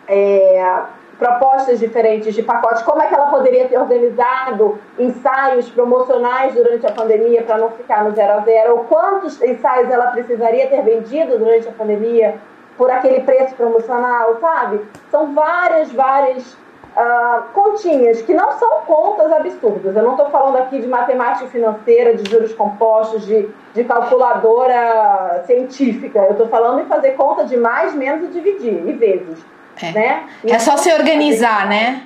é, 0.06 0.82
propostas 1.18 1.78
diferentes 1.78 2.34
de 2.34 2.42
pacotes, 2.42 2.82
como 2.82 3.00
é 3.02 3.06
que 3.06 3.14
ela 3.14 3.28
poderia 3.28 3.68
ter 3.68 3.78
organizado 3.78 4.78
ensaios 4.98 5.70
promocionais 5.70 6.54
durante 6.54 6.86
a 6.86 6.92
pandemia 6.92 7.42
para 7.42 7.58
não 7.58 7.70
ficar 7.70 8.04
no 8.04 8.14
zero 8.14 8.32
a 8.34 8.40
zero, 8.40 8.72
ou 8.72 8.78
quantos 8.84 9.40
ensaios 9.40 9.88
ela 9.88 10.08
precisaria 10.08 10.66
ter 10.66 10.82
vendido 10.82 11.38
durante 11.38 11.68
a 11.68 11.72
pandemia 11.72 12.34
por 12.76 12.90
aquele 12.90 13.20
preço 13.20 13.54
promocional, 13.54 14.36
sabe? 14.40 14.80
São 15.10 15.32
várias, 15.32 15.92
várias 15.92 16.56
uh, 16.96 17.42
continhas, 17.52 18.22
que 18.22 18.34
não 18.34 18.52
são 18.58 18.82
contas 18.86 19.32
absurdas. 19.32 19.96
Eu 19.96 20.02
não 20.02 20.12
estou 20.12 20.30
falando 20.30 20.56
aqui 20.56 20.80
de 20.80 20.86
matemática 20.86 21.46
financeira, 21.48 22.14
de 22.14 22.30
juros 22.30 22.52
compostos, 22.54 23.26
de, 23.26 23.48
de 23.74 23.84
calculadora 23.84 25.42
científica. 25.46 26.18
Eu 26.20 26.32
estou 26.32 26.48
falando 26.48 26.80
em 26.80 26.86
fazer 26.86 27.12
conta 27.12 27.44
de 27.44 27.56
mais, 27.56 27.94
menos 27.94 28.24
e 28.24 28.32
dividir, 28.32 28.86
e 28.86 28.92
vezes. 28.92 29.38
É, 29.82 29.92
né? 29.92 30.24
é 30.46 30.58
só 30.58 30.76
se 30.76 30.92
organizar, 30.92 31.66
né? 31.66 32.02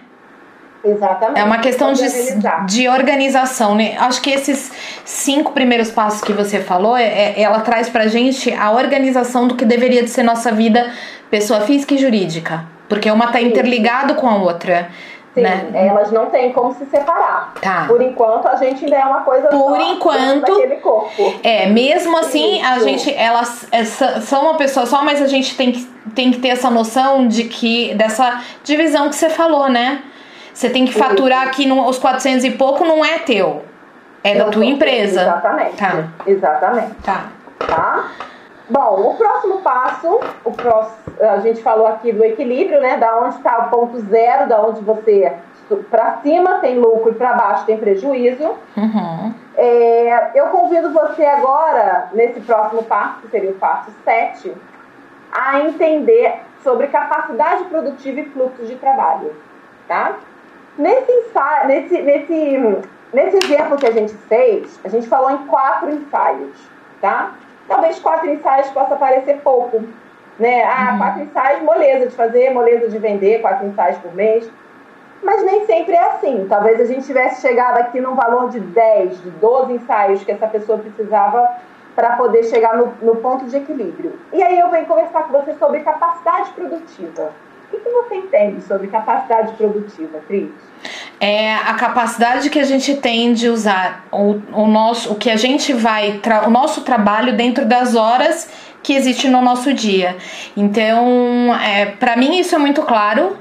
Exatamente. 0.85 1.41
É 1.41 1.45
uma 1.45 1.59
questão 1.59 1.93
de, 1.93 2.07
de 2.67 2.89
organização, 2.89 3.75
né? 3.75 3.97
Acho 3.99 4.23
que 4.23 4.31
esses 4.31 4.71
cinco 5.05 5.51
primeiros 5.53 5.91
passos 5.91 6.21
que 6.21 6.33
você 6.33 6.61
falou, 6.61 6.97
é, 6.97 7.05
é, 7.05 7.43
ela 7.43 7.61
traz 7.61 7.89
pra 7.89 8.07
gente 8.07 8.53
a 8.55 8.71
organização 8.71 9.49
do 9.49 9.57
que 9.57 9.65
deveria 9.65 10.05
de 10.05 10.11
ser 10.11 10.23
nossa 10.23 10.53
vida, 10.53 10.93
pessoa 11.29 11.63
física 11.63 11.95
e 11.95 11.99
jurídica. 11.99 12.76
Porque 12.89 13.11
uma 13.11 13.29
tá 13.29 13.41
interligado 13.41 14.15
com 14.15 14.29
a 14.29 14.37
outra. 14.37 14.89
Sim, 15.37 15.43
né? 15.43 15.71
elas 15.75 16.11
não 16.11 16.27
têm 16.27 16.51
como 16.51 16.75
se 16.75 16.87
separar. 16.87 17.53
Tá. 17.61 17.85
Por 17.87 18.01
enquanto, 18.01 18.49
a 18.49 18.57
gente 18.57 18.85
ainda 18.85 18.97
é 18.97 19.05
uma 19.05 19.21
coisa 19.21 19.49
Por 19.49 19.79
enquanto, 19.79 20.81
corpo. 20.81 21.35
É, 21.43 21.67
mesmo 21.67 22.17
assim, 22.17 22.57
Isso. 22.57 22.67
a 22.67 22.79
gente, 22.79 23.15
elas 23.15 23.69
é, 23.71 23.85
são 23.85 24.43
uma 24.43 24.55
pessoa 24.55 24.87
só, 24.87 25.05
mas 25.05 25.21
a 25.21 25.27
gente 25.27 25.55
tem 25.55 25.73
que, 25.73 25.85
tem 26.15 26.31
que 26.31 26.39
ter 26.39 26.49
essa 26.49 26.71
noção 26.71 27.29
de 27.29 27.45
que, 27.45 27.95
dessa 27.95 28.41
divisão 28.65 29.11
que 29.11 29.17
você 29.17 29.29
falou, 29.29 29.69
né? 29.69 30.03
Você 30.55 30.71
tem 30.71 30.87
que 30.87 30.95
faturar 30.95 31.43
Isso. 31.43 31.51
aqui 31.51 31.67
no, 31.67 31.87
os 31.87 31.99
400 31.99 32.45
e 32.45 32.53
pouco, 32.53 32.83
não 32.83 33.05
é 33.05 33.19
teu. 33.19 33.63
É 34.25 34.33
Eu 34.33 34.47
da 34.47 34.51
tua 34.51 34.65
empresa. 34.65 35.21
Exatamente. 35.21 35.77
Tá. 35.77 36.05
Exatamente. 36.27 36.95
Tá. 37.05 37.27
Tá? 37.59 38.11
Bom, 38.69 39.11
o 39.11 39.15
próximo 39.15 39.61
passo, 39.61 40.21
o 40.45 40.53
próximo, 40.53 40.97
a 41.21 41.39
gente 41.39 41.63
falou 41.63 41.87
aqui 41.87 42.13
do 42.13 42.25
equilíbrio, 42.25 42.81
né? 42.81 42.97
Da 42.97 43.17
onde 43.19 43.37
está 43.37 43.67
o 43.67 43.71
ponto 43.71 43.99
zero, 44.01 44.49
da 44.49 44.61
onde 44.61 44.81
você 44.81 45.33
para 45.91 46.19
cima 46.19 46.59
tem 46.61 46.79
lucro 46.79 47.11
e 47.11 47.15
para 47.15 47.33
baixo 47.33 47.67
tem 47.67 47.77
prejuízo. 47.77 48.55
Uhum. 48.77 49.35
É, 49.57 50.31
eu 50.35 50.47
convido 50.49 50.93
você 50.93 51.25
agora, 51.25 52.09
nesse 52.13 52.41
próximo 52.41 52.83
passo, 52.85 53.21
que 53.23 53.29
seria 53.29 53.51
o 53.51 53.55
passo 53.55 53.91
7, 54.05 54.53
a 55.33 55.61
entender 55.61 56.41
sobre 56.63 56.87
capacidade 56.89 57.65
produtiva 57.65 58.21
e 58.21 58.31
fluxo 58.31 58.65
de 58.65 58.77
trabalho. 58.77 59.35
Tá? 59.89 60.17
Nesse, 60.79 61.13
nesse, 61.67 62.03
nesse, 62.03 62.79
nesse 63.13 63.37
exemplo 63.45 63.77
que 63.77 63.87
a 63.87 63.93
gente 63.93 64.13
fez, 64.29 64.79
a 64.85 64.89
gente 64.89 65.09
falou 65.09 65.31
em 65.31 65.47
quatro 65.47 65.91
ensaios. 65.91 66.57
Tá? 67.01 67.33
Talvez 67.69 67.99
quatro 67.99 68.29
ensaios 68.31 68.69
possa 68.71 68.97
parecer 68.97 69.41
pouco. 69.43 69.83
Né? 70.39 70.63
Ah, 70.65 70.91
uhum. 70.93 70.99
quatro 70.99 71.23
ensaios, 71.23 71.63
moleza 71.63 72.07
de 72.07 72.15
fazer, 72.15 72.51
moleza 72.51 72.89
de 72.89 72.99
vender, 72.99 73.41
quatro 73.41 73.67
ensaios 73.67 73.99
por 73.99 74.15
mês. 74.15 74.51
Mas 75.23 75.43
nem 75.43 75.65
sempre 75.67 75.95
é 75.95 76.05
assim. 76.11 76.47
Talvez 76.49 76.81
a 76.81 76.85
gente 76.85 77.07
tivesse 77.07 77.41
chegado 77.41 77.79
aqui 77.79 78.01
num 78.01 78.15
valor 78.15 78.51
de 78.51 78.61
10, 78.61 79.23
de 79.23 79.31
12 79.31 79.73
ensaios 79.73 80.23
que 80.23 80.33
essa 80.33 80.47
pessoa 80.47 80.79
precisava 80.79 81.57
para 81.95 82.17
poder 82.17 82.45
chegar 82.45 82.77
no, 82.77 82.93
no, 83.01 83.17
ponto 83.17 83.47
de 83.47 83.57
equilíbrio. 83.57 84.13
E 84.31 84.43
aí 84.43 84.59
eu 84.59 84.71
venho 84.71 84.85
conversar 84.85 85.23
com 85.25 85.33
você 85.33 85.55
sobre 85.55 85.81
capacidade 85.81 86.51
produtiva. 86.51 87.33
O 87.73 87.77
que, 87.77 87.91
você 87.91 88.17
entende 88.17 88.63
sobre 88.63 88.87
capacidade 88.89 89.53
produtiva, 89.55 90.21
Cris? 90.27 90.51
É 91.19 91.55
a 91.55 91.75
capacidade 91.75 92.51
que 92.51 92.59
a 92.59 92.65
gente 92.65 92.97
tem 92.97 93.33
de 93.33 93.49
usar 93.49 94.07
o, 94.13 94.41
o 94.53 94.67
nosso, 94.67 95.13
o 95.13 95.17
que 95.17 95.31
a 95.31 95.37
gente 95.37 95.73
vai, 95.73 96.21
o 96.47 96.51
nosso 96.51 96.83
trabalho 96.83 97.37
dentro 97.37 97.65
das 97.65 97.95
horas 97.95 98.49
que 98.83 98.93
existe 98.93 99.29
no 99.29 99.43
nosso 99.43 99.73
dia. 99.75 100.17
Então, 100.57 101.55
é, 101.57 101.87
para 101.87 102.17
mim 102.17 102.39
isso 102.39 102.55
é 102.55 102.59
muito 102.59 102.83
claro 102.83 103.37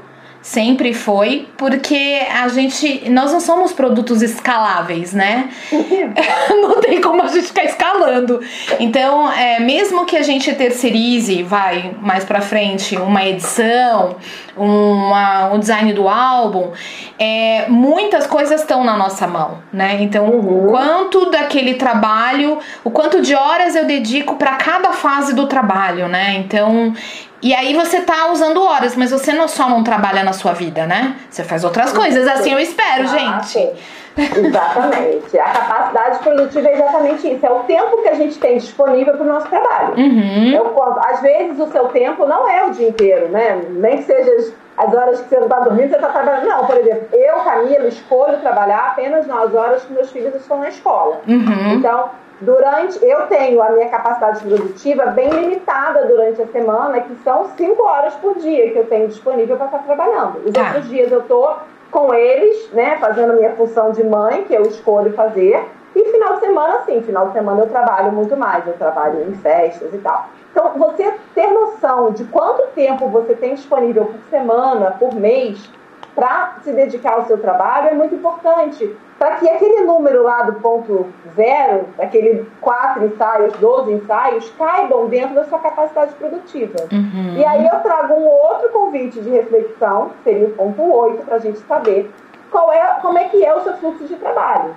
Sempre 0.45 0.93
foi, 0.93 1.47
porque 1.57 2.21
a 2.31 2.47
gente. 2.49 3.09
Nós 3.09 3.31
não 3.31 3.39
somos 3.39 3.73
produtos 3.73 4.21
escaláveis, 4.21 5.11
né? 5.11 5.49
não 6.61 6.79
tem 6.79 7.01
como 7.01 7.23
a 7.23 7.27
gente 7.29 7.47
ficar 7.47 7.63
escalando. 7.63 8.39
Então, 8.79 9.31
é, 9.31 9.59
mesmo 9.59 10.05
que 10.05 10.15
a 10.15 10.21
gente 10.21 10.53
terceirize, 10.53 11.41
vai 11.41 11.95
mais 11.99 12.23
pra 12.23 12.41
frente, 12.41 12.95
uma 12.95 13.25
edição, 13.25 14.17
uma, 14.55 15.51
um 15.51 15.57
design 15.57 15.91
do 15.93 16.07
álbum, 16.07 16.73
é, 17.17 17.65
muitas 17.67 18.27
coisas 18.27 18.61
estão 18.61 18.83
na 18.83 18.95
nossa 18.95 19.25
mão, 19.25 19.63
né? 19.73 19.97
Então, 19.99 20.29
uhum. 20.29 20.67
o 20.67 20.69
quanto 20.69 21.31
daquele 21.31 21.73
trabalho, 21.73 22.59
o 22.83 22.91
quanto 22.91 23.19
de 23.19 23.33
horas 23.33 23.75
eu 23.75 23.85
dedico 23.85 24.35
para 24.35 24.57
cada 24.57 24.93
fase 24.93 25.33
do 25.33 25.47
trabalho, 25.47 26.07
né? 26.07 26.35
Então, 26.35 26.93
e 27.41 27.53
aí 27.53 27.73
você 27.73 28.01
tá 28.01 28.31
usando 28.31 28.63
horas, 28.63 28.95
mas 28.95 29.11
você 29.11 29.33
não 29.33 29.47
só 29.47 29.69
não 29.69 29.83
trabalha 29.83 30.23
na 30.23 30.33
sua 30.33 30.53
vida, 30.53 30.85
né? 30.85 31.15
Você 31.29 31.43
faz 31.43 31.63
outras 31.63 31.91
coisas, 31.91 32.27
assim 32.27 32.51
eu 32.51 32.59
espero, 32.59 33.07
gente. 33.07 33.73
Exatamente. 34.17 35.37
A 35.37 35.49
capacidade 35.49 36.19
produtiva 36.19 36.69
é 36.69 36.73
exatamente 36.73 37.33
isso. 37.33 37.45
É 37.45 37.51
o 37.51 37.59
tempo 37.59 38.01
que 38.01 38.07
a 38.07 38.13
gente 38.13 38.37
tem 38.39 38.57
disponível 38.57 39.13
para 39.13 39.23
o 39.23 39.27
nosso 39.27 39.47
trabalho. 39.47 39.95
Uhum. 39.97 40.51
Eu, 40.53 40.83
às 41.03 41.21
vezes 41.21 41.59
o 41.59 41.69
seu 41.71 41.89
tempo 41.89 42.25
não 42.25 42.49
é 42.49 42.65
o 42.65 42.71
dia 42.71 42.89
inteiro, 42.89 43.27
né? 43.29 43.61
Nem 43.69 43.97
que 43.97 44.03
seja 44.03 44.53
as 44.77 44.93
horas 44.93 45.21
que 45.21 45.29
você 45.29 45.37
não 45.37 45.45
está 45.45 45.59
dormindo, 45.59 45.89
você 45.89 45.95
está 45.95 46.09
trabalhando. 46.09 46.47
Não, 46.47 46.65
por 46.65 46.77
exemplo, 46.77 47.07
eu, 47.11 47.35
Camila, 47.39 47.87
escolho 47.87 48.39
trabalhar 48.39 48.91
apenas 48.91 49.27
nas 49.27 49.53
horas 49.53 49.83
que 49.83 49.93
meus 49.93 50.11
filhos 50.11 50.33
estão 50.35 50.59
na 50.59 50.69
escola. 50.69 51.21
Uhum. 51.27 51.73
Então, 51.73 52.09
Durante, 52.41 53.03
eu 53.03 53.27
tenho 53.27 53.61
a 53.61 53.69
minha 53.69 53.89
capacidade 53.89 54.43
produtiva 54.43 55.05
bem 55.07 55.29
limitada 55.29 56.05
durante 56.05 56.41
a 56.41 56.47
semana, 56.47 56.99
que 56.99 57.15
são 57.23 57.49
cinco 57.55 57.83
horas 57.83 58.13
por 58.15 58.35
dia 58.35 58.71
que 58.71 58.77
eu 58.77 58.87
tenho 58.87 59.07
disponível 59.07 59.55
para 59.55 59.67
estar 59.67 59.79
trabalhando. 59.79 60.41
Os 60.45 60.51
tá. 60.51 60.65
outros 60.65 60.89
dias 60.89 61.11
eu 61.11 61.21
estou 61.21 61.57
com 61.91 62.13
eles, 62.13 62.69
né, 62.73 62.97
fazendo 62.99 63.31
a 63.31 63.35
minha 63.35 63.51
função 63.51 63.91
de 63.91 64.03
mãe, 64.03 64.43
que 64.43 64.53
eu 64.53 64.63
escolho 64.63 65.13
fazer. 65.13 65.63
E 65.95 66.11
final 66.11 66.33
de 66.33 66.39
semana, 66.41 66.79
sim, 66.85 67.01
final 67.03 67.27
de 67.27 67.33
semana 67.33 67.61
eu 67.61 67.69
trabalho 67.69 68.11
muito 68.11 68.35
mais, 68.35 68.67
eu 68.67 68.73
trabalho 68.73 69.29
em 69.29 69.33
festas 69.35 69.93
e 69.93 69.97
tal. 69.99 70.27
Então, 70.51 70.71
você 70.77 71.13
ter 71.33 71.47
noção 71.47 72.11
de 72.11 72.25
quanto 72.25 72.67
tempo 72.73 73.07
você 73.07 73.33
tem 73.33 73.55
disponível 73.55 74.05
por 74.05 74.19
semana, 74.29 74.91
por 74.91 75.15
mês, 75.15 75.69
para 76.15 76.55
se 76.63 76.71
dedicar 76.71 77.15
ao 77.15 77.25
seu 77.25 77.37
trabalho 77.37 77.89
é 77.89 77.93
muito 77.93 78.15
importante. 78.15 78.95
Para 79.19 79.35
que 79.35 79.49
aquele 79.49 79.81
número 79.81 80.23
lá 80.23 80.43
do 80.43 80.53
ponto 80.53 81.07
zero, 81.35 81.85
aquele 81.99 82.49
quatro 82.59 83.05
ensaios, 83.05 83.53
12 83.57 83.91
ensaios, 83.91 84.49
caibam 84.57 85.07
dentro 85.07 85.35
da 85.35 85.45
sua 85.45 85.59
capacidade 85.59 86.13
produtiva. 86.15 86.87
Uhum. 86.91 87.35
E 87.37 87.45
aí 87.45 87.65
eu 87.65 87.79
trago 87.79 88.13
um 88.13 88.25
outro 88.25 88.69
convite 88.69 89.21
de 89.21 89.29
reflexão, 89.29 90.09
que 90.09 90.23
seria 90.23 90.47
o 90.47 90.51
ponto 90.51 90.81
8, 90.81 91.25
para 91.25 91.35
a 91.35 91.39
gente 91.39 91.59
saber 91.59 92.11
qual 92.51 92.71
é, 92.71 92.97
como 93.01 93.17
é 93.17 93.25
que 93.25 93.43
é 93.45 93.53
o 93.53 93.61
seu 93.61 93.77
fluxo 93.77 94.05
de 94.05 94.15
trabalho. 94.15 94.75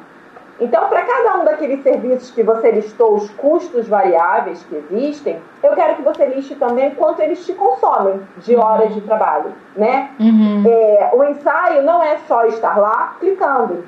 Então, 0.61 0.89
para 0.89 1.03
cada 1.03 1.39
um 1.39 1.45
daqueles 1.45 1.83
serviços 1.83 2.31
que 2.33 2.43
você 2.43 2.73
listou, 2.73 3.15
os 3.15 3.31
custos 3.31 3.87
variáveis 3.87 4.65
que 4.65 4.75
existem, 4.77 5.39
eu 5.63 5.73
quero 5.75 5.95
que 5.95 6.03
você 6.03 6.27
liste 6.27 6.57
também 6.57 6.91
quanto 6.97 7.23
eles 7.23 7.47
te 7.47 7.53
consomem 7.53 8.21
de 8.39 8.57
horas 8.57 8.93
de 8.93 9.01
trabalho, 9.03 9.53
né? 9.77 10.11
Uhum. 10.19 10.65
É, 10.67 11.11
o 11.15 11.23
ensaio 11.25 11.83
não 11.83 12.03
é 12.03 12.19
só 12.27 12.45
estar 12.47 12.77
lá 12.77 13.17
clicando. 13.21 13.85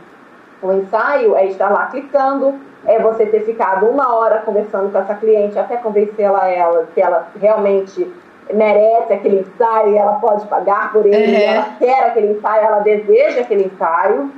O 0.62 0.72
ensaio 0.72 1.34
é 1.34 1.46
estar 1.46 1.70
lá 1.70 1.86
clicando, 1.86 2.54
é 2.86 3.00
você 3.00 3.26
ter 3.26 3.40
ficado 3.40 3.86
uma 3.86 4.14
hora 4.14 4.40
conversando 4.42 4.92
com 4.92 4.98
essa 4.98 5.14
cliente 5.14 5.58
até 5.58 5.76
convencê-la 5.76 6.48
ela 6.48 6.86
que 6.94 7.00
ela 7.00 7.28
realmente 7.40 8.08
merece 8.52 9.12
aquele 9.12 9.40
ensaio 9.40 9.94
e 9.94 9.98
ela 9.98 10.14
pode 10.14 10.46
pagar 10.46 10.92
por 10.92 11.04
ele, 11.06 11.34
uhum. 11.34 11.42
ela 11.42 11.66
quer 11.78 12.04
aquele 12.06 12.32
ensaio, 12.32 12.64
ela 12.64 12.78
deseja 12.80 13.40
aquele 13.40 13.64
ensaio 13.64 14.30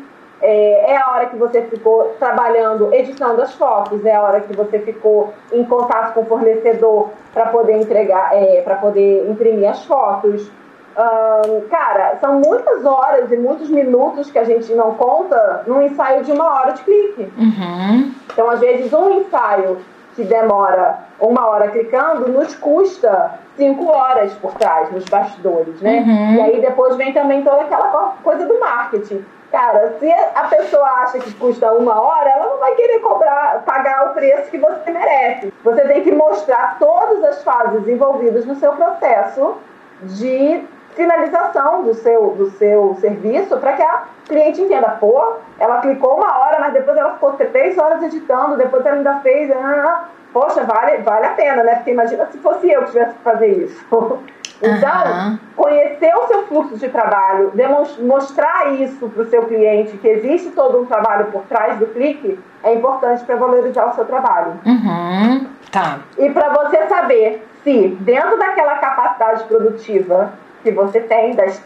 é, 0.43 0.93
é, 0.93 0.97
a 0.97 1.11
hora 1.13 1.27
que 1.27 1.37
você 1.37 1.63
ficou 1.63 2.15
trabalhando, 2.19 2.93
editando 2.93 3.41
as 3.41 3.55
fotos, 3.55 4.05
é 4.05 4.15
a 4.15 4.23
hora 4.23 4.41
que 4.41 4.55
você 4.55 4.79
ficou 4.81 5.33
em 5.53 5.65
contato 5.65 6.15
com 6.15 6.23
o 6.23 6.27
fornecedor 6.27 7.11
para 7.33 7.47
poder 7.47 7.77
entregar, 7.77 8.31
é, 8.33 8.61
para 8.63 8.77
poder 8.77 9.31
imprimir 9.31 9.71
as 9.71 9.85
fotos. 9.85 10.51
cara, 11.71 12.19
são 12.21 12.41
muitas 12.41 12.85
horas 12.85 13.31
e 13.31 13.37
muitos 13.37 13.71
minutos 13.71 14.31
que 14.31 14.39
a 14.39 14.45
gente 14.45 14.75
não 14.75 14.95
conta 14.95 15.63
num 15.67 15.81
ensaio 15.81 16.25
de 16.25 16.33
uma 16.33 16.61
hora 16.61 16.73
de 16.73 16.83
clique. 16.83 17.33
Uhum. 17.39 18.13
Então, 18.33 18.51
às 18.51 18.61
vezes, 18.61 18.93
um 18.93 19.11
ensaio 19.21 19.79
que 20.15 20.25
demora 20.25 20.99
uma 21.19 21.47
hora 21.49 21.69
clicando 21.69 22.29
nos 22.29 22.55
custa 22.57 23.39
cinco 23.57 23.87
horas 23.87 24.33
por 24.35 24.53
trás, 24.55 24.91
nos 24.93 25.05
bastidores, 25.05 25.81
né? 25.81 26.01
Uhum. 26.01 26.35
E 26.35 26.41
aí 26.41 26.61
depois 26.61 26.97
vem 26.97 27.13
também 27.13 27.43
toda 27.43 27.63
aquela 27.63 28.15
coisa 28.23 28.47
do 28.47 28.59
marketing. 28.59 29.25
Cara, 29.53 29.97
se 30.01 30.11
a 30.11 30.45
pessoa 30.45 30.89
acha 31.03 31.19
que 31.19 31.35
custa 31.35 31.71
uma 31.75 32.01
hora, 32.01 32.31
ela 32.31 32.47
não 32.47 32.59
vai 32.59 32.75
querer 32.75 33.01
cobrar, 33.01 33.63
pagar 33.67 34.11
o 34.11 34.15
preço 34.15 34.51
que 34.51 34.57
você 34.57 34.91
merece. 34.91 35.53
Você 35.63 35.83
tem 35.83 36.03
que 36.03 36.11
mostrar 36.11 36.79
todas 36.79 37.23
as 37.23 37.45
fases 37.45 37.87
envolvidas 37.87 38.47
no 38.47 38.55
seu 38.57 38.73
processo 38.73 39.59
de 40.05 40.65
finalização 40.95 41.83
do 41.83 41.93
seu, 41.93 42.31
do 42.31 42.51
seu 42.53 42.97
serviço 42.99 43.59
para 43.59 43.75
que 43.75 43.83
a 43.83 44.05
cliente 44.27 44.63
entenda, 44.63 44.89
pô, 44.99 45.35
ela 45.59 45.83
clicou 45.83 46.17
uma 46.17 46.39
hora, 46.41 46.59
mas 46.59 46.73
depois 46.73 46.97
ela 46.97 47.13
ficou 47.13 47.33
três 47.33 47.77
horas 47.77 48.03
editando, 48.03 48.57
depois 48.57 48.87
ela 48.87 48.97
ainda 48.97 49.21
fez. 49.21 49.51
Ah, 49.51 50.09
poxa, 50.33 50.65
vale, 50.65 50.99
vale 51.03 51.27
a 51.27 51.31
pena, 51.35 51.63
né? 51.63 51.75
Porque 51.77 51.91
imagina 51.91 52.25
se 52.27 52.39
fosse 52.39 52.71
eu 52.71 52.85
que 52.85 52.93
tivesse 52.93 53.15
que 53.15 53.23
fazer 53.23 53.49
isso. 53.49 53.87
Então, 54.63 55.31
uhum. 55.31 55.39
conhecer 55.57 56.15
o 56.15 56.29
seu 56.29 56.47
fluxo 56.47 56.77
de 56.77 56.89
trabalho, 56.89 57.53
mostrar 58.01 58.73
isso 58.75 59.09
para 59.09 59.23
o 59.23 59.27
seu 59.27 59.43
cliente, 59.47 59.97
que 59.97 60.07
existe 60.07 60.51
todo 60.51 60.81
um 60.81 60.87
trabalho 60.87 61.27
por 61.27 61.43
trás 61.43 61.79
do 61.79 61.87
clique, 61.87 62.39
é 62.63 62.73
importante 62.75 63.25
para 63.25 63.35
valorizar 63.35 63.87
o 63.87 63.95
seu 63.95 64.05
trabalho. 64.05 64.61
Uhum. 64.65 65.49
Tá. 65.73 65.99
E 66.17 66.31
para 66.31 66.51
você 66.51 66.87
saber 66.87 67.45
se, 67.65 67.89
dentro 68.01 68.39
daquela 68.39 68.77
capacidade 68.79 69.45
produtiva 69.45 70.33
que 70.63 70.71
você 70.71 71.01
tem, 71.01 71.35
das, 71.35 71.61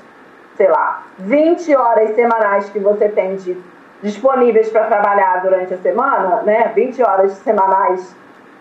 sei 0.57 0.69
lá, 0.69 1.03
20 1.19 1.77
horas 1.77 2.15
semanais 2.15 2.71
que 2.71 2.79
você 2.79 3.11
tem 3.11 3.37
de, 3.37 3.59
disponíveis 4.03 4.71
para 4.71 4.85
trabalhar 4.85 5.43
durante 5.43 5.75
a 5.75 5.79
semana, 5.79 6.43
né? 6.43 6.73
20 6.75 7.03
horas 7.03 7.33
semanais 7.33 8.17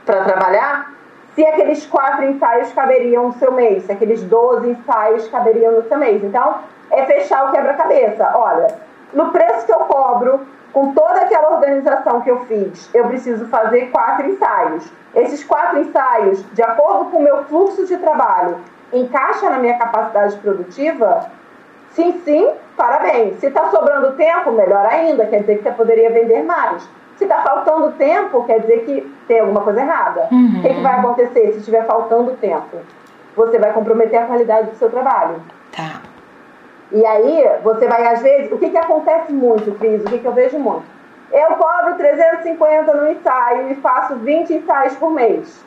para 0.06 0.24
trabalhar, 0.24 0.92
se 1.36 1.46
aqueles 1.46 1.86
quatro 1.86 2.24
ensaios 2.24 2.72
caberiam 2.72 3.28
no 3.28 3.34
seu 3.34 3.52
mês, 3.52 3.84
se 3.84 3.92
aqueles 3.92 4.24
12 4.24 4.70
ensaios 4.70 5.28
caberiam 5.28 5.74
no 5.74 5.84
seu 5.84 5.98
mês. 5.98 6.24
Então, 6.24 6.60
é 6.90 7.04
fechar 7.06 7.50
o 7.50 7.52
quebra-cabeça. 7.52 8.32
Olha, 8.36 8.68
no 9.14 9.32
preço 9.32 9.66
que 9.66 9.74
eu 9.74 9.80
cobro, 9.80 10.48
com 10.72 10.94
toda 10.94 11.22
aquela 11.22 11.56
organização 11.56 12.22
que 12.22 12.32
eu 12.32 12.46
fiz, 12.46 12.90
eu 12.94 13.06
preciso 13.08 13.48
fazer 13.48 13.92
quatro 13.92 14.30
ensaios. 14.30 14.90
Esses 15.14 15.44
quatro 15.44 15.80
ensaios, 15.80 16.44
de 16.54 16.64
acordo 16.64 17.12
com 17.12 17.18
o 17.18 17.24
meu 17.24 17.44
fluxo 17.46 17.86
de 17.86 17.98
trabalho, 17.98 18.58
encaixa 18.94 19.50
na 19.50 19.58
minha 19.58 19.78
capacidade 19.78 20.38
produtiva? 20.38 21.30
Sim, 21.92 22.22
sim, 22.24 22.50
parabéns. 22.76 23.40
Se 23.40 23.48
está 23.48 23.70
sobrando 23.70 24.14
tempo, 24.14 24.52
melhor 24.52 24.86
ainda, 24.86 25.26
quer 25.26 25.42
dizer 25.42 25.58
que 25.58 25.64
você 25.64 25.72
poderia 25.72 26.10
vender 26.10 26.44
mais. 26.44 26.88
Se 27.18 27.24
está 27.24 27.42
faltando 27.42 27.94
tempo, 27.94 28.44
quer 28.46 28.60
dizer 28.60 28.86
que 28.86 29.02
tem 29.28 29.40
alguma 29.40 29.62
coisa 29.62 29.82
errada. 29.82 30.28
Uhum. 30.32 30.60
O 30.60 30.62
que, 30.62 30.74
que, 30.74 30.82
vai 30.82 31.00
acontecer 31.00 31.54
se 31.54 31.60
estiver 31.60 31.86
faltando 31.86 32.32
tempo? 32.34 32.78
Você 33.36 33.58
vai 33.58 33.72
comprometer 33.74 34.20
a 34.20 34.26
qualidade 34.26 34.70
do 34.70 34.76
seu 34.76 34.90
trabalho. 34.90 35.42
Tá. 35.72 36.02
E 36.92 37.06
aí, 37.06 37.44
você 37.64 37.88
vai, 37.88 38.06
às 38.08 38.22
vezes, 38.22 38.52
o 38.52 38.58
que, 38.58 38.70
que 38.70 38.78
acontece 38.78 39.32
muito, 39.32 39.72
Cris? 39.80 40.02
O 40.04 40.06
que, 40.06 40.20
que 40.20 40.26
eu 40.26 40.34
vejo 40.34 40.60
muito? 40.60 40.84
Eu 41.32 41.56
cobro 41.56 41.96
350 41.98 42.94
no 42.94 43.12
ensaio 43.12 43.72
e 43.72 43.76
faço 43.76 44.16
20 44.16 44.54
ensaios 44.54 44.96
por 44.96 45.12
mês. 45.12 45.64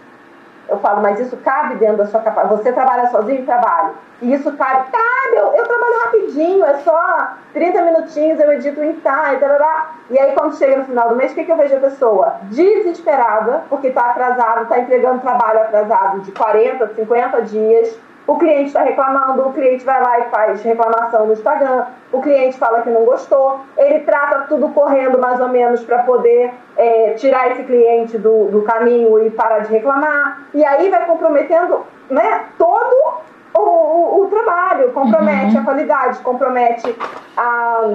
Eu 0.68 0.78
falo, 0.78 1.00
mas 1.00 1.18
isso 1.18 1.36
cabe 1.38 1.76
dentro 1.76 1.96
da 1.96 2.06
sua 2.06 2.20
capacidade. 2.20 2.62
Você 2.62 2.72
trabalha 2.72 3.08
sozinho? 3.10 3.44
Trabalho. 3.46 3.94
E 4.20 4.34
isso 4.34 4.52
cabe? 4.52 4.90
Cabe, 4.90 5.36
eu, 5.36 5.54
eu 5.54 5.64
trabalho 5.64 6.00
rapidinho, 6.04 6.64
é 6.64 6.74
só 6.78 7.28
30 7.54 7.82
minutinhos, 7.82 8.38
eu 8.38 8.52
edito 8.52 8.80
o 8.80 8.84
ensaio, 8.84 9.40
tarará. 9.40 9.92
E 10.10 10.18
aí, 10.18 10.34
quando 10.34 10.56
chega 10.56 10.76
no 10.76 10.84
final 10.84 11.08
do 11.08 11.16
mês, 11.16 11.32
o 11.32 11.34
que, 11.34 11.44
que 11.44 11.52
eu 11.52 11.56
vejo 11.56 11.76
a 11.76 11.80
pessoa? 11.80 12.36
Desesperada, 12.42 13.64
porque 13.70 13.88
está 13.88 14.10
atrasado, 14.10 14.64
está 14.64 14.78
entregando 14.78 15.20
trabalho 15.20 15.60
atrasado 15.60 16.20
de 16.20 16.32
40, 16.32 16.94
50 16.94 17.42
dias, 17.42 17.98
o 18.28 18.36
cliente 18.36 18.66
está 18.66 18.82
reclamando, 18.82 19.48
o 19.48 19.52
cliente 19.54 19.82
vai 19.86 20.02
lá 20.02 20.20
e 20.20 20.24
faz 20.24 20.62
reclamação 20.62 21.26
no 21.26 21.32
Instagram, 21.32 21.86
o 22.12 22.20
cliente 22.20 22.58
fala 22.58 22.82
que 22.82 22.90
não 22.90 23.06
gostou, 23.06 23.60
ele 23.78 24.00
trata 24.00 24.40
tudo 24.40 24.68
correndo 24.68 25.18
mais 25.18 25.40
ou 25.40 25.48
menos 25.48 25.82
para 25.82 26.02
poder 26.02 26.52
é, 26.76 27.14
tirar 27.14 27.50
esse 27.52 27.62
cliente 27.62 28.18
do, 28.18 28.48
do 28.50 28.62
caminho 28.62 29.24
e 29.24 29.30
parar 29.30 29.60
de 29.60 29.72
reclamar, 29.72 30.42
e 30.52 30.62
aí 30.62 30.90
vai 30.90 31.06
comprometendo 31.06 31.86
né, 32.10 32.44
todo 32.58 33.14
o, 33.54 33.60
o, 33.60 34.22
o 34.22 34.26
trabalho, 34.26 34.92
compromete 34.92 35.54
uhum. 35.54 35.62
a 35.62 35.64
qualidade, 35.64 36.18
compromete 36.18 36.96
a, 37.34 37.90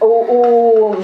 o, 0.00 0.06
o, 0.06 0.96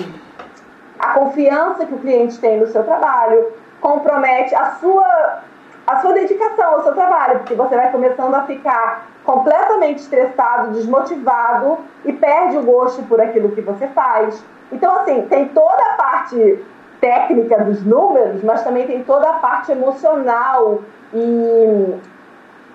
a 0.96 1.08
confiança 1.14 1.84
que 1.84 1.94
o 1.94 1.98
cliente 1.98 2.38
tem 2.38 2.60
no 2.60 2.68
seu 2.68 2.84
trabalho, 2.84 3.48
compromete 3.80 4.54
a 4.54 4.76
sua 4.76 5.42
a 5.86 6.00
sua 6.00 6.12
dedicação 6.12 6.74
ao 6.74 6.82
seu 6.82 6.92
trabalho, 6.92 7.40
porque 7.40 7.54
você 7.54 7.76
vai 7.76 7.90
começando 7.90 8.34
a 8.34 8.42
ficar 8.42 9.06
completamente 9.24 9.98
estressado, 9.98 10.72
desmotivado 10.72 11.78
e 12.04 12.12
perde 12.12 12.58
o 12.58 12.62
gosto 12.62 13.02
por 13.04 13.20
aquilo 13.20 13.50
que 13.50 13.60
você 13.60 13.86
faz. 13.88 14.42
Então, 14.70 14.94
assim, 14.96 15.22
tem 15.22 15.48
toda 15.48 15.82
a 15.82 15.94
parte 15.94 16.64
técnica 17.00 17.64
dos 17.64 17.84
números, 17.84 18.42
mas 18.42 18.62
também 18.62 18.86
tem 18.86 19.02
toda 19.02 19.28
a 19.28 19.34
parte 19.34 19.72
emocional 19.72 20.80
e 21.12 21.94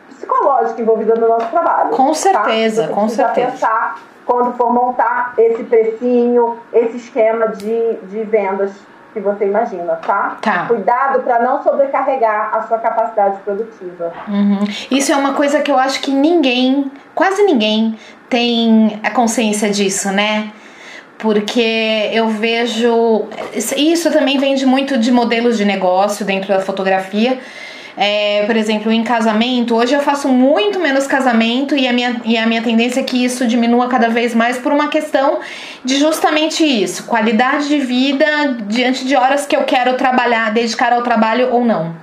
psicológica 0.09 0.81
envolvida 0.81 1.15
no 1.15 1.27
nosso 1.27 1.49
trabalho. 1.49 1.91
Com 1.91 2.07
tá? 2.07 2.13
certeza, 2.13 2.87
tá? 2.87 2.93
com 2.93 3.09
certeza. 3.09 3.51
pensar 3.51 3.99
quando 4.25 4.53
for 4.57 4.73
montar 4.73 5.33
esse 5.37 5.63
precinho, 5.63 6.57
esse 6.73 6.97
esquema 6.97 7.47
de, 7.47 7.93
de 8.03 8.23
vendas 8.23 8.73
que 9.13 9.19
você 9.19 9.45
imagina, 9.45 9.95
tá? 9.95 10.37
Tá. 10.41 10.65
Cuidado 10.67 11.23
para 11.23 11.39
não 11.39 11.63
sobrecarregar 11.63 12.55
a 12.55 12.67
sua 12.67 12.77
capacidade 12.77 13.37
produtiva. 13.39 14.13
Uhum. 14.27 14.59
Isso 14.91 15.11
é 15.11 15.15
uma 15.15 15.33
coisa 15.33 15.61
que 15.61 15.71
eu 15.71 15.77
acho 15.77 16.01
que 16.01 16.11
ninguém, 16.11 16.91
quase 17.15 17.43
ninguém, 17.43 17.97
tem 18.29 18.99
a 19.03 19.09
consciência 19.11 19.69
disso, 19.69 20.11
né? 20.11 20.51
Porque 21.17 22.09
eu 22.13 22.27
vejo. 22.27 23.25
Isso 23.75 24.11
também 24.11 24.37
vem 24.37 24.55
de 24.55 24.65
muito 24.65 24.97
de 24.97 25.11
modelos 25.11 25.57
de 25.57 25.65
negócio 25.65 26.25
dentro 26.25 26.49
da 26.49 26.59
fotografia 26.59 27.39
é, 27.99 28.43
por 28.45 28.55
exemplo, 28.55 28.91
em 28.91 29.03
casamento, 29.03 29.75
hoje 29.75 29.95
eu 29.95 30.01
faço 30.01 30.27
muito 30.27 30.79
menos 30.79 31.07
casamento 31.07 31.75
e 31.75 31.87
a, 31.87 31.91
minha, 31.91 32.21
e 32.23 32.37
a 32.37 32.45
minha 32.45 32.61
tendência 32.61 32.99
é 32.99 33.03
que 33.03 33.25
isso 33.25 33.47
diminua 33.47 33.87
cada 33.87 34.07
vez 34.07 34.35
mais 34.35 34.59
por 34.59 34.71
uma 34.71 34.87
questão 34.87 35.39
de 35.83 35.97
justamente 35.97 36.63
isso: 36.63 37.05
qualidade 37.05 37.67
de 37.67 37.79
vida 37.79 38.25
diante 38.67 39.03
de 39.03 39.15
horas 39.15 39.47
que 39.47 39.55
eu 39.55 39.63
quero 39.63 39.95
trabalhar, 39.95 40.51
dedicar 40.51 40.93
ao 40.93 41.01
trabalho 41.01 41.51
ou 41.51 41.65
não. 41.65 41.95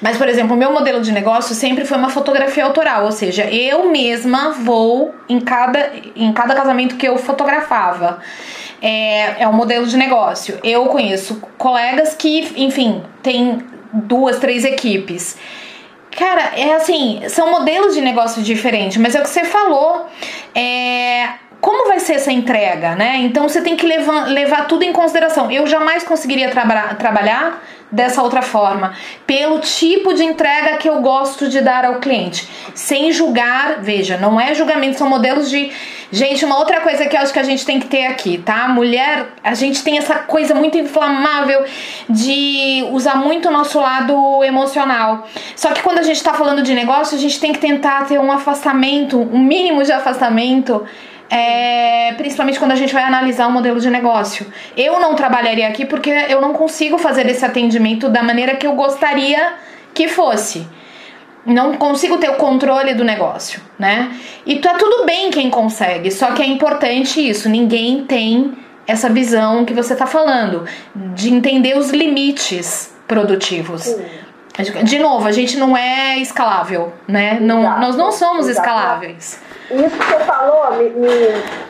Mas, 0.00 0.16
por 0.16 0.28
exemplo, 0.28 0.56
o 0.56 0.58
meu 0.58 0.72
modelo 0.72 1.00
de 1.00 1.12
negócio 1.12 1.54
sempre 1.54 1.84
foi 1.84 1.96
uma 1.96 2.10
fotografia 2.10 2.64
autoral, 2.64 3.04
ou 3.04 3.12
seja, 3.12 3.44
eu 3.44 3.90
mesma 3.90 4.50
vou 4.50 5.14
em 5.28 5.38
cada, 5.38 5.92
em 6.16 6.32
cada 6.32 6.56
casamento 6.56 6.96
que 6.96 7.06
eu 7.06 7.16
fotografava. 7.18 8.18
É, 8.82 9.42
é 9.42 9.48
um 9.48 9.52
modelo 9.52 9.86
de 9.86 9.96
negócio. 9.96 10.58
Eu 10.62 10.86
conheço 10.86 11.40
colegas 11.56 12.14
que, 12.14 12.52
enfim, 12.56 13.02
têm 13.22 13.58
duas, 13.92 14.38
três 14.38 14.64
equipes. 14.64 15.36
Cara, 16.16 16.52
é 16.56 16.74
assim, 16.74 17.22
são 17.28 17.50
modelos 17.50 17.94
de 17.94 18.00
negócio 18.00 18.42
diferentes, 18.42 18.96
mas 18.96 19.14
é 19.14 19.20
o 19.20 19.22
que 19.22 19.28
você 19.28 19.44
falou. 19.44 20.06
É, 20.54 21.28
como 21.60 21.88
vai 21.88 22.00
ser 22.00 22.14
essa 22.14 22.32
entrega, 22.32 22.94
né? 22.94 23.18
Então 23.18 23.48
você 23.48 23.60
tem 23.60 23.76
que 23.76 23.86
levar, 23.86 24.26
levar 24.26 24.66
tudo 24.66 24.84
em 24.84 24.92
consideração. 24.92 25.50
Eu 25.50 25.66
jamais 25.66 26.02
conseguiria 26.04 26.50
traba 26.50 26.94
trabalhar 26.94 27.62
dessa 27.90 28.22
outra 28.22 28.42
forma, 28.42 28.94
pelo 29.26 29.60
tipo 29.60 30.12
de 30.14 30.24
entrega 30.24 30.76
que 30.76 30.88
eu 30.88 31.00
gosto 31.00 31.48
de 31.48 31.60
dar 31.60 31.84
ao 31.84 31.96
cliente, 31.96 32.48
sem 32.74 33.10
julgar, 33.12 33.80
veja, 33.80 34.16
não 34.16 34.40
é 34.40 34.54
julgamento, 34.54 34.98
são 34.98 35.08
modelos 35.08 35.48
de 35.48 35.70
Gente, 36.10 36.42
uma 36.42 36.58
outra 36.58 36.80
coisa 36.80 37.04
que 37.04 37.14
eu 37.14 37.20
acho 37.20 37.34
que 37.34 37.38
a 37.38 37.42
gente 37.42 37.66
tem 37.66 37.78
que 37.78 37.86
ter 37.86 38.06
aqui, 38.06 38.38
tá? 38.38 38.66
Mulher, 38.66 39.26
a 39.44 39.52
gente 39.52 39.84
tem 39.84 39.98
essa 39.98 40.14
coisa 40.14 40.54
muito 40.54 40.78
inflamável 40.78 41.66
de 42.08 42.82
usar 42.90 43.16
muito 43.16 43.48
o 43.48 43.50
nosso 43.50 43.78
lado 43.78 44.42
emocional. 44.42 45.28
Só 45.54 45.70
que 45.72 45.82
quando 45.82 45.98
a 45.98 46.02
gente 46.02 46.22
tá 46.22 46.32
falando 46.32 46.62
de 46.62 46.72
negócio, 46.72 47.14
a 47.14 47.20
gente 47.20 47.38
tem 47.38 47.52
que 47.52 47.58
tentar 47.58 48.06
ter 48.06 48.18
um 48.18 48.32
afastamento, 48.32 49.18
um 49.20 49.38
mínimo 49.38 49.84
de 49.84 49.92
afastamento 49.92 50.82
é, 51.30 52.14
principalmente 52.14 52.58
quando 52.58 52.72
a 52.72 52.76
gente 52.76 52.92
vai 52.92 53.02
analisar 53.02 53.46
o 53.46 53.50
um 53.50 53.52
modelo 53.52 53.80
de 53.80 53.90
negócio. 53.90 54.46
Eu 54.76 54.98
não 54.98 55.14
trabalharia 55.14 55.68
aqui 55.68 55.84
porque 55.84 56.10
eu 56.10 56.40
não 56.40 56.52
consigo 56.52 56.98
fazer 56.98 57.26
esse 57.26 57.44
atendimento 57.44 58.08
da 58.08 58.22
maneira 58.22 58.56
que 58.56 58.66
eu 58.66 58.74
gostaria 58.74 59.54
que 59.92 60.08
fosse. 60.08 60.66
Não 61.44 61.74
consigo 61.74 62.18
ter 62.18 62.30
o 62.30 62.34
controle 62.34 62.94
do 62.94 63.04
negócio, 63.04 63.60
né? 63.78 64.10
E 64.44 64.56
tá 64.56 64.74
tudo 64.74 65.04
bem 65.04 65.30
quem 65.30 65.48
consegue, 65.48 66.10
só 66.10 66.32
que 66.32 66.42
é 66.42 66.46
importante 66.46 67.26
isso, 67.26 67.48
ninguém 67.48 68.04
tem 68.04 68.54
essa 68.86 69.08
visão 69.08 69.64
que 69.64 69.74
você 69.74 69.94
tá 69.94 70.06
falando, 70.06 70.64
de 70.94 71.32
entender 71.32 71.76
os 71.76 71.90
limites 71.90 72.94
produtivos. 73.06 73.82
Sim. 73.82 74.04
De 74.64 74.98
novo, 74.98 75.28
a 75.28 75.32
gente 75.32 75.56
não 75.56 75.76
é 75.76 76.18
escalável, 76.18 76.92
né? 77.06 77.38
Não, 77.40 77.62
nós 77.78 77.96
não 77.96 78.10
somos 78.10 78.48
Exato. 78.48 78.66
escaláveis. 78.66 79.40
Isso 79.70 79.98
que 79.98 80.04
você 80.04 80.18
falou 80.20 80.76
me, 80.78 80.88
me, 80.90 81.08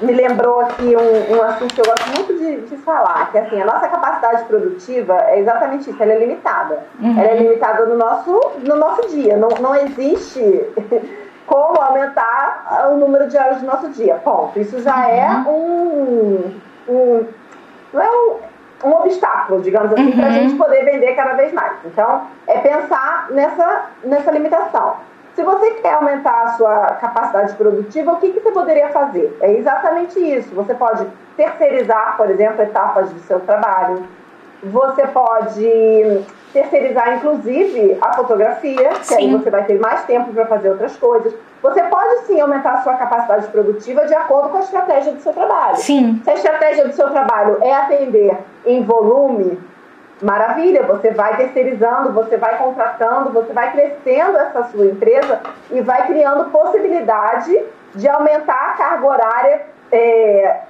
me 0.03 0.13
lembrou 0.13 0.61
aqui 0.61 0.97
um, 0.97 1.37
um, 1.37 1.43
assunto 1.43 1.75
que 1.75 1.81
eu 1.81 1.85
gosto 1.85 2.07
muito 2.11 2.39
de, 2.39 2.61
de, 2.69 2.77
falar, 2.79 3.31
que 3.33 3.39
assim, 3.39 3.61
a 3.61 3.67
nossa 3.67 3.89
capacidade 3.89 4.45
produtiva 4.45 5.15
é 5.29 5.41
exatamente 5.41 5.91
isso, 5.91 6.01
ela 6.01 6.13
é 6.13 6.19
limitada. 6.19 6.79
Uhum. 7.01 7.19
Ela 7.19 7.29
é 7.29 7.37
limitada 7.37 7.87
no 7.87 7.97
nosso, 7.97 8.41
no 8.61 8.77
nosso 8.77 9.09
dia. 9.09 9.37
Não, 9.37 9.49
não 9.61 9.75
existe 9.75 10.41
como 11.45 11.81
aumentar 11.81 12.89
o 12.93 12.97
número 12.97 13.29
de 13.29 13.37
horas 13.37 13.61
do 13.61 13.67
nosso 13.67 13.89
dia. 13.91 14.15
Ponto. 14.25 14.59
Isso 14.59 14.81
já 14.81 15.09
é 15.09 15.29
uhum. 15.29 15.35
é 15.35 15.51
um, 15.51 16.61
um. 16.89 17.27
Não 17.93 18.03
é 18.03 18.11
um, 18.11 18.37
um 18.85 18.91
obstáculo, 18.91 19.61
digamos 19.61 19.93
assim, 19.93 20.11
uhum. 20.11 20.17
para 20.17 20.27
a 20.27 20.31
gente 20.31 20.55
poder 20.57 20.85
vender 20.85 21.15
cada 21.15 21.35
vez 21.35 21.53
mais. 21.53 21.73
Então, 21.85 22.23
é 22.47 22.59
pensar 22.59 23.29
nessa, 23.31 23.87
nessa 24.05 24.31
limitação. 24.31 24.97
Se 25.35 25.43
você 25.43 25.71
quer 25.75 25.95
aumentar 25.95 26.43
a 26.43 26.49
sua 26.57 26.87
capacidade 27.01 27.55
produtiva, 27.55 28.13
o 28.13 28.17
que, 28.17 28.33
que 28.33 28.41
você 28.41 28.51
poderia 28.51 28.89
fazer? 28.89 29.37
É 29.41 29.53
exatamente 29.53 30.19
isso. 30.19 30.53
Você 30.55 30.75
pode 30.75 31.07
terceirizar, 31.37 32.17
por 32.17 32.29
exemplo, 32.29 32.63
etapas 32.63 33.11
do 33.11 33.21
seu 33.21 33.39
trabalho. 33.41 34.05
Você 34.65 35.07
pode 35.07 36.27
terceirizar, 36.53 37.17
inclusive, 37.17 37.99
a 38.01 38.15
fotografia, 38.15 38.89
que 38.91 39.07
sim. 39.07 39.17
aí 39.17 39.33
você 39.33 39.51
vai 39.51 39.65
ter 39.65 39.79
mais 39.79 40.05
tempo 40.05 40.33
para 40.33 40.47
fazer 40.47 40.71
outras 40.71 40.97
coisas. 40.97 41.35
Você 41.63 41.83
pode 41.83 42.27
sim 42.27 42.41
aumentar 42.41 42.75
a 42.75 42.83
sua 42.83 42.95
capacidade 42.95 43.49
produtiva 43.49 44.07
de 44.07 44.15
acordo 44.15 44.51
com 44.51 44.59
a 44.59 44.61
estratégia 44.61 45.13
do 45.13 45.21
seu 45.21 45.33
trabalho. 45.33 45.77
Sim. 45.77 46.21
Se 46.25 46.31
a 46.31 46.35
estratégia 46.35 46.87
do 46.87 46.95
seu 46.95 47.11
trabalho 47.11 47.59
é 47.63 47.75
atender 47.75 48.37
em 48.65 48.83
volume, 48.85 49.59
Maravilha, 50.21 50.83
você 50.83 51.13
vai 51.13 51.37
terceirizando, 51.37 52.13
você 52.13 52.37
vai 52.37 52.59
contratando, 52.59 53.31
você 53.31 53.53
vai 53.53 53.71
crescendo 53.71 54.37
essa 54.37 54.65
sua 54.65 54.87
empresa 54.87 55.41
e 55.71 55.81
vai 55.81 56.09
criando 56.09 56.51
possibilidade 56.51 57.57
de 57.95 58.09
aumentar 58.09 58.73
a 58.73 58.77
carga 58.77 59.07
horária 59.07 59.67
é, 59.93 60.61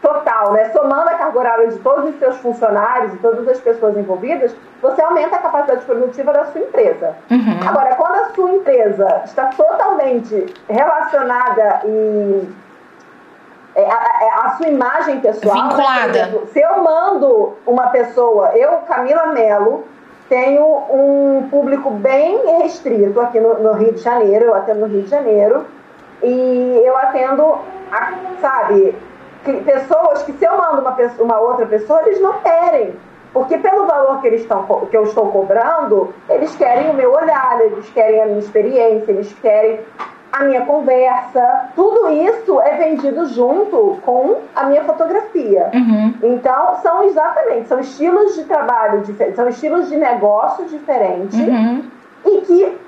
total, 0.00 0.52
né? 0.52 0.70
Somando 0.70 1.08
a 1.08 1.14
carga 1.14 1.38
horária 1.38 1.68
de 1.68 1.78
todos 1.78 2.10
os 2.10 2.18
seus 2.18 2.36
funcionários 2.38 3.14
e 3.14 3.16
todas 3.18 3.46
as 3.48 3.60
pessoas 3.60 3.96
envolvidas, 3.96 4.54
você 4.80 5.02
aumenta 5.02 5.36
a 5.36 5.40
capacidade 5.40 5.84
produtiva 5.84 6.32
da 6.32 6.44
sua 6.46 6.60
empresa. 6.60 7.16
Uhum. 7.30 7.68
Agora, 7.68 7.94
quando 7.96 8.14
a 8.16 8.34
sua 8.34 8.50
empresa 8.52 9.22
está 9.24 9.46
totalmente 9.46 10.54
relacionada 10.68 11.80
e 11.84 12.48
é, 13.74 13.84
a, 13.84 13.84
é, 13.84 14.46
a, 14.46 14.56
sua 14.56 14.68
imagem 14.68 15.20
pessoal. 15.20 15.56
Né, 15.56 15.68
Vinculada. 15.68 16.18
Exemplo, 16.18 16.48
se 16.52 16.60
eu 16.60 16.82
mando 16.82 17.56
uma 17.66 17.88
pessoa, 17.88 18.50
eu, 18.56 18.72
Camila 18.88 19.26
Mello, 19.26 19.84
tenho 20.28 20.64
um 20.90 21.48
público 21.50 21.90
bem 21.90 22.60
restrito 22.60 23.20
aqui 23.20 23.40
no, 23.40 23.58
no, 23.60 23.72
Rio 23.72 23.94
de 23.94 24.00
Janeiro, 24.00 24.46
eu 24.46 24.54
atendo 24.54 24.80
no 24.80 24.86
Rio 24.86 25.02
de 25.02 25.10
Janeiro, 25.10 25.64
e 26.22 26.82
eu 26.84 26.96
atendo, 26.96 27.58
a, 27.92 28.12
sabe, 28.40 28.94
pessoas 29.54 30.22
que 30.22 30.32
se 30.32 30.44
eu 30.44 30.56
mando 30.56 30.80
uma, 30.80 30.92
pessoa, 30.92 31.24
uma 31.24 31.40
outra 31.40 31.66
pessoa, 31.66 32.02
eles 32.02 32.20
não 32.20 32.34
querem. 32.34 32.94
Porque 33.32 33.58
pelo 33.58 33.86
valor 33.86 34.20
que, 34.20 34.26
eles 34.26 34.40
estão, 34.42 34.64
que 34.90 34.96
eu 34.96 35.04
estou 35.04 35.30
cobrando, 35.30 36.14
eles 36.28 36.54
querem 36.56 36.90
o 36.90 36.94
meu 36.94 37.12
olhar, 37.12 37.60
eles 37.60 37.88
querem 37.90 38.22
a 38.22 38.26
minha 38.26 38.38
experiência, 38.38 39.12
eles 39.12 39.32
querem 39.40 39.80
a 40.32 40.44
minha 40.44 40.64
conversa, 40.64 41.70
tudo 41.74 42.10
isso 42.10 42.60
é 42.60 42.76
vendido 42.76 43.26
junto 43.26 43.98
com 44.04 44.40
a 44.54 44.64
minha 44.64 44.84
fotografia. 44.84 45.70
Uhum. 45.72 46.14
Então, 46.22 46.76
são 46.82 47.02
exatamente, 47.04 47.68
são 47.68 47.80
estilos 47.80 48.34
de 48.34 48.44
trabalho 48.44 49.00
diferentes, 49.00 49.36
são 49.36 49.48
estilos 49.48 49.88
de 49.88 49.96
negócio 49.96 50.64
diferentes 50.66 51.38
uhum. 51.38 51.84
e 52.26 52.40
que, 52.42 52.78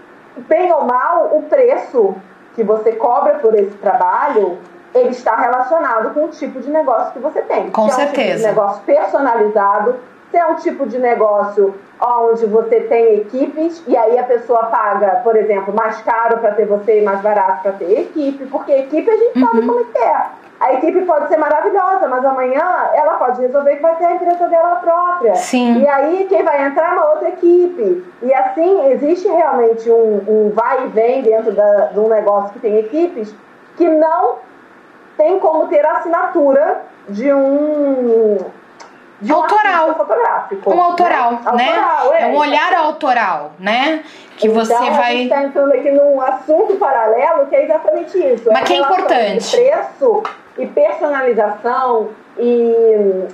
bem 0.48 0.70
ou 0.72 0.84
mal, 0.84 1.30
o 1.32 1.42
preço 1.42 2.14
que 2.54 2.62
você 2.62 2.92
cobra 2.92 3.34
por 3.36 3.54
esse 3.54 3.76
trabalho 3.78 4.58
ele 4.94 5.10
está 5.10 5.36
relacionado 5.36 6.12
com 6.14 6.24
o 6.24 6.28
tipo 6.28 6.60
de 6.60 6.70
negócio 6.70 7.12
que 7.12 7.18
você 7.18 7.42
tem. 7.42 7.70
Com 7.70 7.86
que 7.86 7.94
certeza. 7.94 8.20
É 8.20 8.24
um 8.24 8.26
tipo 8.26 8.36
de 8.36 8.46
negócio 8.46 8.82
personalizado, 8.84 9.96
Se 10.30 10.36
é 10.36 10.46
um 10.46 10.54
tipo 10.56 10.86
de 10.86 10.98
negócio 10.98 11.74
onde 12.00 12.46
você 12.46 12.80
tem 12.80 13.16
equipes 13.16 13.82
e 13.86 13.96
aí 13.96 14.18
a 14.18 14.22
pessoa 14.22 14.66
paga, 14.66 15.20
por 15.24 15.36
exemplo, 15.36 15.74
mais 15.74 16.00
caro 16.02 16.38
para 16.38 16.52
ter 16.52 16.66
você 16.66 17.00
e 17.00 17.04
mais 17.04 17.20
barato 17.20 17.62
para 17.62 17.72
ter 17.72 18.00
equipe, 18.00 18.46
porque 18.46 18.72
equipe 18.72 19.10
a 19.10 19.16
gente 19.16 19.38
uhum. 19.38 19.46
sabe 19.46 19.66
como 19.66 19.80
é 19.80 19.84
que 19.84 19.98
é. 19.98 20.26
A 20.60 20.74
equipe 20.74 21.00
pode 21.06 21.28
ser 21.28 21.38
maravilhosa, 21.38 22.06
mas 22.06 22.22
amanhã 22.22 22.90
ela 22.92 23.14
pode 23.14 23.40
resolver 23.40 23.76
que 23.76 23.82
vai 23.82 23.96
ter 23.96 24.04
a 24.04 24.12
empresa 24.12 24.46
dela 24.46 24.76
própria. 24.76 25.34
Sim. 25.34 25.80
E 25.80 25.88
aí 25.88 26.26
quem 26.28 26.44
vai 26.44 26.66
entrar 26.66 26.90
é 26.90 26.92
uma 26.92 27.10
outra 27.12 27.28
equipe. 27.30 28.04
E 28.22 28.34
assim, 28.34 28.90
existe 28.90 29.26
realmente 29.26 29.90
um, 29.90 30.22
um 30.28 30.50
vai 30.50 30.84
e 30.84 30.88
vem 30.88 31.22
dentro 31.22 31.52
da, 31.52 31.86
de 31.86 31.98
um 31.98 32.08
negócio 32.08 32.52
que 32.52 32.58
tem 32.58 32.78
equipes 32.78 33.34
que 33.76 33.88
não 33.88 34.36
tem 35.20 35.38
como 35.38 35.68
ter 35.68 35.84
a 35.84 35.98
assinatura 35.98 36.80
de 37.06 37.30
um 37.30 38.38
de 39.20 39.30
um 39.30 39.36
autoral. 39.36 39.94
fotográfico. 39.94 40.74
Um 40.74 40.82
autoral, 40.82 41.32
né? 41.32 41.40
né? 41.52 41.78
Autoral, 41.78 42.14
é. 42.14 42.22
é. 42.22 42.26
um 42.28 42.36
olhar 42.38 42.74
autoral, 42.74 43.52
né? 43.58 44.02
Que 44.38 44.48
então, 44.48 44.64
você 44.64 44.72
vai. 44.72 44.88
A 44.88 45.10
gente 45.10 45.22
está 45.24 45.42
entrando 45.42 45.72
aqui 45.74 45.90
num 45.90 46.18
assunto 46.22 46.76
paralelo 46.76 47.46
que 47.48 47.54
é 47.54 47.64
exatamente 47.64 48.16
isso. 48.16 48.48
Mas 48.50 48.62
é 48.62 48.64
que 48.64 48.72
é 48.72 48.76
importante. 48.78 49.56
Preço 49.56 50.22
e 50.56 50.66
personalização 50.66 52.08
e 52.38 53.26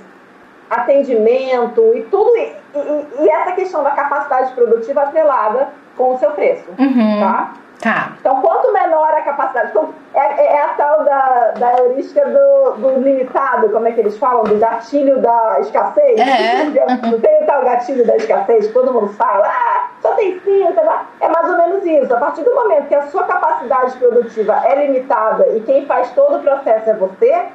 atendimento 0.69 1.93
e 1.95 2.01
tudo. 2.03 2.35
E, 2.35 2.53
e, 2.75 3.23
e 3.23 3.29
essa 3.29 3.53
questão 3.53 3.81
da 3.81 3.91
capacidade 3.91 4.51
produtiva 4.51 5.03
atrelada 5.03 5.69
com 5.95 6.15
o 6.15 6.19
seu 6.19 6.31
preço. 6.31 6.65
Uhum. 6.77 7.19
Tá? 7.21 7.53
Tá. 7.81 8.13
Então, 8.19 8.41
quanto 8.41 8.73
menor 8.73 9.13
a 9.13 9.21
capacidade, 9.21 9.71
é, 10.13 10.19
é, 10.19 10.53
é 10.55 10.61
a 10.63 10.67
tal 10.69 11.03
da, 11.03 11.51
da 11.59 11.77
heurística 11.77 12.25
do, 12.25 12.71
do, 12.71 12.99
limitado, 12.99 13.69
como 13.69 13.87
é 13.87 13.91
que 13.91 13.99
eles 13.99 14.17
falam? 14.17 14.43
Do 14.43 14.57
gatilho 14.57 15.21
da 15.21 15.57
escassez. 15.59 16.19
É. 16.19 16.65
Não 17.03 17.19
tem 17.19 17.43
o 17.43 17.45
tal 17.45 17.63
gatilho 17.63 18.05
da 18.05 18.15
escassez, 18.15 18.73
todo 18.73 18.91
mundo 18.91 19.13
fala, 19.13 19.47
ah, 19.47 19.89
só 20.01 20.13
tem 20.13 20.39
cinco, 20.39 20.73
tá? 20.73 21.05
é 21.21 21.29
mais 21.29 21.49
ou 21.49 21.57
menos 21.57 21.85
isso. 21.85 22.13
A 22.13 22.17
partir 22.17 22.43
do 22.43 22.55
momento 22.55 22.87
que 22.87 22.95
a 22.95 23.07
sua 23.07 23.23
capacidade 23.25 23.95
produtiva 23.97 24.59
é 24.65 24.87
limitada 24.87 25.47
e 25.49 25.61
quem 25.61 25.85
faz 25.85 26.09
todo 26.11 26.37
o 26.37 26.41
processo 26.41 26.89
é 26.89 26.93
você, 26.93 27.45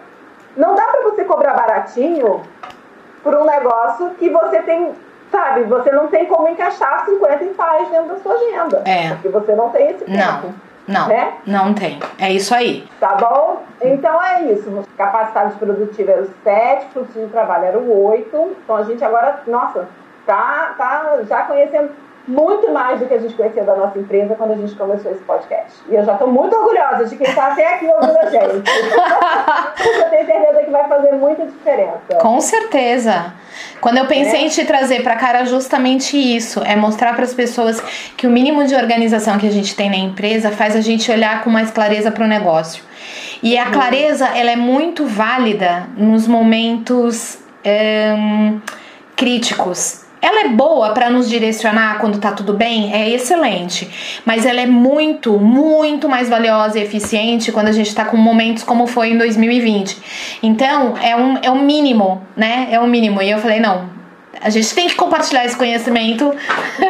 não 0.57 0.77
dá 0.77 0.85
para 0.85 1.03
você 1.03 1.25
cobrar 1.25 1.55
baratinho 1.55 2.43
por 3.25 3.35
um 3.35 3.45
negócio 3.45 4.11
que 4.18 4.29
você 4.29 4.62
tem 4.62 4.95
sabe, 5.33 5.64
você 5.64 5.91
não 5.91 6.07
tem 6.07 6.26
como 6.26 6.47
encaixar 6.47 7.05
50 7.05 7.45
ensaios 7.45 7.89
dentro 7.89 8.09
da 8.09 8.18
sua 8.20 8.35
agenda. 8.35 8.83
É. 8.85 9.14
Porque 9.14 9.28
você 9.30 9.55
não 9.57 9.70
tem 9.70 9.89
esse 9.89 10.05
tempo. 10.05 10.16
Não. 10.16 10.72
Não, 10.87 11.07
né? 11.07 11.35
não 11.47 11.72
tem. 11.72 12.01
É 12.18 12.33
isso 12.33 12.53
aí. 12.55 12.89
Tá 12.99 13.14
bom? 13.14 13.62
Então 13.80 14.22
é 14.22 14.43
isso. 14.53 14.85
Capacidade 14.97 15.55
produtiva 15.55 16.11
era 16.11 16.22
o 16.22 16.30
7, 16.43 16.87
fluxo 16.93 17.18
de 17.18 17.26
trabalho 17.28 17.64
era 17.64 17.78
o 17.78 18.05
8. 18.05 18.57
Então 18.64 18.76
a 18.76 18.83
gente 18.83 19.05
agora, 19.05 19.41
nossa, 19.47 19.89
tá, 20.26 20.74
tá 20.76 21.20
já 21.28 21.43
conhecendo 21.43 21.91
muito 22.27 22.70
mais 22.73 23.01
do 23.01 23.07
que 23.07 23.14
a 23.14 23.18
gente 23.18 23.35
conhecia 23.35 23.64
da 23.64 23.75
nossa 23.75 23.99
empresa 23.99 24.35
quando 24.37 24.53
a 24.53 24.57
gente 24.57 24.75
começou 24.75 25.11
esse 25.11 25.23
podcast. 25.23 25.73
E 25.89 25.95
eu 25.95 26.05
já 26.05 26.12
estou 26.12 26.29
muito 26.29 26.55
orgulhosa 26.55 27.07
de 27.07 27.16
quem 27.16 27.27
está 27.27 27.49
até 27.49 27.75
aqui 27.75 27.87
ouvindo 27.87 28.18
a 28.18 28.31
gente. 28.31 28.70
eu 29.99 30.11
tenho 30.11 30.27
certeza 30.27 30.64
que 30.64 30.70
vai 30.70 30.89
fazer 30.89 31.12
muita 31.12 31.47
diferença. 31.47 32.14
Com 32.20 32.41
certeza. 32.41 33.35
Quando 33.81 33.99
eu 33.99 34.07
pensei 34.07 34.41
é. 34.41 34.45
em 34.45 34.49
te 34.49 34.64
trazer 34.64 35.03
para 35.03 35.16
cara 35.16 35.45
justamente 35.45 36.16
isso, 36.16 36.62
é 36.64 36.77
mostrar 36.77 37.14
para 37.14 37.25
as 37.25 37.35
pessoas 37.35 37.81
que 38.16 38.27
o 38.27 38.31
mínimo 38.31 38.64
de 38.66 38.77
organização 38.77 39.37
que 39.39 39.47
a 39.47 39.53
gente 39.53 39.75
tem 39.75 39.91
na 39.91 39.97
empresa 39.97 40.53
faz 40.53 40.77
a 40.77 40.81
gente 40.81 41.11
olhar 41.11 41.43
com 41.43 41.51
mais 41.51 41.70
clareza 41.70 42.12
para 42.12 42.25
o 42.25 42.29
negócio. 42.29 42.85
E 43.43 43.59
a 43.59 43.70
clareza, 43.70 44.29
ela 44.29 44.53
é 44.53 44.57
muito 44.57 45.05
válida 45.05 45.89
nos 45.97 46.29
momentos 46.29 47.41
é, 47.64 48.14
críticos 49.16 50.02
ela 50.23 50.43
é 50.43 50.49
boa 50.49 50.91
para 50.91 51.11
nos 51.11 51.29
direcionar 51.29 51.99
quando 51.99 52.20
tá 52.20 52.31
tudo 52.31 52.53
bem? 52.53 52.95
É 52.95 53.11
excelente. 53.11 54.23
Mas 54.25 54.47
ela 54.47 54.61
é 54.61 54.66
muito, 54.66 55.33
muito 55.33 56.09
mais 56.09 56.29
valiosa 56.29 56.79
e 56.79 56.83
eficiente 56.83 57.51
quando 57.51 57.66
a 57.66 57.73
gente 57.73 57.93
tá 57.93 58.05
com 58.05 58.16
momentos 58.16 58.62
como 58.62 58.87
foi 58.87 59.11
em 59.11 59.18
2020. 59.18 60.39
Então, 60.41 60.95
é 61.03 61.16
um, 61.16 61.39
é 61.43 61.51
um 61.51 61.62
mínimo, 61.62 62.23
né? 62.37 62.68
É 62.70 62.79
um 62.79 62.87
mínimo. 62.87 63.20
E 63.20 63.33
eu 63.33 63.39
falei, 63.39 63.59
não, 63.59 63.91
a 64.41 64.49
gente 64.49 64.73
tem 64.73 64.87
que 64.87 64.95
compartilhar 64.95 65.45
esse 65.45 65.57
conhecimento 65.57 66.33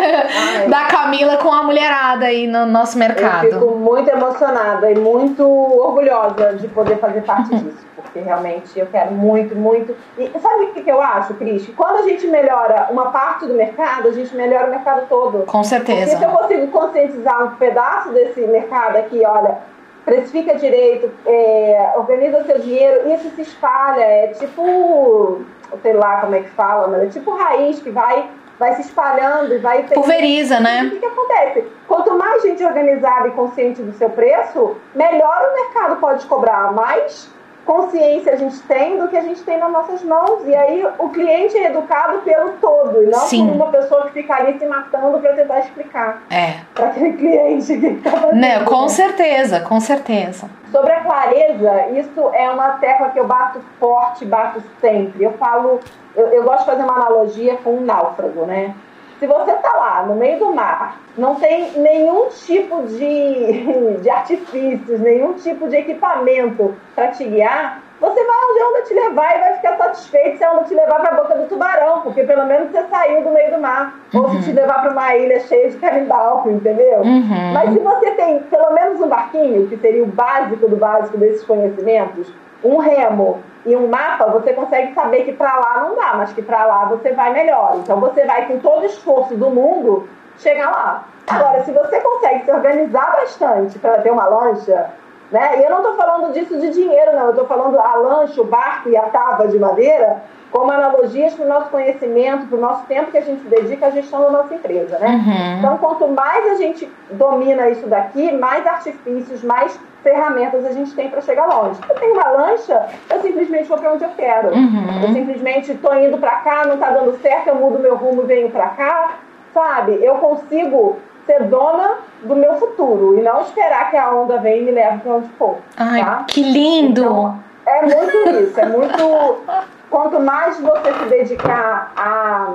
da 0.69 0.85
Camila 0.85 1.39
com 1.39 1.51
a 1.51 1.63
mulherada 1.63 2.27
aí 2.27 2.47
no 2.47 2.67
nosso 2.67 2.99
mercado. 2.99 3.47
Eu 3.47 3.53
fico 3.53 3.77
muito 3.77 4.11
emocionada 4.11 4.91
e 4.91 4.95
muito 4.95 5.43
orgulhosa 5.43 6.55
de 6.61 6.69
poder 6.69 6.99
fazer 6.99 7.23
parte 7.23 7.55
disso 7.55 7.92
porque 8.13 8.21
realmente 8.21 8.79
eu 8.79 8.87
quero 8.87 9.13
muito, 9.13 9.57
muito. 9.57 9.97
E 10.19 10.31
sabe 10.39 10.65
o 10.65 10.73
que, 10.75 10.89
eu 10.89 11.01
acho, 11.01 11.33
Cris? 11.35 11.67
Quando 11.75 12.01
a 12.01 12.03
gente 12.03 12.27
melhora 12.27 12.89
uma 12.91 13.11
parte 13.11 13.47
do 13.47 13.55
mercado, 13.55 14.09
a 14.09 14.13
gente 14.13 14.37
melhora 14.37 14.67
o 14.67 14.71
mercado 14.71 15.09
todo. 15.09 15.47
Com 15.47 15.65
certeza. 15.65 16.11
Porque 16.11 16.17
se 16.19 16.25
eu 16.25 16.31
consigo 16.31 16.67
conscientizar 16.69 17.45
um 17.45 17.57
pedaço 17.57 18.11
desse 18.11 18.43
mercado 18.43 18.97
aqui, 18.97 19.25
olha, 19.25 19.59
precifica 20.05 20.55
direito, 20.57 21.11
é, 21.27 21.93
organiza 21.97 22.45
seu 22.45 22.59
dinheiro, 22.59 23.11
isso 23.11 23.31
se 23.31 23.41
espalha. 23.41 24.03
É 24.03 24.27
tipo, 24.29 25.41
sei 25.81 25.95
lá 25.95 26.21
como 26.21 26.35
é 26.35 26.41
que 26.41 26.51
fala, 26.51 26.89
mas 26.89 27.05
é 27.05 27.07
tipo 27.07 27.35
raiz 27.35 27.81
que 27.81 27.91
vai 27.91 28.29
vai 28.59 28.77
se 28.77 28.83
espalhando 28.83 29.53
e 29.55 29.59
vai... 29.59 29.83
Pulveriza, 29.83 30.61
né? 30.61 30.85
O 30.85 30.91
que, 30.91 31.01
que 31.01 31.07
acontece? 31.07 31.67
Quanto 31.89 32.17
mais 32.17 32.43
gente 32.43 32.63
organizada 32.63 33.27
e 33.27 33.33
consciente 33.33 33.83
do 33.83 33.93
seu 33.95 34.09
preço, 34.11 34.77
melhor 34.95 35.51
o 35.51 35.55
mercado 35.55 35.97
pode 35.97 36.25
cobrar, 36.27 36.73
mais 36.73 37.29
consciência 37.65 38.33
a 38.33 38.37
gente 38.37 38.61
tem 38.63 38.99
do 38.99 39.09
que 39.09 39.17
a 39.17 39.21
gente 39.21 39.43
tem 39.43 39.59
nas 39.59 39.71
nossas 39.71 40.03
mãos. 40.03 40.47
E 40.47 40.55
aí 40.55 40.85
o 40.99 41.09
cliente 41.09 41.57
é 41.57 41.67
educado 41.67 42.19
pelo 42.21 42.53
todo, 42.61 43.03
e 43.03 43.07
não 43.07 43.21
Sim. 43.21 43.49
por 43.49 43.57
uma 43.57 43.67
pessoa 43.69 44.07
que 44.07 44.13
fica 44.13 44.35
ali 44.35 44.59
se 44.59 44.67
matando 44.67 45.19
para 45.19 45.33
tentar 45.35 45.61
explicar. 45.61 46.23
É. 46.31 46.61
Para 46.75 46.87
aquele 46.87 47.13
cliente 47.15 47.79
que 47.79 47.87
está 47.87 48.11
fazendo. 48.11 48.41
Não, 48.41 48.65
com 48.65 48.89
certeza, 48.89 49.61
com 49.61 49.81
certeza. 49.81 50.49
Sobre 50.71 50.93
a 50.93 51.01
clareza, 51.01 51.89
isso 51.91 52.31
é 52.33 52.51
uma 52.51 52.71
tecla 52.79 53.11
que 53.11 53.21
eu 53.21 53.27
bato 53.27 53.61
forte, 53.79 54.25
bato 54.25 54.63
sempre. 54.81 55.23
Eu 55.23 55.33
falo, 55.33 55.81
eu, 56.17 56.29
eu 56.29 56.45
gosto 56.45 56.61
de 56.61 56.67
fazer 56.67 56.83
uma 56.83 56.97
analogia 56.97 57.57
com 57.63 57.77
um 57.77 57.81
náufrago, 57.81 58.47
né? 58.47 58.75
Se 59.23 59.27
você 59.29 59.53
tá 59.53 59.73
lá 59.77 60.05
no 60.05 60.17
meio 60.17 60.41
do 60.41 60.53
mar, 60.53 61.01
não 61.17 61.37
tem 61.37 61.79
nenhum 61.79 62.29
tipo 62.31 62.83
de, 62.89 63.99
de 64.03 64.11
artifícios, 64.11 64.99
nenhum 64.99 65.35
tipo 65.35 65.69
de 65.69 65.77
equipamento 65.77 66.75
para 66.93 67.07
te 67.13 67.23
guiar, 67.23 67.81
você 68.01 68.25
vai 68.25 68.37
onde 68.51 68.61
a 68.61 68.69
onda 68.69 68.83
te 68.83 68.95
levar 68.95 69.37
e 69.37 69.39
vai 69.39 69.55
ficar 69.55 69.77
satisfeito 69.77 70.39
se 70.39 70.43
a 70.43 70.51
onda 70.51 70.65
te 70.65 70.75
levar 70.75 71.01
para 71.01 71.11
a 71.13 71.23
boca 71.23 71.39
do 71.39 71.47
tubarão, 71.47 72.01
porque 72.01 72.25
pelo 72.25 72.47
menos 72.47 72.73
você 72.73 72.83
saiu 72.89 73.23
do 73.23 73.31
meio 73.31 73.55
do 73.55 73.61
mar. 73.61 73.97
Uhum. 74.13 74.23
Ou 74.23 74.31
se 74.31 74.43
te 74.43 74.51
levar 74.51 74.83
para 74.83 74.91
uma 74.91 75.15
ilha 75.15 75.39
cheia 75.39 75.71
de 75.71 75.77
canibal, 75.77 76.43
entendeu? 76.51 77.03
Uhum. 77.03 77.53
Mas 77.55 77.73
se 77.75 77.79
você 77.79 78.11
tem 78.17 78.41
pelo 78.41 78.73
menos 78.73 79.01
um 79.01 79.07
barquinho, 79.07 79.69
que 79.69 79.77
seria 79.77 80.03
o 80.03 80.07
básico 80.07 80.67
do 80.67 80.75
básico 80.75 81.17
desses 81.17 81.45
conhecimentos, 81.45 82.27
um 82.65 82.79
remo 82.79 83.41
e 83.65 83.77
um 83.77 83.87
mapa, 83.89 84.27
você 84.27 84.53
consegue 84.53 84.93
saber 84.95 85.25
que 85.25 85.33
para 85.33 85.57
lá 85.57 85.81
não 85.81 85.95
dá, 85.97 86.15
mas 86.15 86.33
que 86.33 86.43
para 86.43 86.65
lá 86.65 86.85
você 86.87 87.13
vai 87.13 87.33
melhor. 87.33 87.77
Então 87.77 88.01
você 88.01 88.25
vai 88.25 88.47
com 88.47 88.59
todo 88.59 88.83
o 88.83 88.87
esforço 88.87 89.37
do 89.37 89.51
mundo 89.51 90.09
chegar 90.39 90.71
lá. 90.71 91.05
Agora, 91.29 91.63
se 91.65 91.71
você 91.71 92.01
consegue 92.01 92.45
se 92.45 92.51
organizar 92.51 93.13
bastante 93.13 93.79
para 93.79 93.99
ter 93.99 94.11
uma 94.11 94.27
lancha, 94.27 94.91
né? 95.31 95.61
E 95.61 95.65
eu 95.65 95.71
não 95.71 95.79
estou 95.79 95.95
falando 95.95 96.33
disso 96.33 96.59
de 96.59 96.71
dinheiro, 96.71 97.13
não. 97.13 97.25
Eu 97.25 97.31
estou 97.31 97.47
falando 97.47 97.79
a 97.79 97.95
lancha, 97.95 98.41
o 98.41 98.45
barco 98.45 98.89
e 98.89 98.97
a 98.97 99.03
tábua 99.03 99.49
de 99.49 99.59
madeira 99.59 100.23
como 100.53 100.71
analogias 100.71 101.33
para 101.33 101.47
o 101.47 101.49
nosso 101.49 101.71
conhecimento, 101.71 102.47
para 102.47 102.59
o 102.59 102.61
nosso 102.61 102.85
tempo 102.85 103.11
que 103.11 103.17
a 103.17 103.23
gente 103.23 103.43
dedica 103.49 103.87
à 103.87 103.91
gestão 103.91 104.21
da 104.21 104.31
nossa 104.31 104.55
empresa, 104.55 104.99
né? 104.99 105.09
Uhum. 105.09 105.59
Então, 105.59 105.79
quanto 105.79 106.07
mais 106.09 106.53
a 106.53 106.55
gente 106.57 106.93
domina 107.11 107.71
isso 107.71 107.87
daqui, 107.87 108.31
mais 108.33 108.67
artifícios, 108.67 109.43
mais 109.43 109.81
ferramentas 110.03 110.65
a 110.65 110.73
gente 110.73 110.93
tem 110.95 111.09
para 111.09 111.21
chegar 111.21 111.47
longe. 111.47 111.81
Eu 111.89 111.95
tenho 111.97 112.15
uma 112.15 112.29
lancha, 112.29 112.89
eu 113.09 113.21
simplesmente 113.21 113.69
vou 113.69 113.79
para 113.79 113.93
onde 113.93 114.05
eu 114.05 114.11
quero. 114.17 114.49
Uhum. 114.49 115.03
Eu 115.03 115.13
simplesmente 115.13 115.73
estou 115.73 115.95
indo 115.95 116.19
para 116.19 116.37
cá, 116.37 116.65
não 116.67 116.75
está 116.75 116.91
dando 116.91 117.19
certo, 117.21 117.49
eu 117.49 117.55
mudo 117.55 117.79
meu 117.79 117.97
rumo, 117.97 118.23
venho 118.23 118.51
para 118.51 118.69
cá, 118.69 119.17
sabe? 119.55 119.99
Eu 120.03 120.17
consigo 120.17 120.99
ser 121.27 121.45
dona 121.45 121.99
do 122.23 122.35
meu 122.35 122.55
futuro 122.55 123.19
e 123.19 123.23
não 123.23 123.43
esperar 123.43 123.91
que 123.91 123.97
a 123.97 124.11
onda 124.11 124.39
venha 124.39 124.57
e 124.57 124.63
me 124.63 124.71
leve 124.73 124.99
para 124.99 125.13
onde 125.13 125.29
for. 125.39 125.59
Ai, 125.77 126.05
tá? 126.05 126.25
que 126.27 126.43
lindo! 126.43 127.03
Então, 127.03 127.41
é 127.67 127.83
muito 127.83 128.31
isso, 128.43 128.61
é 128.61 128.67
muito 128.67 129.43
quanto 129.89 130.19
mais 130.19 130.59
você 130.59 130.93
se 130.93 131.05
dedicar 131.05 131.93
a, 131.97 132.55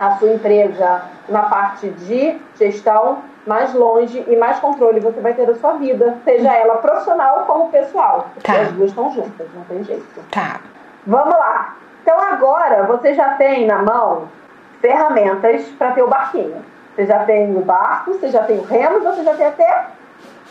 a 0.00 0.16
sua 0.16 0.32
empresa 0.32 1.02
na 1.28 1.42
parte 1.42 1.88
de 1.88 2.36
gestão, 2.56 3.18
mais 3.46 3.74
longe 3.74 4.24
e 4.26 4.36
mais 4.36 4.58
controle 4.58 5.00
você 5.00 5.20
vai 5.20 5.34
ter 5.34 5.46
da 5.46 5.54
sua 5.56 5.72
vida, 5.74 6.16
seja 6.24 6.52
ela 6.52 6.76
profissional 6.78 7.44
como 7.46 7.70
pessoal. 7.70 8.28
Porque 8.34 8.50
tá. 8.50 8.60
as 8.60 8.72
duas 8.72 8.90
estão 8.90 9.10
juntas, 9.12 9.46
não 9.54 9.64
tem 9.64 9.84
jeito. 9.84 10.06
Tá. 10.30 10.60
Vamos 11.06 11.34
lá. 11.34 11.76
Então 12.02 12.18
agora 12.20 12.84
você 12.84 13.14
já 13.14 13.34
tem 13.34 13.66
na 13.66 13.82
mão 13.82 14.28
ferramentas 14.80 15.66
para 15.78 15.92
ter 15.92 16.02
o 16.02 16.08
barquinho. 16.08 16.64
Você 16.94 17.06
já 17.06 17.24
tem 17.24 17.56
o 17.56 17.60
barco, 17.60 18.12
você 18.12 18.28
já 18.28 18.44
tem 18.44 18.58
o 18.58 18.62
remo, 18.62 19.00
você 19.00 19.24
já 19.24 19.34
tem 19.34 19.46
até 19.46 19.86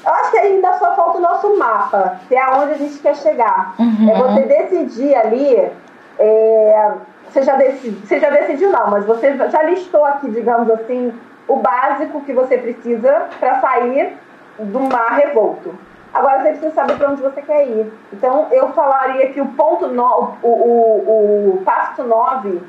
eu 0.06 0.14
acho 0.14 0.32
que 0.32 0.38
ainda 0.38 0.74
só 0.74 0.96
falta 0.96 1.18
o 1.18 1.22
nosso 1.22 1.58
mapa, 1.58 2.20
que 2.28 2.36
é 2.36 2.42
aonde 2.42 2.74
a 2.74 2.78
gente 2.78 3.00
quer 3.00 3.16
chegar. 3.16 3.74
Uhum. 3.80 4.10
É 4.10 4.16
você 4.16 4.42
decidir 4.42 5.16
ali 5.16 5.72
é, 6.20 6.92
você 7.30 7.42
já, 7.42 7.56
decidiu, 7.56 8.00
você 8.06 8.20
já 8.20 8.30
decidiu 8.30 8.70
não, 8.70 8.92
mas 8.92 9.06
você 9.06 9.36
já 9.38 9.64
listou 9.64 10.06
aqui, 10.06 10.30
digamos 10.30 10.70
assim, 10.70 11.14
o 11.48 11.58
básico 11.58 12.22
que 12.22 12.34
você 12.34 12.58
precisa 12.58 13.28
para 13.40 13.60
sair 13.60 14.18
do 14.60 14.80
mar 14.82 15.18
revolto. 15.18 15.74
Agora 16.14 16.42
você 16.42 16.50
precisa 16.50 16.72
saber 16.72 16.98
para 16.98 17.10
onde 17.10 17.22
você 17.22 17.42
quer 17.42 17.68
ir. 17.68 17.92
Então 18.12 18.48
eu 18.52 18.72
falaria 18.74 19.30
que 19.30 19.42
o 19.42 19.48
ponto 19.48 19.88
no, 19.88 20.36
o, 20.44 20.48
o, 20.48 21.50
o 21.56 21.62
passo 21.66 22.04
9 22.04 22.62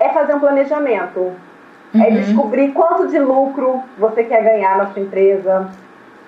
é 0.00 0.08
fazer 0.08 0.34
um 0.34 0.40
planejamento. 0.40 1.32
É 1.94 1.98
uhum. 1.98 2.04
É 2.04 2.10
descobrir 2.10 2.72
quanto 2.72 3.08
de 3.08 3.18
lucro 3.18 3.82
você 3.98 4.24
quer 4.24 4.42
ganhar 4.42 4.78
na 4.78 4.86
sua 4.86 5.02
empresa. 5.02 5.68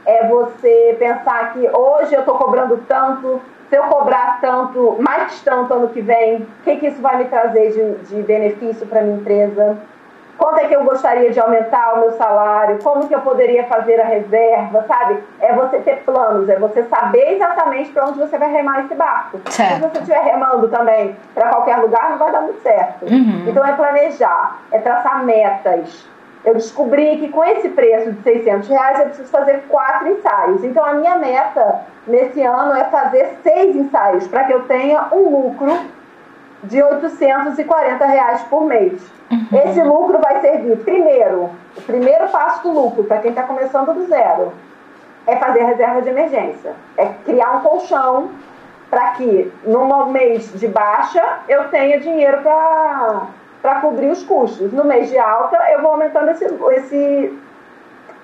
É 0.04 0.26
você 0.26 0.96
pensar 0.98 1.52
que 1.52 1.68
hoje 1.68 2.14
eu 2.14 2.20
estou 2.20 2.36
cobrando 2.36 2.82
tanto, 2.86 3.40
se 3.68 3.76
eu 3.76 3.84
cobrar 3.84 4.38
tanto, 4.40 4.96
mais 5.00 5.40
tanto 5.42 5.74
ano 5.74 5.88
que 5.88 6.00
vem, 6.00 6.36
o 6.36 6.46
que, 6.64 6.76
que 6.76 6.86
isso 6.86 7.00
vai 7.02 7.18
me 7.18 7.24
trazer 7.26 7.72
de, 7.72 8.06
de 8.06 8.22
benefício 8.22 8.86
para 8.86 9.02
minha 9.02 9.16
empresa? 9.16 9.76
Quanto 10.38 10.60
é 10.60 10.68
que 10.68 10.74
eu 10.74 10.84
gostaria 10.84 11.30
de 11.30 11.40
aumentar 11.40 11.94
o 11.94 12.00
meu 12.00 12.12
salário? 12.12 12.78
Como 12.80 13.08
que 13.08 13.14
eu 13.14 13.20
poderia 13.20 13.64
fazer 13.64 14.00
a 14.00 14.04
reserva, 14.04 14.84
sabe? 14.86 15.18
É 15.40 15.52
você 15.52 15.78
ter 15.80 16.04
planos, 16.04 16.48
é 16.48 16.56
você 16.56 16.84
saber 16.84 17.34
exatamente 17.34 17.90
para 17.90 18.06
onde 18.06 18.20
você 18.20 18.38
vai 18.38 18.52
remar 18.52 18.84
esse 18.84 18.94
barco. 18.94 19.40
Certo. 19.50 19.74
Se 19.74 19.80
você 19.80 19.98
estiver 19.98 20.22
remando 20.22 20.68
também 20.68 21.16
para 21.34 21.48
qualquer 21.48 21.78
lugar, 21.78 22.10
não 22.10 22.18
vai 22.18 22.30
dar 22.30 22.42
muito 22.42 22.62
certo. 22.62 23.04
Uhum. 23.04 23.46
Então 23.48 23.66
é 23.66 23.72
planejar, 23.72 24.58
é 24.70 24.78
traçar 24.78 25.24
metas. 25.24 26.08
Eu 26.44 26.54
descobri 26.54 27.18
que 27.18 27.28
com 27.30 27.42
esse 27.42 27.68
preço 27.70 28.12
de 28.12 28.22
600 28.22 28.68
reais 28.68 29.00
eu 29.00 29.06
preciso 29.06 29.30
fazer 29.30 29.64
quatro 29.68 30.08
ensaios. 30.08 30.62
Então 30.62 30.84
a 30.84 30.94
minha 30.94 31.16
meta 31.16 31.80
nesse 32.06 32.40
ano 32.42 32.74
é 32.74 32.84
fazer 32.84 33.38
seis 33.42 33.74
ensaios 33.74 34.28
para 34.28 34.44
que 34.44 34.52
eu 34.52 34.62
tenha 34.62 35.08
um 35.12 35.28
lucro 35.28 35.76
de 36.62 36.80
840 36.80 38.06
reais 38.06 38.42
por 38.42 38.64
mês. 38.64 39.17
Uhum. 39.30 39.58
Esse 39.64 39.82
lucro 39.82 40.18
vai 40.18 40.40
servir, 40.40 40.78
primeiro, 40.78 41.50
o 41.76 41.82
primeiro 41.82 42.28
passo 42.28 42.62
do 42.62 42.70
lucro, 42.70 43.04
para 43.04 43.18
quem 43.18 43.30
está 43.30 43.42
começando 43.42 43.92
do 43.92 44.06
zero, 44.06 44.52
é 45.26 45.36
fazer 45.36 45.64
reserva 45.64 46.00
de 46.00 46.08
emergência. 46.08 46.72
É 46.96 47.06
criar 47.24 47.56
um 47.56 47.60
colchão 47.60 48.30
para 48.88 49.10
que, 49.10 49.52
no 49.64 50.06
mês 50.06 50.50
de 50.54 50.66
baixa, 50.66 51.40
eu 51.46 51.68
tenha 51.68 52.00
dinheiro 52.00 52.38
para 52.40 53.80
cobrir 53.82 54.08
os 54.08 54.22
custos. 54.24 54.72
No 54.72 54.84
mês 54.84 55.10
de 55.10 55.18
alta, 55.18 55.58
eu 55.72 55.82
vou 55.82 55.92
aumentando 55.92 56.30
esse, 56.30 56.46
esse, 56.46 57.38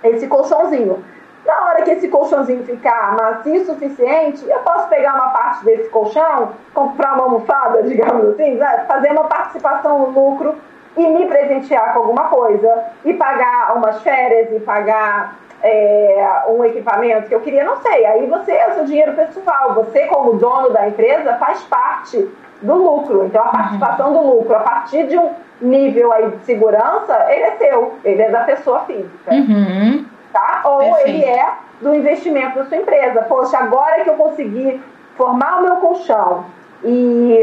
esse 0.05 0.26
colchãozinho. 0.26 1.05
Na 1.44 1.66
hora 1.66 1.82
que 1.82 1.90
esse 1.90 2.09
colchãozinho 2.09 2.64
ficar 2.64 3.14
macio 3.14 3.61
o 3.61 3.66
suficiente, 3.66 4.48
eu 4.48 4.61
posso 4.61 4.88
pegar 4.88 5.14
uma 5.14 5.28
parte 5.28 5.62
desse 5.66 5.90
colchão, 5.90 6.52
comprar 6.72 7.12
uma 7.12 7.24
almofada, 7.24 7.82
digamos 7.84 8.30
assim, 8.30 8.59
fazer 8.88 9.12
uma 9.12 9.24
participação 9.24 9.98
no 9.98 10.07
lucro 10.07 10.55
e 10.97 11.07
me 11.07 11.26
presentear 11.26 11.92
com 11.92 12.01
alguma 12.01 12.24
coisa, 12.24 12.84
e 13.05 13.12
pagar 13.14 13.76
umas 13.76 14.01
férias, 14.03 14.53
e 14.53 14.61
pagar 14.61 15.38
é, 15.62 16.42
um 16.49 16.64
equipamento 16.64 17.28
que 17.28 17.34
eu 17.34 17.40
queria, 17.40 17.64
não 17.64 17.76
sei. 17.78 18.05
Aí 18.07 18.26
você 18.26 18.53
é 18.53 18.68
o 18.68 18.74
seu 18.74 18.84
dinheiro 18.84 19.12
pessoal, 19.14 19.74
você, 19.74 20.07
como 20.07 20.34
dono 20.34 20.70
da 20.70 20.88
empresa, 20.88 21.34
faz 21.34 21.62
parte 21.64 22.28
do 22.62 22.74
lucro. 22.74 23.26
Então, 23.26 23.42
a 23.42 23.49
participação 23.49 24.12
do 24.12 24.20
lucro, 24.20 24.55
a 24.55 24.61
partir 24.61 25.07
de 25.07 25.18
um 25.18 25.32
nível 25.61 26.12
aí 26.12 26.30
de 26.30 26.45
segurança, 26.45 27.26
ele 27.28 27.42
é 27.42 27.51
seu, 27.57 27.95
ele 28.05 28.22
é 28.22 28.30
da 28.30 28.45
pessoa 28.45 28.80
física. 28.80 29.32
Uhum 29.32 30.14
tá? 30.34 30.62
Ou 30.64 30.78
Perfeito. 30.78 31.09
ele 31.09 31.24
é 31.24 31.53
do 31.80 31.95
investimento 31.95 32.57
da 32.57 32.66
sua 32.66 32.76
empresa. 32.76 33.22
Poxa, 33.22 33.57
agora 33.57 34.03
que 34.03 34.11
eu 34.11 34.14
consegui 34.14 34.82
formar 35.16 35.61
o 35.61 35.62
meu 35.62 35.76
colchão 35.76 36.45
e 36.82 37.38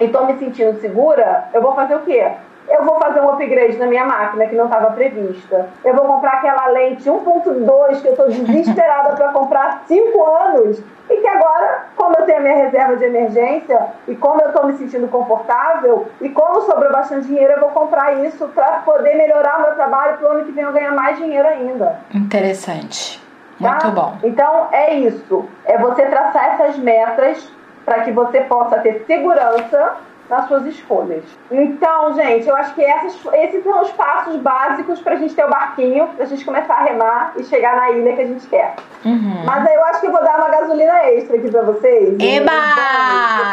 estou 0.00 0.26
me 0.26 0.36
sentindo 0.36 0.80
segura, 0.80 1.48
eu 1.54 1.62
vou 1.62 1.74
fazer 1.74 1.94
o 1.94 2.00
quê? 2.00 2.32
Eu 2.68 2.84
vou 2.84 2.98
fazer 2.98 3.20
um 3.20 3.30
upgrade 3.30 3.76
na 3.76 3.86
minha 3.86 4.04
máquina 4.04 4.46
que 4.46 4.54
não 4.54 4.66
estava 4.66 4.92
prevista. 4.92 5.68
Eu 5.84 5.94
vou 5.94 6.06
comprar 6.06 6.34
aquela 6.34 6.68
lente 6.68 7.08
1.2 7.08 8.00
que 8.00 8.08
eu 8.08 8.12
estou 8.12 8.28
desesperada 8.28 9.14
para 9.16 9.28
comprar 9.32 9.66
há 9.66 9.78
5 9.86 10.24
anos 10.24 10.82
e 11.10 11.16
que 11.16 11.28
agora, 11.28 11.86
como 11.96 12.14
eu 12.18 12.24
tenho 12.24 12.38
a 12.38 12.42
minha 12.42 12.56
reserva 12.56 12.96
de 12.96 13.04
emergência 13.04 13.88
e 14.08 14.14
como 14.14 14.40
eu 14.40 14.48
estou 14.48 14.66
me 14.66 14.74
sentindo 14.74 15.08
confortável 15.08 16.06
e 16.20 16.28
como 16.28 16.62
sobrou 16.62 16.90
bastante 16.92 17.26
dinheiro, 17.26 17.54
eu 17.54 17.60
vou 17.60 17.70
comprar 17.70 18.24
isso 18.24 18.48
para 18.48 18.78
poder 18.78 19.16
melhorar 19.16 19.58
o 19.58 19.62
meu 19.62 19.74
trabalho 19.74 20.16
para 20.18 20.28
o 20.28 20.32
ano 20.32 20.44
que 20.44 20.52
vem 20.52 20.64
eu 20.64 20.72
ganhar 20.72 20.92
mais 20.92 21.18
dinheiro 21.18 21.46
ainda. 21.46 22.00
Interessante. 22.14 23.22
Muito 23.58 23.80
tá? 23.80 23.88
bom. 23.88 24.16
Então 24.22 24.68
é 24.72 24.94
isso. 24.94 25.48
É 25.64 25.76
você 25.78 26.06
traçar 26.06 26.54
essas 26.54 26.78
metas 26.78 27.50
para 27.84 28.00
que 28.00 28.12
você 28.12 28.40
possa 28.42 28.78
ter 28.78 29.04
segurança 29.06 29.96
nas 30.32 30.48
suas 30.48 30.64
escolhas. 30.64 31.22
Então, 31.50 32.14
gente, 32.14 32.48
eu 32.48 32.56
acho 32.56 32.74
que 32.74 32.82
essas, 32.82 33.14
esses 33.34 33.62
são 33.62 33.82
os 33.82 33.90
passos 33.92 34.36
básicos 34.36 34.98
para 35.00 35.12
a 35.12 35.16
gente 35.16 35.34
ter 35.34 35.44
o 35.44 35.50
barquinho, 35.50 36.08
para 36.08 36.24
a 36.24 36.26
gente 36.26 36.42
começar 36.42 36.74
a 36.74 36.84
remar 36.84 37.34
e 37.36 37.44
chegar 37.44 37.76
na 37.76 37.90
ilha 37.90 38.14
que 38.14 38.22
a 38.22 38.26
gente 38.26 38.46
quer. 38.46 38.76
Uhum. 39.04 39.42
Mas 39.44 39.66
aí 39.66 39.74
eu 39.74 39.84
acho 39.84 40.00
que 40.00 40.06
eu 40.06 40.12
vou 40.12 40.24
dar 40.24 40.38
uma 40.38 40.48
gasolina 40.48 41.04
extra 41.10 41.36
aqui 41.36 41.50
para 41.50 41.62
vocês. 41.62 42.16
Eba! 42.18 42.52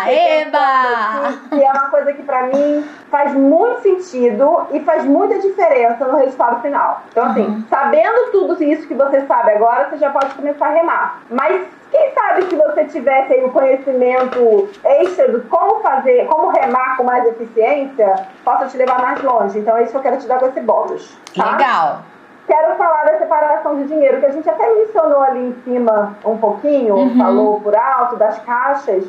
Eba! 0.07 1.39
que 1.49 1.61
é 1.61 1.71
uma 1.71 1.89
coisa 1.89 2.13
que 2.13 2.23
para 2.23 2.43
mim 2.43 2.85
faz 3.11 3.33
muito 3.33 3.81
sentido 3.81 4.67
e 4.71 4.79
faz 4.81 5.03
muita 5.03 5.39
diferença 5.39 6.05
no 6.05 6.17
resultado 6.17 6.61
final. 6.61 7.03
Então, 7.11 7.25
assim, 7.25 7.41
uhum. 7.41 7.63
sabendo 7.69 8.31
tudo 8.31 8.63
isso 8.63 8.87
que 8.87 8.93
você 8.93 9.25
sabe 9.25 9.51
agora, 9.51 9.89
você 9.89 9.97
já 9.97 10.11
pode 10.11 10.33
começar 10.35 10.67
a 10.67 10.71
remar. 10.71 11.21
Mas 11.29 11.61
quem 11.91 12.13
sabe 12.13 12.43
se 12.43 12.55
você 12.55 12.85
tivesse 12.85 13.33
aí 13.33 13.43
um 13.43 13.49
conhecimento 13.49 14.69
extra 14.83 15.31
do 15.31 15.41
como 15.49 15.81
fazer, 15.81 16.27
como 16.27 16.49
remar 16.49 16.97
com 16.97 17.03
mais 17.03 17.25
eficiência, 17.25 18.27
possa 18.43 18.67
te 18.67 18.77
levar 18.77 19.01
mais 19.01 19.21
longe. 19.23 19.57
Então 19.57 19.75
é 19.75 19.83
isso 19.83 19.91
que 19.91 19.97
eu 19.97 20.01
quero 20.01 20.17
te 20.17 20.27
dar 20.27 20.39
com 20.39 20.47
esse 20.47 20.61
bônus. 20.61 21.17
Tá? 21.35 21.51
Legal. 21.51 21.99
Quero 22.45 22.75
falar 22.75 23.03
da 23.05 23.17
separação 23.19 23.75
de 23.77 23.87
dinheiro, 23.87 24.19
que 24.19 24.25
a 24.25 24.31
gente 24.31 24.49
até 24.49 24.67
mencionou 24.73 25.21
ali 25.21 25.49
em 25.49 25.55
cima 25.63 26.15
um 26.25 26.37
pouquinho, 26.37 26.95
uhum. 26.95 27.17
falou 27.17 27.61
por 27.61 27.75
alto 27.75 28.15
das 28.15 28.39
caixas, 28.39 29.05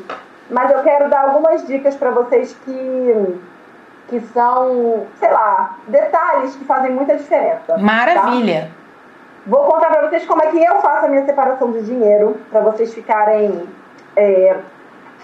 mas 0.49 0.69
eu 0.71 0.83
quero 0.83 1.09
dar 1.09 1.21
algumas 1.21 1.65
dicas 1.65 1.95
para 1.95 2.11
vocês 2.11 2.55
que 2.65 3.41
que 4.11 4.19
são, 4.33 5.07
sei 5.15 5.31
lá, 5.31 5.77
detalhes 5.87 6.53
que 6.57 6.65
fazem 6.65 6.91
muita 6.91 7.15
diferença. 7.15 7.61
Tá? 7.65 7.77
Maravilha. 7.77 8.63
Tá? 8.63 8.80
Vou 9.45 9.63
contar 9.65 9.89
para 9.89 10.07
vocês 10.07 10.25
como 10.25 10.43
é 10.43 10.47
que 10.47 10.63
eu 10.63 10.79
faço 10.81 11.05
a 11.05 11.09
minha 11.09 11.25
separação 11.25 11.71
de 11.71 11.81
dinheiro, 11.81 12.37
para 12.51 12.61
vocês 12.61 12.93
ficarem 12.93 13.67
é, 14.15 14.55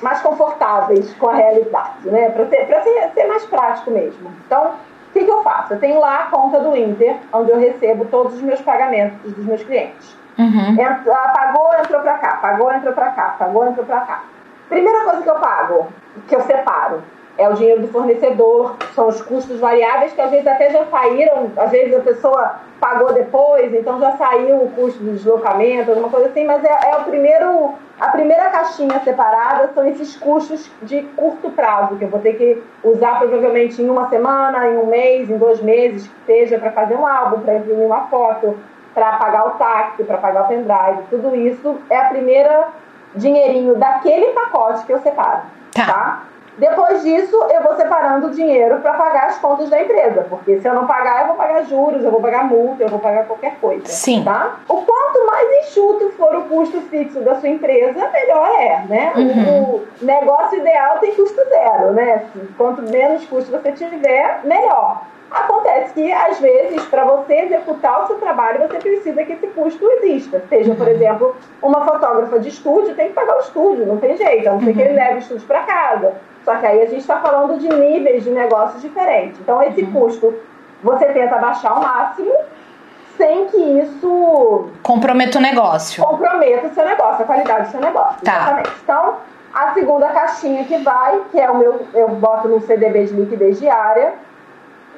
mais 0.01 0.22
confortáveis 0.22 1.13
com 1.15 1.30
a 1.30 1.36
realidade, 1.36 2.09
né? 2.09 2.30
Para 2.30 2.47
ser, 2.47 2.65
ser, 2.65 3.11
ser, 3.13 3.28
mais 3.28 3.45
prático 3.45 3.91
mesmo. 3.91 4.32
Então, 4.45 4.72
o 5.09 5.13
que, 5.13 5.24
que 5.24 5.30
eu 5.30 5.43
faço? 5.43 5.74
Eu 5.74 5.80
tenho 5.80 5.99
lá 5.99 6.24
a 6.24 6.26
conta 6.26 6.59
do 6.59 6.76
Inter, 6.76 7.18
onde 7.32 7.51
eu 7.51 7.59
recebo 7.59 8.05
todos 8.05 8.34
os 8.36 8.41
meus 8.41 8.61
pagamentos 8.61 9.34
dos 9.34 9.45
meus 9.45 9.63
clientes. 9.63 10.18
Uhum. 10.38 10.72
Entra, 10.72 11.34
pagou, 11.34 11.74
entrou 11.80 12.01
para 12.01 12.18
cá, 12.18 12.38
pagou, 12.41 12.72
entrou 12.72 12.93
para 12.93 13.09
cá, 13.11 13.36
pagou, 13.39 13.68
entrou 13.68 13.86
para 13.86 14.01
cá. 14.01 14.24
Primeira 14.70 15.03
coisa 15.03 15.22
que 15.22 15.30
eu 15.30 15.36
pago, 15.36 15.88
que 16.28 16.36
eu 16.36 16.41
é 17.38 17.47
o 17.47 17.53
dinheiro 17.53 17.81
do 17.81 17.88
fornecedor, 17.89 18.75
são 18.95 19.07
os 19.07 19.21
custos 19.21 19.59
variáveis 19.59 20.11
que 20.13 20.21
às 20.21 20.31
vezes 20.31 20.47
até 20.47 20.71
já 20.71 20.85
saíram, 20.85 21.51
às 21.55 21.69
vezes 21.69 21.95
a 21.95 21.99
pessoa 21.99 22.55
pagou 22.79 23.13
depois, 23.13 23.73
então 23.73 23.99
já 23.99 24.17
saiu 24.17 24.63
o 24.63 24.71
custo 24.71 25.03
do 25.03 25.11
deslocamento, 25.11 25.91
alguma 25.91 26.09
coisa 26.09 26.27
assim, 26.27 26.45
mas 26.45 26.63
é, 26.63 26.91
é 26.91 26.97
o 26.97 27.03
primeiro, 27.03 27.73
a 27.99 28.09
primeira 28.09 28.49
caixinha 28.49 28.99
separada 29.01 29.71
são 29.73 29.88
esses 29.88 30.15
custos 30.15 30.69
de 30.81 31.03
curto 31.15 31.49
prazo, 31.51 31.95
que 31.95 32.05
eu 32.05 32.09
vou 32.09 32.19
ter 32.19 32.33
que 32.33 32.63
usar 32.83 33.19
provavelmente 33.19 33.81
em 33.81 33.89
uma 33.89 34.09
semana, 34.09 34.67
em 34.67 34.77
um 34.77 34.88
mês, 34.88 35.29
em 35.29 35.38
dois 35.38 35.61
meses, 35.61 36.07
que 36.07 36.25
seja 36.25 36.57
para 36.57 36.71
fazer 36.71 36.95
um 36.95 37.05
álbum, 37.05 37.41
para 37.41 37.57
imprimir 37.57 37.85
uma 37.85 38.07
foto, 38.07 38.57
para 38.93 39.13
pagar 39.17 39.47
o 39.47 39.51
táxi, 39.51 40.03
para 40.03 40.17
pagar 40.17 40.45
o 40.45 40.47
pendrive, 40.47 41.03
tudo 41.11 41.35
isso 41.35 41.77
é 41.88 41.97
a 41.97 42.05
primeira 42.05 42.69
dinheirinho 43.15 43.75
daquele 43.75 44.27
pacote 44.33 44.85
que 44.85 44.93
eu 44.93 44.99
separo, 44.99 45.41
tá? 45.71 45.85
tá? 45.85 46.23
Depois 46.58 47.03
disso, 47.03 47.36
eu 47.53 47.62
vou 47.62 47.76
separando 47.76 48.28
o 48.28 48.32
dinheiro 48.32 48.80
para 48.80 48.93
pagar 48.93 49.28
as 49.28 49.38
contas 49.38 49.70
da 49.70 49.82
empresa, 49.82 50.26
porque 50.30 50.60
se 50.60 50.68
eu 50.68 50.74
não 50.74 50.88
pagar, 50.88 51.22
eu 51.22 51.28
vou 51.28 51.36
pagar 51.36 51.64
juros, 51.66 52.03
eu 52.03 52.12
vou 52.12 52.22
pagar 52.22 52.45
multa, 52.45 52.84
eu 52.84 52.89
vou 52.89 52.99
pagar 52.99 53.26
qualquer 53.26 53.55
coisa. 53.62 53.86
Sim. 53.86 54.24
Tá? 54.24 54.55
O 54.68 54.82
quanto 54.82 55.26
mais 55.28 55.68
enxuto 55.68 56.10
for 56.18 56.36
o 56.36 56.43
custo 56.43 56.82
fixo 56.82 57.20
da 57.22 57.36
sua 57.36 57.49
empresa, 57.49 58.10
melhor 58.10 58.49
é, 58.60 58.84
né? 58.89 59.14
Uhum. 59.16 59.64
O 59.76 59.88
negócio 60.01 60.58
ideal 60.58 60.97
tem 60.99 61.14
custo 61.14 61.41
zero, 61.47 61.93
né? 61.93 62.26
Quanto 62.58 62.82
menos 62.82 63.26
custo 63.26 63.51
você 63.51 63.72
tiver, 63.72 64.41
melhor. 64.43 65.03
Acontece 65.30 65.93
que, 65.93 66.11
às 66.11 66.39
vezes, 66.39 66.84
para 66.86 67.03
você 67.03 67.34
executar 67.41 68.03
o 68.03 68.07
seu 68.07 68.15
trabalho, 68.17 68.67
você 68.67 68.78
precisa 68.78 69.23
que 69.23 69.34
esse 69.34 69.47
custo 69.47 69.86
exista. 69.91 70.41
Seja, 70.47 70.73
por 70.73 70.88
exemplo, 70.88 71.36
uma 71.61 71.84
fotógrafa 71.84 72.39
de 72.39 72.49
estúdio 72.49 72.95
tem 72.95 73.07
que 73.07 73.13
pagar 73.13 73.36
o 73.36 73.41
estúdio, 73.41 73.86
não 73.86 73.97
tem 73.97 74.15
jeito, 74.15 74.47
a 74.47 74.53
não 74.53 74.61
ser 74.61 74.73
que 74.73 74.82
ele 74.82 74.91
uhum. 74.91 74.95
leve 74.95 75.15
o 75.15 75.19
estúdio 75.19 75.45
para 75.45 75.63
casa. 75.63 76.13
Só 76.45 76.55
que 76.55 76.65
aí 76.65 76.82
a 76.82 76.86
gente 76.86 77.01
está 77.01 77.19
falando 77.19 77.59
de 77.59 77.67
níveis 77.67 78.23
de 78.23 78.30
negócios 78.30 78.82
diferentes. 78.82 79.39
Então, 79.41 79.61
esse 79.61 79.82
uhum. 79.82 79.91
custo 79.91 80.34
você 80.82 81.05
tenta 81.07 81.38
baixar 81.38 81.71
ao 81.71 81.82
máximo 81.82 82.34
sem 83.17 83.47
que 83.47 83.57
isso 83.57 84.69
comprometa 84.84 85.39
o 85.39 85.41
negócio. 85.41 86.03
Comprometa 86.03 86.67
o 86.67 86.73
seu 86.73 86.86
negócio, 86.86 87.23
a 87.23 87.25
qualidade 87.25 87.65
do 87.65 87.71
seu 87.71 87.82
negócio. 87.82 88.21
Tá. 88.23 88.36
Exatamente. 88.36 88.71
Então, 88.84 89.15
A 89.53 89.73
segunda 89.73 90.09
caixinha 90.09 90.63
que 90.65 90.78
vai, 90.78 91.19
que 91.32 91.39
é 91.39 91.49
o 91.49 91.57
meu, 91.57 91.82
eu 91.93 92.09
boto 92.09 92.47
no 92.47 92.61
CDB 92.61 93.05
de 93.05 93.13
liquidez 93.13 93.59
diária, 93.59 94.13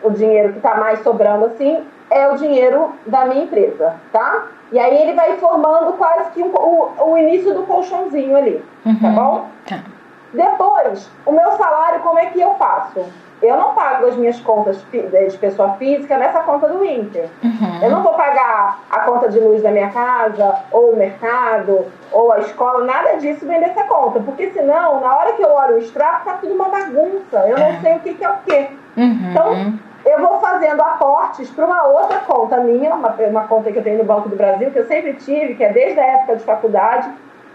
o 0.04 0.10
dinheiro 0.12 0.52
que 0.52 0.58
está 0.58 0.76
mais 0.76 1.00
sobrando 1.04 1.46
assim, 1.46 1.84
é 2.10 2.28
o 2.30 2.36
dinheiro 2.36 2.94
da 3.06 3.26
minha 3.26 3.44
empresa, 3.44 3.96
tá? 4.12 4.48
E 4.72 4.80
aí 4.80 5.02
ele 5.02 5.14
vai 5.14 5.38
formando 5.38 5.94
quase 5.94 6.32
que 6.32 6.44
um, 6.44 6.54
o, 6.54 7.12
o 7.12 7.18
início 7.18 7.54
do 7.54 7.64
colchãozinho 7.64 8.36
ali, 8.36 8.64
tá 8.84 8.90
uhum. 8.90 9.00
tá 9.00 9.10
bom? 9.10 9.48
Tá. 9.68 9.80
Depois, 10.34 11.10
o 11.26 11.32
meu 11.32 11.52
salário, 11.54 12.02
como 12.02 12.20
é 12.20 12.28
que 12.28 12.40
eu 12.40 12.54
faço? 12.56 13.04
Eu 13.42 13.56
não 13.56 13.74
pago 13.74 14.06
as 14.06 14.18
minhas 14.18 14.40
contas 14.42 14.84
de 14.92 15.38
pessoa 15.38 15.74
física 15.76 16.18
nessa 16.18 16.42
conta 16.42 16.68
do 16.68 16.84
Inter. 16.84 17.30
Uhum. 17.42 17.80
Eu 17.82 17.90
não 17.90 18.04
vou 18.04 18.14
pagar 18.14 18.82
a 18.90 19.00
conta 19.00 19.30
de 19.30 19.40
luz 19.40 19.64
da 19.64 19.72
minha 19.72 19.90
casa, 19.90 20.60
ou 20.72 20.92
o 20.92 20.96
mercado, 20.98 21.86
ou 22.12 22.34
a 22.34 22.40
escola, 22.40 22.84
nada 22.84 23.16
disso 23.16 23.46
vem 23.46 23.62
dessa 23.62 23.84
conta. 23.84 24.20
Porque 24.20 24.52
senão, 24.52 25.00
na 25.00 25.16
hora 25.16 25.34
que 25.34 25.42
eu 25.42 25.52
olho 25.52 25.76
o 25.76 25.80
extrato, 25.80 26.26
tá 26.26 26.34
tudo 26.34 26.54
uma 26.54 26.68
bagunça. 26.68 27.38
Eu 27.48 27.58
não 27.58 27.68
é. 27.68 27.80
sei 27.80 27.96
o 27.96 28.00
que, 28.02 28.14
que 28.16 28.26
é 28.26 28.30
o 28.30 28.38
quê. 28.46 28.68
Uhum. 28.98 29.30
Então, 29.32 29.80
eu 30.10 30.20
vou 30.20 30.40
fazendo 30.40 30.82
aportes 30.82 31.50
para 31.50 31.66
uma 31.66 31.84
outra 31.84 32.20
conta 32.20 32.58
minha, 32.58 32.94
uma, 32.94 33.10
uma 33.10 33.48
conta 33.48 33.72
que 33.72 33.78
eu 33.78 33.84
tenho 33.84 34.00
no 34.00 34.04
Banco 34.04 34.30
do 34.30 34.36
Brasil, 34.36 34.72
que 34.72 34.80
eu 34.80 34.88
sempre 34.88 35.14
tive, 35.14 35.56
que 35.56 35.64
é 35.64 35.72
desde 35.72 36.00
a 36.00 36.06
época 36.06 36.36
de 36.38 36.44
faculdade 36.44 37.10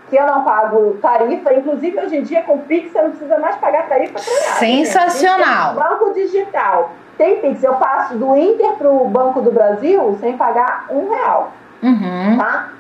que 0.09 0.17
eu 0.17 0.27
não 0.27 0.45
pago 0.45 0.99
tarifa. 1.01 1.55
Inclusive, 1.55 1.99
hoje 1.99 2.17
em 2.17 2.23
dia, 2.23 2.43
com 2.43 2.55
o 2.55 2.59
Pix, 2.61 2.93
você 2.93 3.03
não 3.03 3.11
precisa 3.11 3.39
mais 3.39 3.57
pagar 3.57 3.89
tarifa 3.89 4.15
para 4.15 4.33
nada. 4.33 4.59
Sensacional. 4.59 5.75
Banco 5.75 6.13
digital. 6.13 6.91
Tem 7.17 7.41
Pix. 7.41 7.63
Eu 7.63 7.75
passo 7.75 8.15
do 8.15 8.37
Inter 8.37 8.73
para 8.73 8.91
o 8.91 9.09
Banco 9.09 9.41
do 9.41 9.51
Brasil 9.51 10.17
sem 10.21 10.37
pagar 10.37 10.87
um 10.91 11.11
real. 11.11 11.53
Uhum. 11.83 12.39
Tá? 12.39 12.71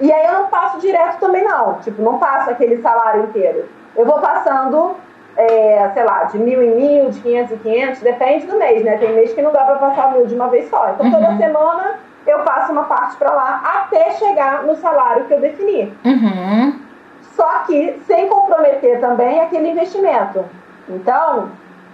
E 0.00 0.12
aí 0.12 0.26
eu 0.26 0.32
não 0.34 0.46
passo 0.48 0.78
direto 0.78 1.18
também, 1.18 1.44
não. 1.44 1.74
Tipo, 1.80 2.02
não 2.02 2.18
passo 2.18 2.50
aquele 2.50 2.80
salário 2.82 3.24
inteiro. 3.24 3.68
Eu 3.96 4.04
vou 4.04 4.20
passando, 4.20 4.96
é, 5.36 5.90
sei 5.92 6.04
lá, 6.04 6.24
de 6.24 6.38
mil 6.38 6.62
em 6.62 6.74
mil, 6.74 7.10
de 7.10 7.20
quinhentos 7.20 7.52
em 7.52 7.58
quinhentos, 7.58 8.00
depende 8.00 8.46
do 8.46 8.58
mês, 8.58 8.84
né? 8.84 8.96
Tem 8.98 9.12
mês 9.12 9.32
que 9.32 9.42
não 9.42 9.52
dá 9.52 9.64
para 9.64 9.76
passar 9.76 10.12
mil 10.12 10.26
de 10.26 10.34
uma 10.34 10.48
vez 10.48 10.68
só. 10.70 10.90
Então, 10.90 11.10
toda 11.10 11.30
uhum. 11.30 11.36
semana 11.36 11.98
eu 12.26 12.38
passo 12.40 12.72
uma 12.72 12.84
parte 12.84 13.16
para 13.16 13.32
lá 13.32 13.60
até 13.64 14.12
chegar 14.12 14.62
no 14.62 14.76
salário 14.76 15.24
que 15.24 15.34
eu 15.34 15.40
defini. 15.40 15.92
Uhum. 16.04 16.80
Só 17.34 17.60
que 17.66 18.00
sem 18.06 18.28
comprometer 18.28 19.00
também 19.00 19.40
aquele 19.40 19.70
investimento. 19.70 20.44
Então, 20.88 21.50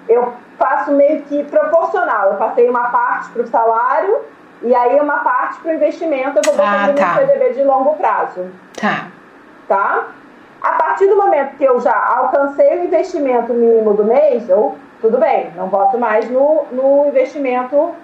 eu 0.08 0.32
faço 0.58 0.92
meio 0.92 1.22
que 1.22 1.42
proporcional. 1.44 2.32
Eu 2.32 2.34
passei 2.34 2.68
uma 2.68 2.90
parte 2.90 3.30
para 3.30 3.42
o 3.42 3.46
salário 3.46 4.18
e 4.62 4.74
aí 4.74 5.00
uma 5.00 5.18
parte 5.18 5.58
para 5.60 5.72
o 5.72 5.74
investimento 5.74 6.38
eu 6.38 6.42
vou 6.44 6.54
botando 6.54 6.90
ah, 6.90 6.94
tá. 6.94 7.20
no 7.20 7.26
CDB 7.26 7.54
de 7.54 7.62
longo 7.64 7.96
prazo. 7.96 8.50
Tá. 8.78 9.06
Tá? 9.66 10.08
A 10.62 10.72
partir 10.72 11.06
do 11.06 11.16
momento 11.16 11.56
que 11.56 11.64
eu 11.64 11.80
já 11.80 11.96
alcancei 12.16 12.78
o 12.78 12.84
investimento 12.84 13.52
mínimo 13.52 13.94
do 13.94 14.04
mês, 14.04 14.48
eu, 14.48 14.76
tudo 15.00 15.18
bem, 15.18 15.50
não 15.56 15.68
boto 15.68 15.98
mais 15.98 16.28
no, 16.30 16.64
no 16.70 17.06
investimento 17.06 17.94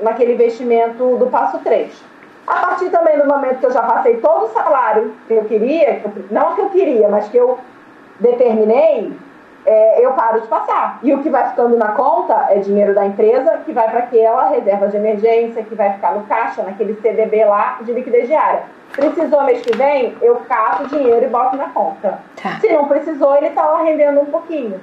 naquele 0.00 0.34
investimento 0.34 1.16
do 1.16 1.26
passo 1.26 1.58
3. 1.58 1.92
A 2.46 2.54
partir 2.54 2.90
também 2.90 3.18
do 3.18 3.26
momento 3.26 3.58
que 3.58 3.66
eu 3.66 3.72
já 3.72 3.82
passei 3.82 4.18
todo 4.18 4.44
o 4.44 4.48
salário 4.52 5.12
que 5.26 5.34
eu 5.34 5.44
queria, 5.44 6.00
não 6.30 6.54
que 6.54 6.60
eu 6.60 6.70
queria, 6.70 7.08
mas 7.08 7.28
que 7.28 7.36
eu 7.36 7.58
determinei, 8.20 9.12
é, 9.66 10.04
eu 10.04 10.12
paro 10.12 10.40
de 10.40 10.46
passar. 10.46 11.00
E 11.02 11.12
o 11.12 11.22
que 11.22 11.28
vai 11.28 11.50
ficando 11.50 11.76
na 11.76 11.88
conta 11.88 12.46
é 12.50 12.60
dinheiro 12.60 12.94
da 12.94 13.04
empresa, 13.04 13.58
que 13.64 13.72
vai 13.72 13.90
para 13.90 14.00
aquela 14.00 14.48
reserva 14.48 14.88
de 14.88 14.96
emergência, 14.96 15.64
que 15.64 15.74
vai 15.74 15.92
ficar 15.92 16.12
no 16.12 16.22
caixa, 16.22 16.62
naquele 16.62 16.94
CDB 16.94 17.44
lá 17.44 17.78
de 17.82 17.92
liquidez 17.92 18.28
diária. 18.28 18.62
Precisou 18.92 19.42
mês 19.42 19.60
que 19.60 19.76
vem, 19.76 20.16
eu 20.22 20.36
cato 20.48 20.84
o 20.84 20.88
dinheiro 20.88 21.26
e 21.26 21.28
boto 21.28 21.56
na 21.56 21.68
conta. 21.70 22.20
Tá. 22.40 22.58
Se 22.60 22.72
não 22.72 22.86
precisou, 22.86 23.36
ele 23.36 23.48
está 23.48 23.66
lá 23.66 23.82
rendendo 23.82 24.20
um 24.20 24.26
pouquinho. 24.26 24.80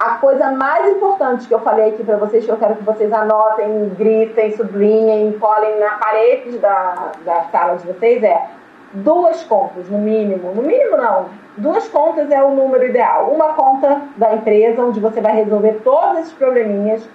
A 0.00 0.14
coisa 0.14 0.50
mais 0.50 0.88
importante 0.88 1.46
que 1.46 1.54
eu 1.54 1.60
falei 1.60 1.90
aqui 1.90 2.02
para 2.02 2.16
vocês, 2.16 2.44
que 2.44 2.50
eu 2.50 2.56
quero 2.56 2.74
que 2.74 2.82
vocês 2.82 3.12
anotem, 3.12 3.90
grifem, 3.90 4.56
sublinhem, 4.56 5.38
colhem 5.38 5.78
na 5.78 5.90
parede 5.90 6.58
da, 6.58 7.12
da 7.24 7.44
sala 7.52 7.76
de 7.76 7.86
vocês 7.86 8.22
é 8.24 8.46
duas 8.92 9.42
contas, 9.44 9.88
no 9.88 9.98
mínimo. 9.98 10.52
No 10.54 10.62
mínimo, 10.62 10.96
não. 10.96 11.26
Duas 11.56 11.88
contas 11.88 12.30
é 12.30 12.42
o 12.42 12.50
número 12.50 12.86
ideal. 12.86 13.30
Uma 13.30 13.54
conta 13.54 14.02
da 14.16 14.34
empresa, 14.34 14.84
onde 14.84 15.00
você 15.00 15.20
vai 15.20 15.34
resolver 15.34 15.80
todos 15.84 16.18
esses 16.18 16.32
probleminhas, 16.32 17.08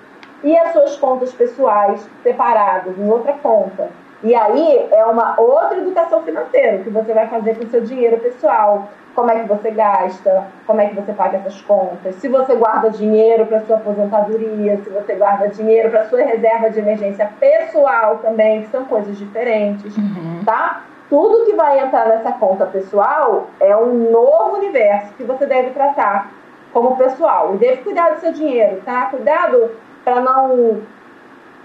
e 0.43 0.55
as 0.57 0.71
suas 0.71 0.95
contas 0.97 1.33
pessoais 1.33 2.07
separadas 2.21 2.97
em 2.97 3.09
outra 3.09 3.33
conta. 3.33 3.89
E 4.23 4.33
aí 4.33 4.87
é 4.91 5.05
uma 5.05 5.39
outra 5.39 5.77
educação 5.77 6.23
financeira 6.23 6.79
que 6.79 6.89
você 6.89 7.13
vai 7.13 7.27
fazer 7.27 7.55
com 7.55 7.65
o 7.65 7.69
seu 7.69 7.81
dinheiro 7.81 8.17
pessoal 8.17 8.87
como 9.13 9.31
é 9.31 9.39
que 9.39 9.47
você 9.47 9.71
gasta, 9.71 10.45
como 10.67 10.79
é 10.79 10.87
que 10.87 10.95
você 10.95 11.11
paga 11.11 11.37
essas 11.37 11.59
contas, 11.61 12.15
se 12.17 12.27
você 12.27 12.55
guarda 12.55 12.91
dinheiro 12.91 13.47
para 13.47 13.61
sua 13.61 13.77
aposentadoria, 13.77 14.77
se 14.77 14.89
você 14.91 15.15
guarda 15.15 15.47
dinheiro 15.47 15.89
para 15.89 16.05
sua 16.05 16.21
reserva 16.21 16.69
de 16.69 16.77
emergência 16.77 17.27
pessoal 17.39 18.17
também, 18.17 18.61
que 18.61 18.67
são 18.69 18.85
coisas 18.85 19.17
diferentes, 19.17 19.97
uhum. 19.97 20.43
tá? 20.45 20.83
Tudo 21.09 21.45
que 21.45 21.53
vai 21.53 21.79
entrar 21.79 22.07
nessa 22.07 22.31
conta 22.33 22.65
pessoal 22.65 23.47
é 23.59 23.75
um 23.75 24.11
novo 24.11 24.57
universo 24.57 25.13
que 25.13 25.23
você 25.23 25.45
deve 25.45 25.69
tratar 25.69 26.31
como 26.73 26.97
pessoal. 26.97 27.55
E 27.55 27.57
deve 27.57 27.83
cuidar 27.83 28.15
do 28.15 28.19
seu 28.19 28.33
dinheiro, 28.33 28.81
tá? 28.83 29.05
Cuidado 29.05 29.71
para 30.03 30.19
não 30.21 30.81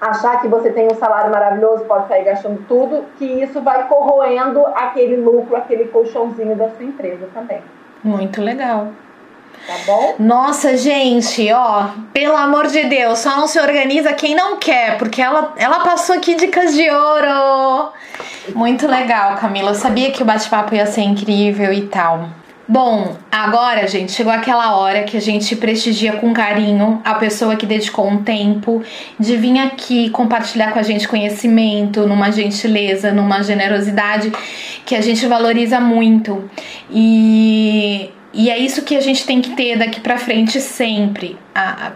achar 0.01 0.41
que 0.41 0.49
você 0.49 0.71
tem 0.71 0.89
um 0.89 0.95
salário 0.97 1.31
maravilhoso, 1.31 1.85
pode 1.85 2.09
sair 2.09 2.25
gastando 2.25 2.65
tudo, 2.67 3.05
que 3.19 3.25
isso 3.25 3.61
vai 3.61 3.87
corroendo 3.87 4.67
aquele 4.75 5.17
lucro, 5.17 5.55
aquele 5.55 5.85
colchãozinho 5.87 6.57
da 6.57 6.69
sua 6.71 6.85
empresa 6.85 7.29
também. 7.33 7.63
Muito 8.03 8.43
legal. 8.43 8.89
Tá 9.65 9.75
bom? 9.87 10.15
Nossa, 10.19 10.77
gente, 10.77 11.53
ó, 11.53 11.89
pelo 12.13 12.37
amor 12.37 12.67
de 12.67 12.83
Deus, 12.85 13.21
só 13.21 13.37
não 13.37 13.47
se 13.47 13.61
organiza 13.61 14.13
quem 14.13 14.35
não 14.35 14.57
quer, 14.57 14.99
porque 14.99 15.23
ela, 15.23 15.53
ela 15.57 15.81
passou 15.81 16.17
aqui 16.17 16.35
dicas 16.35 16.75
de 16.75 16.91
ouro. 16.91 17.93
Muito 18.55 18.87
legal, 18.87 19.37
Camila. 19.37 19.71
Eu 19.71 19.75
sabia 19.75 20.11
que 20.11 20.23
o 20.23 20.27
bate-papo 20.27 20.75
ia 20.75 20.87
ser 20.87 21.03
incrível 21.03 21.73
e 21.73 21.83
tal. 21.83 22.29
Bom, 22.69 23.17
agora, 23.31 23.89
gente, 23.89 24.13
chegou 24.13 24.33
aquela 24.33 24.77
hora 24.77 25.03
que 25.03 25.17
a 25.17 25.21
gente 25.21 25.57
prestigia 25.57 26.15
com 26.15 26.33
carinho 26.33 27.03
a 27.05 27.15
pessoa 27.17 27.57
que 27.57 27.67
dedicou 27.67 28.09
um 28.09 28.23
tempo 28.23 28.83
de 29.19 29.37
vir 29.37 29.59
aqui 29.59 30.09
compartilhar 30.11 30.73
com 30.73 30.79
a 30.79 30.83
gente 30.83 31.09
conhecimento, 31.09 32.07
numa 32.07 32.31
gentileza, 32.31 33.13
numa 33.13 33.43
generosidade 33.43 34.33
que 34.87 34.95
a 34.95 35.01
gente 35.01 35.27
valoriza 35.27 35.81
muito. 35.81 36.49
E 36.89 38.12
e 38.35 38.49
é 38.51 38.59
isso 38.59 38.83
que 38.83 38.97
a 38.97 39.01
gente 39.01 39.27
tem 39.27 39.43
que 39.43 39.51
ter 39.51 39.77
daqui 39.77 40.01
para 40.01 40.17
frente 40.17 40.59
sempre. 40.61 41.37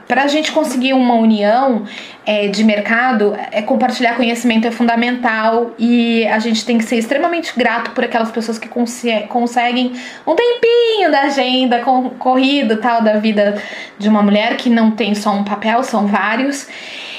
Para 0.06 0.24
a 0.24 0.26
gente 0.26 0.52
conseguir 0.52 0.92
uma 0.92 1.14
união 1.14 1.84
é, 2.26 2.48
de 2.48 2.62
mercado, 2.62 3.34
é 3.50 3.62
compartilhar 3.62 4.16
conhecimento 4.16 4.68
é 4.68 4.70
fundamental 4.70 5.74
e 5.78 6.26
a 6.26 6.38
gente 6.38 6.62
tem 6.64 6.76
que 6.76 6.84
ser 6.84 6.96
extremamente 6.96 7.54
grato 7.56 7.92
por 7.92 8.04
aquelas 8.04 8.30
pessoas 8.30 8.58
que 8.58 8.68
conseguem 8.68 9.92
um 10.26 10.34
tempinho 10.34 11.10
da 11.10 11.22
agenda 11.22 11.80
corrido 12.18 12.76
tal 12.76 13.00
da 13.00 13.14
vida 13.14 13.62
de 13.98 14.08
uma 14.08 14.22
mulher 14.22 14.58
que 14.58 14.68
não 14.68 14.90
tem 14.90 15.14
só 15.14 15.30
um 15.30 15.42
papel, 15.42 15.82
são 15.82 16.06
vários. 16.06 16.68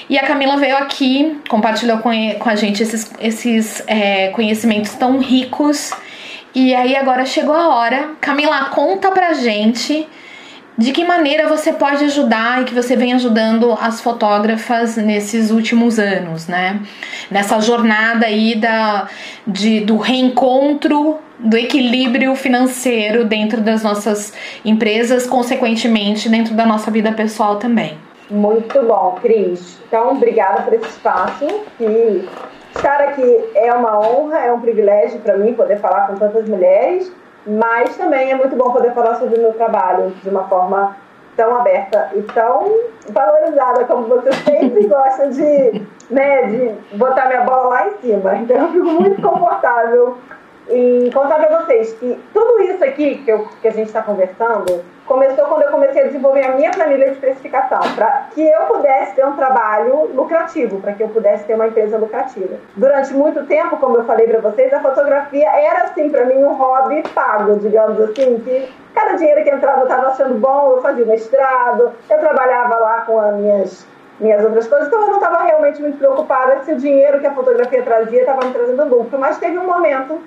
E 0.09 0.17
a 0.17 0.25
Camila 0.25 0.57
veio 0.57 0.77
aqui, 0.77 1.39
compartilhou 1.49 1.97
com, 1.97 2.11
com 2.39 2.49
a 2.49 2.55
gente 2.55 2.83
esses, 2.83 3.11
esses 3.19 3.83
é, 3.87 4.29
conhecimentos 4.29 4.93
tão 4.93 5.17
ricos 5.17 5.91
e 6.57 6.73
aí 6.73 6.95
agora 6.95 7.23
chegou 7.23 7.53
a 7.53 7.67
hora. 7.67 8.13
Camila, 8.19 8.65
conta 8.71 9.11
pra 9.11 9.33
gente 9.33 10.07
de 10.75 10.91
que 10.91 11.05
maneira 11.05 11.47
você 11.47 11.71
pode 11.71 12.03
ajudar 12.05 12.63
e 12.63 12.65
que 12.65 12.73
você 12.73 12.95
vem 12.95 13.13
ajudando 13.13 13.77
as 13.79 14.01
fotógrafas 14.01 14.97
nesses 14.97 15.51
últimos 15.51 15.99
anos, 15.99 16.47
né? 16.47 16.81
Nessa 17.29 17.59
jornada 17.59 18.25
aí 18.25 18.55
da, 18.55 19.07
de, 19.45 19.81
do 19.81 19.97
reencontro 19.97 21.19
do 21.37 21.55
equilíbrio 21.55 22.35
financeiro 22.35 23.23
dentro 23.23 23.61
das 23.61 23.83
nossas 23.83 24.33
empresas, 24.65 25.27
consequentemente 25.27 26.27
dentro 26.27 26.55
da 26.55 26.65
nossa 26.65 26.89
vida 26.89 27.11
pessoal 27.11 27.57
também. 27.57 27.95
Muito 28.31 28.81
bom, 28.81 29.15
Cris. 29.21 29.77
Então, 29.87 30.13
obrigada 30.13 30.63
por 30.63 30.73
esse 30.73 30.89
espaço 30.89 31.45
que 31.77 32.27
Cara, 32.73 33.13
que 33.13 33.51
é 33.55 33.73
uma 33.73 33.99
honra, 33.99 34.39
é 34.39 34.51
um 34.51 34.61
privilégio 34.61 35.19
para 35.19 35.37
mim 35.37 35.53
poder 35.53 35.79
falar 35.79 36.07
com 36.07 36.15
tantas 36.15 36.47
mulheres, 36.47 37.11
mas 37.45 37.95
também 37.97 38.31
é 38.31 38.35
muito 38.35 38.55
bom 38.55 38.71
poder 38.71 38.93
falar 38.93 39.15
sobre 39.15 39.39
o 39.39 39.41
meu 39.41 39.53
trabalho 39.53 40.09
de 40.21 40.29
uma 40.29 40.47
forma 40.47 40.95
tão 41.35 41.55
aberta 41.55 42.09
e 42.15 42.21
tão 42.23 42.75
valorizada 43.09 43.85
como 43.85 44.07
você 44.07 44.31
sempre 44.43 44.87
gosta 44.87 45.29
de, 45.29 45.85
né, 46.09 46.43
de 46.47 46.97
botar 46.97 47.27
minha 47.27 47.41
bola 47.41 47.69
lá 47.69 47.87
em 47.87 47.97
cima. 48.01 48.35
Então 48.35 48.57
eu 48.57 48.71
fico 48.71 48.85
muito 48.85 49.21
confortável 49.21 50.17
e 50.69 51.09
contar 51.13 51.35
para 51.35 51.61
vocês 51.61 51.93
que 51.93 52.19
tudo 52.33 52.61
isso 52.61 52.83
aqui 52.83 53.17
que, 53.23 53.31
eu, 53.31 53.47
que 53.61 53.67
a 53.67 53.71
gente 53.71 53.87
está 53.87 54.01
conversando 54.01 54.83
começou 55.05 55.45
quando 55.45 55.61
eu 55.63 55.71
comecei 55.71 56.01
a 56.01 56.05
desenvolver 56.07 56.43
a 56.43 56.51
minha 56.51 56.69
planilha 56.71 57.05
de 57.05 57.11
especificação, 57.13 57.79
para 57.95 58.27
que 58.33 58.45
eu 58.45 58.61
pudesse 58.63 59.15
ter 59.15 59.25
um 59.25 59.35
trabalho 59.37 60.11
lucrativo, 60.13 60.81
para 60.81 60.91
que 60.91 61.01
eu 61.01 61.07
pudesse 61.09 61.45
ter 61.45 61.53
uma 61.53 61.67
empresa 61.67 61.97
lucrativa. 61.97 62.57
Durante 62.75 63.13
muito 63.13 63.45
tempo, 63.45 63.77
como 63.77 63.97
eu 63.97 64.03
falei 64.03 64.27
para 64.27 64.41
vocês, 64.41 64.73
a 64.73 64.81
fotografia 64.81 65.49
era 65.49 65.83
assim 65.85 66.09
para 66.09 66.25
mim 66.25 66.43
um 66.43 66.53
hobby 66.53 67.03
pago, 67.15 67.57
digamos 67.57 67.99
assim, 68.01 68.39
que 68.39 68.69
cada 68.93 69.15
dinheiro 69.15 69.43
que 69.43 69.49
entrava 69.49 69.79
eu 69.79 69.83
estava 69.83 70.07
achando 70.07 70.35
bom, 70.35 70.73
eu 70.73 70.81
fazia 70.81 71.05
mestrado, 71.05 71.93
eu 72.09 72.19
trabalhava 72.19 72.75
lá 72.75 73.01
com 73.01 73.19
as 73.19 73.35
minhas 73.35 73.87
minhas 74.19 74.43
outras 74.43 74.67
coisas, 74.67 74.87
então 74.87 75.01
eu 75.01 75.07
não 75.07 75.15
estava 75.17 75.43
realmente 75.43 75.79
muito 75.79 75.99
preocupada 75.99 76.63
se 76.63 76.73
o 76.73 76.77
dinheiro 76.77 77.19
que 77.19 77.27
a 77.27 77.33
fotografia 77.35 77.83
trazia 77.83 78.21
estava 78.21 78.47
me 78.47 78.51
trazendo 78.51 78.83
lucro, 78.85 79.19
mas 79.19 79.37
teve 79.37 79.59
um 79.59 79.65
momento 79.67 80.19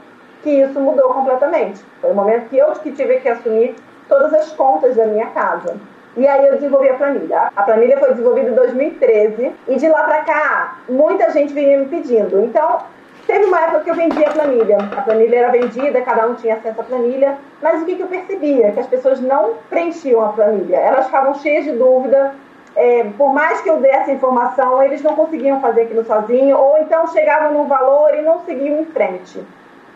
que 0.42 0.50
isso 0.50 0.78
mudou 0.80 1.12
completamente. 1.12 1.82
Foi 2.00 2.10
o 2.10 2.14
momento 2.14 2.48
que 2.48 2.58
eu 2.58 2.72
que 2.72 2.92
tive 2.92 3.20
que 3.20 3.28
assumir 3.28 3.74
todas 4.08 4.32
as 4.34 4.52
contas 4.52 4.96
da 4.96 5.06
minha 5.06 5.26
casa. 5.26 5.76
E 6.16 6.26
aí 6.26 6.46
eu 6.46 6.54
desenvolvi 6.54 6.88
a 6.88 6.94
planilha. 6.94 7.50
A 7.54 7.62
planilha 7.62 7.98
foi 7.98 8.10
desenvolvida 8.10 8.50
em 8.50 8.54
2013 8.54 9.52
e 9.68 9.76
de 9.76 9.88
lá 9.88 10.02
para 10.02 10.24
cá 10.24 10.78
muita 10.88 11.30
gente 11.30 11.52
vinha 11.52 11.78
me 11.78 11.86
pedindo. 11.86 12.40
Então 12.42 12.80
teve 13.26 13.44
uma 13.44 13.60
época 13.60 13.80
que 13.80 13.90
eu 13.90 13.94
vendia 13.94 14.28
a 14.28 14.32
planilha. 14.32 14.78
A 14.96 15.02
planilha 15.02 15.36
era 15.36 15.52
vendida, 15.52 16.00
cada 16.02 16.26
um 16.26 16.34
tinha 16.34 16.56
acesso 16.56 16.80
à 16.80 16.84
planilha. 16.84 17.38
Mas 17.62 17.80
o 17.80 17.84
que, 17.84 17.94
que 17.94 18.02
eu 18.02 18.08
percebia? 18.08 18.72
Que 18.72 18.80
as 18.80 18.86
pessoas 18.88 19.20
não 19.20 19.54
preenchiam 19.68 20.24
a 20.24 20.32
planilha. 20.32 20.76
Elas 20.76 21.06
ficavam 21.06 21.34
cheias 21.34 21.64
de 21.64 21.72
dúvida. 21.72 22.34
É, 22.74 23.04
por 23.16 23.32
mais 23.32 23.60
que 23.60 23.70
eu 23.70 23.78
desse 23.78 24.12
informação, 24.12 24.82
eles 24.82 25.02
não 25.02 25.14
conseguiam 25.14 25.60
fazer 25.60 25.82
aquilo 25.82 26.04
sozinho, 26.04 26.56
ou 26.56 26.78
então 26.78 27.06
chegavam 27.08 27.52
num 27.52 27.66
valor 27.66 28.14
e 28.14 28.22
não 28.22 28.40
seguiam 28.44 28.80
em 28.80 28.84
frente. 28.86 29.44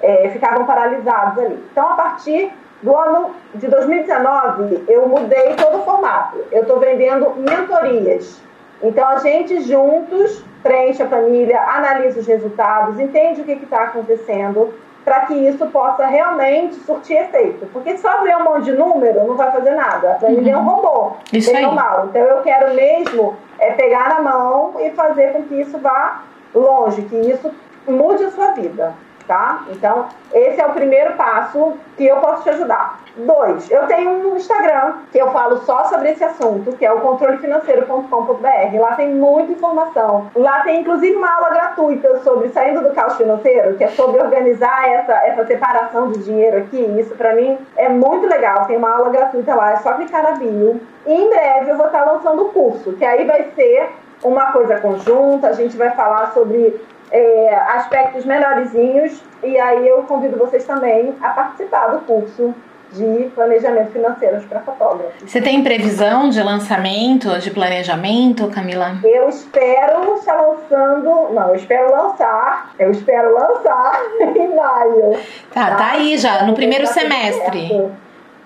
É, 0.03 0.29
ficavam 0.31 0.67
paralisados 0.67 1.39
ali. 1.39 1.65
Então, 1.71 1.89
a 1.89 1.95
partir 1.95 2.53
do 2.83 2.95
ano 2.95 3.31
de 3.55 3.67
2019, 3.67 4.85
eu 4.89 5.09
mudei 5.09 5.55
todo 5.55 5.79
o 5.79 5.85
formato. 5.85 6.39
Eu 6.53 6.63
estou 6.63 6.79
vendendo 6.79 7.35
mentorias. 7.37 8.43
Então, 8.83 9.09
a 9.09 9.19
gente 9.19 9.63
juntos 9.63 10.45
preenche 10.63 11.03
a 11.03 11.07
planilha, 11.07 11.61
analisa 11.63 12.21
os 12.21 12.27
resultados, 12.27 13.01
entende 13.01 13.41
o 13.41 13.45
que 13.45 13.53
está 13.53 13.85
acontecendo, 13.85 14.75
para 15.05 15.21
que 15.21 15.35
isso 15.35 15.67
possa 15.67 16.07
realmente 16.07 16.75
surtir 16.77 17.17
efeito. 17.17 17.67
Porque 17.73 17.97
só 17.97 18.23
ver 18.23 18.37
um 18.37 18.45
monte 18.45 18.65
de 18.65 18.73
número 18.73 19.27
não 19.27 19.37
vai 19.37 19.51
fazer 19.51 19.73
nada. 19.73 20.13
A 20.13 20.15
planilha 20.15 20.59
uhum. 20.59 20.61
é 20.61 20.63
um 20.63 20.69
uhum. 20.69 20.75
robô, 20.75 21.13
isso 21.33 21.53
bem 21.53 21.63
normal. 21.63 22.09
Então, 22.11 22.23
eu 22.23 22.43
quero 22.43 22.75
mesmo 22.75 23.37
é 23.59 23.71
pegar 23.73 24.09
na 24.11 24.21
mão 24.21 24.75
e 24.81 24.91
fazer 24.91 25.33
com 25.33 25.43
que 25.45 25.61
isso 25.61 25.79
vá 25.79 26.23
longe, 26.55 27.03
que 27.03 27.17
isso 27.17 27.51
mude 27.87 28.25
a 28.25 28.31
sua 28.31 28.53
vida 28.53 28.95
tá? 29.27 29.65
Então, 29.71 30.07
esse 30.33 30.61
é 30.61 30.67
o 30.67 30.73
primeiro 30.73 31.15
passo 31.15 31.75
que 31.97 32.07
eu 32.07 32.17
posso 32.17 32.43
te 32.43 32.51
ajudar. 32.51 33.01
Dois, 33.17 33.71
eu 33.71 33.87
tenho 33.87 34.11
um 34.11 34.37
Instagram 34.37 34.95
que 35.13 35.19
eu 35.19 35.31
falo 35.31 35.59
só 35.59 35.85
sobre 35.85 36.11
esse 36.11 36.25
assunto, 36.25 36.73
que 36.73 36.85
é 36.85 36.93
o 36.93 37.01
controlefinanceiro.com.br. 37.01 38.81
Lá 38.81 38.97
tem 38.97 39.15
muita 39.15 39.53
informação. 39.53 40.31
Lá 40.35 40.61
tem 40.63 40.81
inclusive 40.81 41.15
uma 41.15 41.33
aula 41.33 41.51
gratuita 41.51 42.19
sobre 42.19 42.49
saindo 42.49 42.83
do 42.83 42.93
caos 42.93 43.17
financeiro, 43.17 43.77
que 43.77 43.85
é 43.85 43.89
sobre 43.89 44.21
organizar 44.21 44.89
essa, 44.89 45.13
essa 45.13 45.47
separação 45.47 46.11
de 46.11 46.25
dinheiro 46.25 46.59
aqui. 46.59 46.83
Isso 46.99 47.15
para 47.15 47.35
mim 47.35 47.57
é 47.77 47.89
muito 47.89 48.27
legal. 48.27 48.67
Tem 48.67 48.77
uma 48.77 48.97
aula 48.97 49.11
gratuita 49.11 49.55
lá, 49.55 49.73
é 49.73 49.77
só 49.77 49.93
clicar 49.93 50.23
na 50.25 50.33
bio. 50.33 50.81
E 51.07 51.13
em 51.13 51.31
breve 51.31 51.71
eu 51.71 51.77
vou 51.77 51.87
estar 51.87 52.05
lançando 52.05 52.43
o 52.43 52.49
curso, 52.49 52.95
que 52.95 53.05
aí 53.05 53.25
vai 53.25 53.51
ser 53.55 53.91
uma 54.25 54.53
coisa 54.53 54.81
conjunta, 54.81 55.49
a 55.49 55.53
gente 55.53 55.77
vai 55.77 55.91
falar 55.91 56.33
sobre 56.33 56.81
é, 57.15 57.55
aspectos 57.77 58.25
melhorzinhos 58.25 59.23
e 59.43 59.57
aí 59.57 59.89
eu 59.89 60.03
convido 60.03 60.37
vocês 60.37 60.65
também 60.65 61.15
a 61.23 61.29
participar 61.29 61.87
do 61.87 62.01
curso 62.01 62.53
de 62.91 63.31
planejamento 63.35 63.93
financeiro 63.93 64.41
para 64.43 64.61
fotógrafos. 64.61 65.31
Você 65.31 65.41
tem 65.41 65.63
previsão 65.63 66.29
de 66.29 66.43
lançamento, 66.43 67.39
de 67.39 67.51
planejamento, 67.51 68.49
Camila? 68.49 68.99
Eu 69.03 69.29
espero 69.29 70.17
estar 70.17 70.35
lançando, 70.35 71.33
não, 71.33 71.49
eu 71.51 71.55
espero 71.55 71.91
lançar, 71.91 72.73
eu 72.79 72.91
espero 72.91 73.33
lançar 73.33 74.01
em 74.21 74.55
maio. 74.55 75.13
Tá, 75.53 75.71
tá, 75.71 75.77
tá 75.77 75.91
aí 75.93 76.17
já, 76.17 76.45
no 76.45 76.55
primeiro 76.55 76.87
semestre. 76.87 77.69
Certo. 77.69 77.93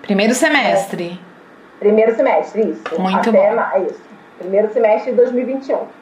Primeiro 0.03 0.33
semestre. 0.33 1.19
É. 1.25 1.79
Primeiro 1.79 2.15
semestre, 2.15 2.69
isso. 2.69 3.01
Muito 3.01 3.29
Até 3.29 3.31
bom. 3.31 3.85
Isso. 3.85 4.01
Primeiro 4.37 4.71
semestre 4.73 5.11
de 5.11 5.17
2021. 5.17 5.98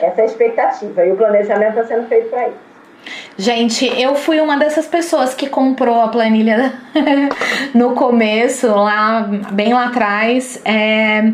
Essa 0.00 0.20
é 0.20 0.22
a 0.22 0.26
expectativa 0.26 1.04
e 1.04 1.12
o 1.12 1.16
planejamento 1.16 1.78
está 1.78 1.84
sendo 1.84 2.08
feito 2.08 2.28
para 2.28 2.48
isso. 2.48 2.66
Gente, 3.38 3.86
eu 4.00 4.14
fui 4.14 4.40
uma 4.40 4.56
dessas 4.56 4.86
pessoas 4.86 5.34
que 5.34 5.46
comprou 5.46 6.00
a 6.00 6.08
planilha 6.08 6.72
no 7.74 7.90
começo, 7.90 8.66
lá 8.66 9.28
bem 9.52 9.74
lá 9.74 9.86
atrás. 9.86 10.60
É, 10.64 11.32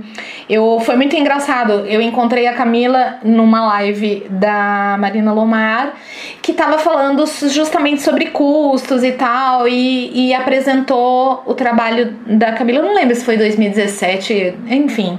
eu 0.48 0.80
foi 0.80 0.96
muito 0.96 1.14
engraçado. 1.14 1.86
Eu 1.86 2.00
encontrei 2.02 2.48
a 2.48 2.54
Camila 2.54 3.20
numa 3.22 3.64
live 3.66 4.26
da 4.28 4.96
Marina 4.98 5.32
Lomar 5.32 5.94
que 6.42 6.50
estava 6.50 6.76
falando 6.76 7.24
justamente 7.48 8.02
sobre 8.02 8.26
custos 8.30 9.04
e 9.04 9.12
tal 9.12 9.68
e, 9.68 10.28
e 10.28 10.34
apresentou 10.34 11.44
o 11.46 11.54
trabalho 11.54 12.16
da 12.26 12.50
Camila. 12.52 12.80
Eu 12.80 12.84
não 12.84 12.94
lembro 12.96 13.14
se 13.14 13.24
foi 13.24 13.36
2017, 13.36 14.56
enfim, 14.68 15.16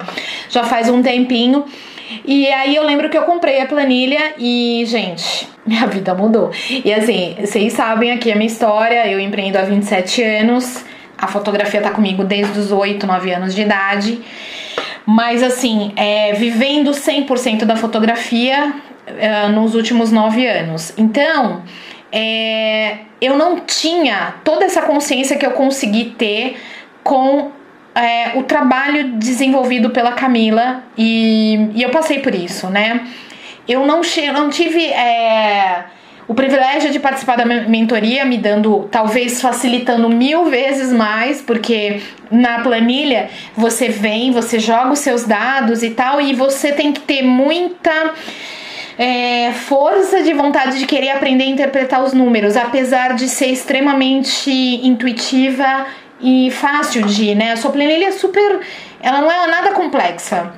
já 0.49 0.65
faz 0.65 0.89
um 0.89 1.01
tempinho. 1.01 1.63
E 2.25 2.47
aí 2.47 2.75
eu 2.75 2.83
lembro 2.83 3.09
que 3.09 3.17
eu 3.17 3.23
comprei 3.23 3.61
a 3.61 3.65
planilha 3.65 4.33
e, 4.37 4.83
gente, 4.85 5.47
minha 5.65 5.87
vida 5.87 6.13
mudou. 6.13 6.51
E 6.69 6.93
assim, 6.93 7.35
vocês 7.39 7.73
sabem 7.73 8.11
aqui 8.11 8.31
a 8.31 8.35
minha 8.35 8.47
história, 8.47 9.07
eu 9.07 9.19
empreendo 9.19 9.57
há 9.57 9.61
27 9.61 10.21
anos, 10.23 10.83
a 11.17 11.27
fotografia 11.27 11.81
tá 11.81 11.91
comigo 11.91 12.23
desde 12.23 12.57
os 12.59 12.71
8, 12.71 13.05
9 13.05 13.31
anos 13.31 13.55
de 13.55 13.61
idade. 13.61 14.21
Mas 15.05 15.43
assim, 15.43 15.91
é, 15.95 16.33
vivendo 16.33 16.91
100% 16.91 17.65
da 17.65 17.75
fotografia 17.75 18.73
é, 19.17 19.47
nos 19.49 19.75
últimos 19.75 20.11
9 20.11 20.45
anos. 20.47 20.93
Então, 20.97 21.63
é, 22.11 22.99
eu 23.19 23.37
não 23.37 23.59
tinha 23.59 24.35
toda 24.43 24.65
essa 24.65 24.81
consciência 24.81 25.37
que 25.37 25.45
eu 25.45 25.51
consegui 25.51 26.13
ter 26.17 26.57
com 27.03 27.51
é, 27.95 28.37
o 28.37 28.43
trabalho 28.43 29.13
desenvolvido 29.13 29.89
pela 29.91 30.13
Camila 30.13 30.83
e, 30.97 31.69
e, 31.75 31.83
eu 31.83 31.89
passei 31.89 32.19
por 32.19 32.33
isso, 32.33 32.67
né? 32.67 33.07
Eu 33.67 33.85
não, 33.85 34.01
não 34.33 34.49
tive 34.49 34.85
é, 34.87 35.85
o 36.27 36.33
privilégio 36.33 36.91
de 36.91 36.99
participar 36.99 37.37
da 37.37 37.45
mentoria, 37.45 38.25
me 38.25 38.37
dando, 38.37 38.87
talvez 38.91 39.39
facilitando 39.39 40.09
mil 40.09 40.45
vezes 40.45 40.91
mais, 40.91 41.41
porque 41.41 42.01
na 42.31 42.59
planilha 42.59 43.29
você 43.55 43.89
vem, 43.89 44.31
você 44.31 44.59
joga 44.59 44.91
os 44.91 44.99
seus 44.99 45.25
dados 45.25 45.83
e 45.83 45.91
tal, 45.91 46.19
e 46.19 46.33
você 46.33 46.71
tem 46.71 46.91
que 46.91 47.01
ter 47.01 47.21
muita. 47.21 48.13
É, 48.95 49.51
força 49.53 50.21
de 50.21 50.31
vontade 50.33 50.77
de 50.77 50.85
querer 50.85 51.09
aprender 51.09 51.45
a 51.45 51.47
interpretar 51.47 52.03
os 52.03 52.13
números, 52.13 52.55
apesar 52.55 53.15
de 53.15 53.27
ser 53.27 53.47
extremamente 53.47 54.51
intuitiva 54.51 55.87
e 56.23 56.49
fácil 56.49 57.03
de, 57.03 57.35
né? 57.35 57.51
A 57.51 57.57
sua 57.57 57.69
planilha 57.69 58.07
é 58.07 58.11
super. 58.11 58.61
Ela 59.01 59.19
não 59.19 59.29
é 59.29 59.45
nada 59.45 59.71
complexa. 59.73 60.53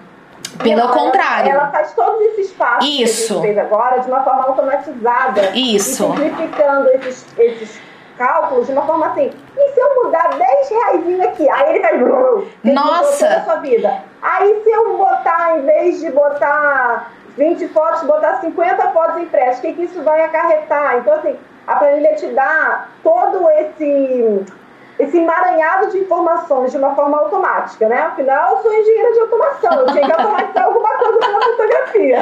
Pelo 0.61 0.81
ela, 0.81 0.91
contrário. 0.93 1.51
Ela 1.51 1.67
faz 1.71 1.91
todos 1.93 2.21
esses 2.27 2.51
passos 2.53 2.87
Isso. 2.87 3.27
que 3.27 3.33
a 3.33 3.35
gente 3.35 3.55
fez 3.55 3.57
agora 3.57 3.99
de 3.99 4.07
uma 4.07 4.23
forma 4.23 4.43
automatizada. 4.43 5.49
Isso. 5.53 6.03
E 6.03 6.17
simplificando 6.17 6.89
esses, 6.91 7.25
esses 7.37 7.81
cálculos 8.17 8.67
de 8.67 8.71
uma 8.71 8.83
forma 8.83 9.07
assim. 9.07 9.31
E 9.57 9.73
se 9.73 9.79
eu 9.79 10.03
mudar 10.03 10.29
10 10.29 10.69
reais 10.69 11.19
aqui? 11.21 11.49
Aí 11.49 11.69
ele 11.69 11.79
vai. 11.79 12.73
Nossa! 12.73 13.25
Toda 13.27 13.37
a 13.37 13.43
sua 13.43 13.55
vida. 13.57 14.03
Aí 14.21 14.61
se 14.63 14.69
eu 14.69 14.97
botar, 14.97 15.57
em 15.57 15.65
vez 15.65 15.99
de 15.99 16.11
botar 16.11 17.11
20 17.37 17.67
fotos, 17.69 18.03
botar 18.03 18.39
50 18.39 18.91
fotos 18.91 19.23
impressas, 19.23 19.59
o 19.59 19.61
que, 19.61 19.73
que 19.73 19.83
isso 19.83 20.01
vai 20.03 20.23
acarretar? 20.23 20.99
Então, 20.99 21.15
assim, 21.15 21.35
a 21.67 21.75
planilha 21.75 22.15
te 22.15 22.27
dá 22.27 22.85
todo 23.03 23.49
esse 23.49 24.45
esse 24.97 25.17
emaranhado 25.17 25.91
de 25.91 25.99
informações 25.99 26.71
de 26.71 26.77
uma 26.77 26.95
forma 26.95 27.17
automática, 27.17 27.87
né? 27.87 27.99
Afinal, 27.99 28.55
eu 28.55 28.61
sou 28.61 28.73
engenheira 28.73 29.11
de 29.13 29.19
automação, 29.19 29.79
eu 29.79 29.85
tinha 29.87 30.05
que 30.05 30.11
automatizar 30.11 30.65
alguma 30.65 30.97
coisa 30.97 31.19
na 31.19 31.41
fotografia. 31.41 32.21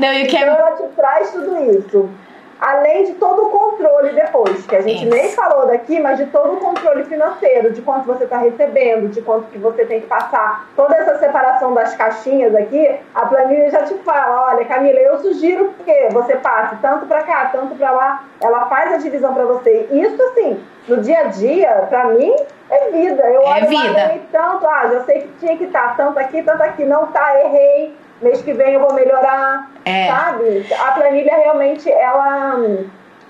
Não, 0.00 0.12
you 0.12 0.30
can... 0.30 0.38
Então 0.38 0.54
ela 0.54 0.72
te 0.72 0.82
traz 0.96 1.30
tudo 1.30 1.56
isso 1.70 2.08
além 2.62 3.06
de 3.06 3.14
todo 3.14 3.42
o 3.42 3.50
controle 3.50 4.10
depois, 4.10 4.64
que 4.64 4.76
a 4.76 4.80
gente 4.80 5.02
Isso. 5.02 5.12
nem 5.12 5.32
falou 5.32 5.66
daqui, 5.66 5.98
mas 5.98 6.16
de 6.16 6.26
todo 6.26 6.54
o 6.54 6.56
controle 6.58 7.02
financeiro, 7.04 7.72
de 7.72 7.82
quanto 7.82 8.06
você 8.06 8.22
está 8.22 8.38
recebendo, 8.38 9.08
de 9.08 9.20
quanto 9.20 9.48
que 9.48 9.58
você 9.58 9.84
tem 9.84 10.00
que 10.00 10.06
passar. 10.06 10.68
Toda 10.76 10.94
essa 10.94 11.18
separação 11.18 11.74
das 11.74 11.96
caixinhas 11.96 12.54
aqui, 12.54 12.96
a 13.12 13.26
planilha 13.26 13.68
já 13.68 13.82
te 13.82 13.94
fala, 13.94 14.52
olha, 14.52 14.64
Camila, 14.64 15.00
eu 15.00 15.18
sugiro 15.18 15.74
que 15.84 16.08
você 16.10 16.36
passe 16.36 16.76
tanto 16.76 17.04
para 17.06 17.24
cá, 17.24 17.50
tanto 17.50 17.74
para 17.74 17.90
lá. 17.90 18.24
Ela 18.40 18.66
faz 18.66 18.92
a 18.92 18.96
divisão 18.98 19.34
para 19.34 19.44
você. 19.44 19.88
Isso, 19.90 20.22
assim, 20.22 20.62
no 20.86 20.98
dia 20.98 21.18
a 21.18 21.24
dia, 21.24 21.86
para 21.90 22.04
mim, 22.06 22.32
é 22.70 22.90
vida. 22.90 23.24
Eu 23.24 23.42
é 23.42 23.54
olho 23.54 23.68
vida. 23.68 24.20
tanto, 24.30 24.68
ah, 24.68 24.88
já 24.88 25.00
sei 25.02 25.22
que 25.22 25.28
tinha 25.40 25.56
que 25.56 25.64
estar 25.64 25.96
tá, 25.96 26.04
tanto 26.04 26.16
aqui, 26.20 26.40
tanto 26.44 26.62
aqui. 26.62 26.84
Não 26.84 27.08
tá, 27.08 27.40
errei 27.40 27.92
mês 28.22 28.42
que 28.42 28.52
vem 28.52 28.74
eu 28.74 28.80
vou 28.80 28.94
melhorar, 28.94 29.70
é. 29.84 30.08
sabe? 30.08 30.66
A 30.74 30.92
planilha 30.92 31.36
realmente, 31.36 31.90
ela, 31.90 32.56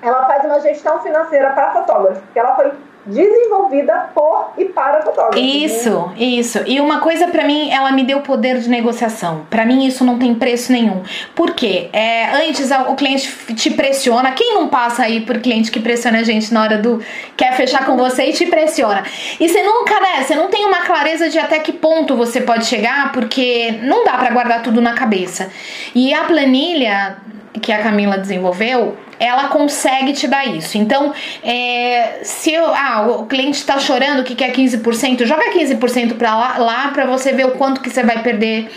ela 0.02 0.26
faz 0.26 0.44
uma 0.44 0.60
gestão 0.60 1.00
financeira 1.02 1.50
para 1.50 1.72
fotógrafo, 1.72 2.20
porque 2.22 2.38
ela 2.38 2.54
foi 2.54 2.72
desenvolvida 3.04 4.10
por 4.14 4.52
e 4.56 4.66
para 4.66 5.02
fotógrafos. 5.02 5.40
Isso, 5.40 6.12
isso. 6.16 6.60
E 6.66 6.80
uma 6.80 7.00
coisa 7.00 7.26
para 7.28 7.44
mim, 7.44 7.70
ela 7.70 7.90
me 7.92 8.04
deu 8.04 8.20
poder 8.20 8.58
de 8.58 8.68
negociação. 8.68 9.46
Para 9.50 9.64
mim 9.64 9.86
isso 9.86 10.04
não 10.04 10.18
tem 10.18 10.34
preço 10.34 10.72
nenhum. 10.72 11.02
Por 11.34 11.52
quê? 11.52 11.88
É, 11.92 12.30
antes 12.46 12.70
o 12.70 12.94
cliente 12.94 13.54
te 13.54 13.70
pressiona. 13.70 14.32
Quem 14.32 14.54
não 14.54 14.68
passa 14.68 15.02
aí 15.02 15.20
por 15.20 15.40
cliente 15.40 15.70
que 15.70 15.80
pressiona 15.80 16.20
a 16.20 16.22
gente 16.22 16.52
na 16.54 16.62
hora 16.62 16.78
do 16.78 17.00
quer 17.36 17.54
fechar 17.54 17.84
com 17.84 17.96
você 17.96 18.26
e 18.26 18.32
te 18.32 18.46
pressiona. 18.46 19.02
E 19.40 19.48
você 19.48 19.62
nunca, 19.62 19.98
né? 20.00 20.22
Você 20.22 20.34
não 20.34 20.48
tem 20.48 20.64
uma 20.64 20.82
clareza 20.82 21.28
de 21.28 21.38
até 21.38 21.58
que 21.58 21.72
ponto 21.72 22.16
você 22.16 22.40
pode 22.40 22.66
chegar, 22.66 23.12
porque 23.12 23.78
não 23.82 24.04
dá 24.04 24.16
para 24.16 24.30
guardar 24.30 24.62
tudo 24.62 24.80
na 24.80 24.92
cabeça. 24.94 25.50
E 25.94 26.14
a 26.14 26.24
planilha 26.24 27.16
que 27.60 27.72
a 27.72 27.82
Camila 27.82 28.16
desenvolveu, 28.16 28.96
ela 29.22 29.48
consegue 29.48 30.12
te 30.12 30.26
dar 30.26 30.44
isso. 30.44 30.76
Então, 30.76 31.12
é, 31.44 32.20
se 32.24 32.52
eu, 32.52 32.74
ah, 32.74 33.06
o 33.06 33.26
cliente 33.26 33.58
está 33.58 33.78
chorando 33.78 34.24
que 34.24 34.34
quer 34.34 34.52
15%, 34.52 35.24
joga 35.24 35.52
15% 35.52 36.14
para 36.14 36.34
lá, 36.34 36.58
lá 36.58 36.88
para 36.88 37.06
você 37.06 37.32
ver 37.32 37.46
o 37.46 37.52
quanto 37.52 37.80
que 37.80 37.88
você 37.88 38.02
vai 38.02 38.20
perder 38.22 38.68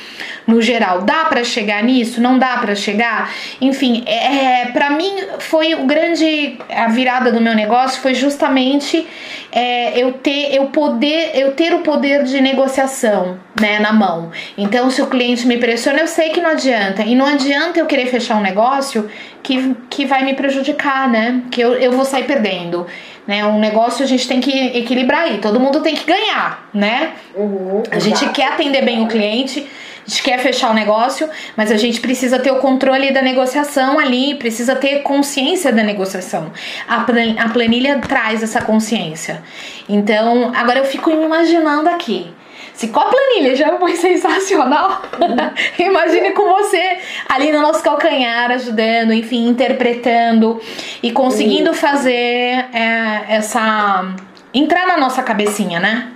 no 0.46 0.62
geral. 0.62 1.02
Dá 1.02 1.26
para 1.26 1.44
chegar 1.44 1.84
nisso? 1.84 2.22
Não 2.22 2.38
dá 2.38 2.58
para 2.58 2.76
chegar? 2.76 3.34
Enfim, 3.60 4.04
é, 4.06 4.66
para 4.68 4.92
mim 4.92 5.16
foi 5.40 5.74
o 5.74 5.86
grande 5.86 6.58
a 6.70 6.88
virada 6.88 7.32
do 7.32 7.42
meu 7.42 7.56
negócio 7.56 8.02
foi 8.02 8.14
justamente 8.14 9.08
é, 9.52 9.98
eu 9.98 10.14
ter 10.14 10.54
eu 10.54 10.68
poder 10.68 11.32
eu 11.34 11.54
ter 11.54 11.74
o 11.74 11.80
poder 11.80 12.24
de 12.24 12.40
negociação, 12.42 13.40
né, 13.60 13.80
na 13.80 13.92
mão. 13.92 14.32
Então, 14.58 14.90
se 14.90 15.02
o 15.02 15.08
cliente 15.08 15.48
me 15.48 15.58
pressiona, 15.58 16.00
eu 16.00 16.08
sei 16.08 16.30
que 16.30 16.42
não 16.42 16.52
adianta. 16.52 17.04
E 17.04 17.16
não 17.16 17.26
adianta 17.26 17.80
eu 17.80 17.86
querer 17.86 18.08
fechar 18.08 18.36
um 18.36 18.42
negócio 18.42 19.10
que, 19.46 19.76
que 19.92 20.06
vai 20.08 20.26
me 20.26 20.34
prejudicar, 20.34 21.08
né? 21.08 21.44
Que 21.52 21.62
eu, 21.62 21.74
eu 21.76 21.92
vou 21.92 22.04
sair 22.04 22.24
perdendo. 22.24 22.88
Né? 23.28 23.46
Um 23.46 23.60
negócio 23.60 24.04
a 24.04 24.08
gente 24.08 24.28
tem 24.28 24.42
que 24.42 24.52
equilibrar 24.52 25.22
aí, 25.22 25.38
todo 25.38 25.60
mundo 25.60 25.82
tem 25.82 25.96
que 25.96 26.04
ganhar, 26.04 26.68
né? 26.74 27.14
Uhum, 27.36 27.84
a 27.90 28.00
gente 28.00 28.28
quer 28.30 28.54
atender 28.54 28.84
bem 28.84 29.04
o 29.04 29.08
cliente, 29.08 29.68
a 30.06 30.10
gente 30.10 30.22
quer 30.22 30.40
fechar 30.40 30.70
o 30.70 30.74
negócio, 30.74 31.28
mas 31.58 31.72
a 31.72 31.78
gente 31.78 32.00
precisa 32.00 32.38
ter 32.38 32.52
o 32.52 32.58
controle 32.58 33.12
da 33.12 33.24
negociação 33.24 33.98
ali, 34.00 34.36
precisa 34.36 34.76
ter 34.76 35.02
consciência 35.02 35.72
da 35.72 35.84
negociação. 35.84 36.52
A 36.88 37.50
planilha 37.50 38.00
traz 38.00 38.44
essa 38.44 38.62
consciência. 38.62 39.44
Então, 39.90 40.52
agora 40.56 40.80
eu 40.80 40.86
fico 40.86 41.10
imaginando 41.10 41.90
aqui 41.90 42.32
se 42.76 42.90
com 42.90 43.00
a 43.00 43.06
planilha 43.06 43.56
já 43.56 43.78
foi 43.78 43.96
sensacional, 43.98 45.02
imagine 45.80 46.32
com 46.32 46.46
você 46.46 46.98
ali 47.30 47.52
no 47.52 47.62
nosso 47.62 47.82
calcanhar, 47.82 48.52
ajudando, 48.52 49.14
enfim, 49.14 49.48
interpretando 49.48 50.60
e 51.02 51.12
conseguindo 51.12 51.74
fazer 51.74 52.66
é, 52.74 53.36
essa. 53.36 54.14
entrar 54.54 54.88
na 54.88 54.98
nossa 54.98 55.24
cabecinha, 55.24 55.80
né? 55.80 56.12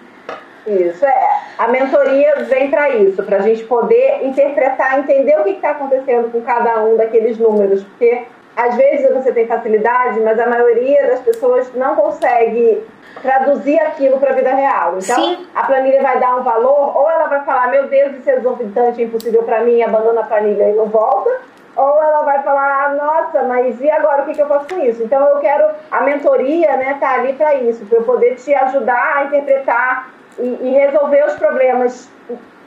Isso, 0.67 1.03
é. 1.03 1.29
A 1.57 1.67
mentoria 1.67 2.35
vem 2.43 2.69
para 2.69 2.89
isso, 2.89 3.23
para 3.23 3.37
a 3.37 3.41
gente 3.41 3.63
poder 3.63 4.19
interpretar, 4.23 4.99
entender 4.99 5.39
o 5.39 5.43
que 5.43 5.51
está 5.51 5.71
acontecendo 5.71 6.31
com 6.31 6.41
cada 6.41 6.83
um 6.83 6.95
daqueles 6.95 7.37
números, 7.37 7.83
porque 7.83 8.23
às 8.55 8.75
vezes 8.75 9.11
você 9.13 9.31
tem 9.31 9.47
facilidade, 9.47 10.19
mas 10.19 10.37
a 10.39 10.45
maioria 10.45 11.07
das 11.07 11.21
pessoas 11.21 11.73
não 11.73 11.95
consegue 11.95 12.83
traduzir 13.21 13.79
aquilo 13.79 14.19
para 14.19 14.31
a 14.31 14.35
vida 14.35 14.53
real. 14.53 14.97
Então, 14.97 15.15
Sim. 15.15 15.47
a 15.55 15.65
planilha 15.65 16.01
vai 16.01 16.19
dar 16.19 16.37
um 16.37 16.43
valor, 16.43 16.97
ou 16.97 17.09
ela 17.09 17.27
vai 17.27 17.43
falar, 17.43 17.67
meu 17.67 17.87
Deus, 17.87 18.17
isso 18.17 18.29
é 18.29 18.35
exorbitante, 18.35 19.01
é 19.01 19.05
impossível 19.05 19.43
para 19.43 19.61
mim, 19.61 19.81
abandona 19.81 20.21
a 20.21 20.25
planilha 20.25 20.69
e 20.69 20.73
não 20.73 20.85
volta, 20.85 21.29
ou 21.75 22.03
ela 22.03 22.23
vai 22.23 22.41
falar, 22.43 22.95
nossa, 22.95 23.43
mas 23.43 23.79
e 23.79 23.89
agora 23.89 24.23
o 24.23 24.25
que, 24.25 24.33
que 24.33 24.41
eu 24.41 24.47
faço 24.47 24.67
com 24.67 24.81
isso? 24.83 25.03
Então, 25.03 25.21
eu 25.27 25.37
quero, 25.39 25.65
a 25.91 26.01
mentoria, 26.01 26.75
né, 26.77 26.97
tá 26.99 27.15
ali 27.15 27.33
para 27.33 27.55
isso, 27.55 27.85
para 27.85 27.99
eu 27.99 28.03
poder 28.03 28.35
te 28.35 28.53
ajudar 28.53 29.17
a 29.17 29.23
interpretar 29.25 30.09
e, 30.37 30.47
e 30.61 30.69
resolver 30.71 31.25
os 31.25 31.33
problemas 31.33 32.09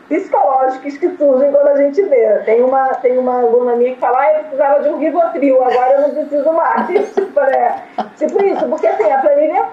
psicológicos 0.09 0.99
que 0.99 1.17
surgem 1.17 1.51
quando 1.51 1.69
a 1.69 1.77
gente 1.77 2.03
vê. 2.03 2.43
Tem 2.45 2.63
uma, 2.63 2.89
tem 2.97 3.19
uma 3.19 3.41
aluna 3.41 3.77
minha 3.77 3.95
que 3.95 4.01
fala, 4.01 4.21
ah, 4.21 4.33
eu 4.35 4.41
precisava 4.41 4.83
de 4.83 4.89
um 4.91 4.99
Rivotril, 4.99 5.63
agora 5.63 5.93
eu 5.93 6.01
não 6.03 6.11
preciso 6.11 6.53
mais. 6.53 6.87
tipo, 7.15 7.41
né? 7.41 7.83
tipo 8.17 8.45
isso, 8.45 8.69
porque 8.69 8.87
assim, 8.87 9.11
a 9.11 9.19
planilha 9.19 9.65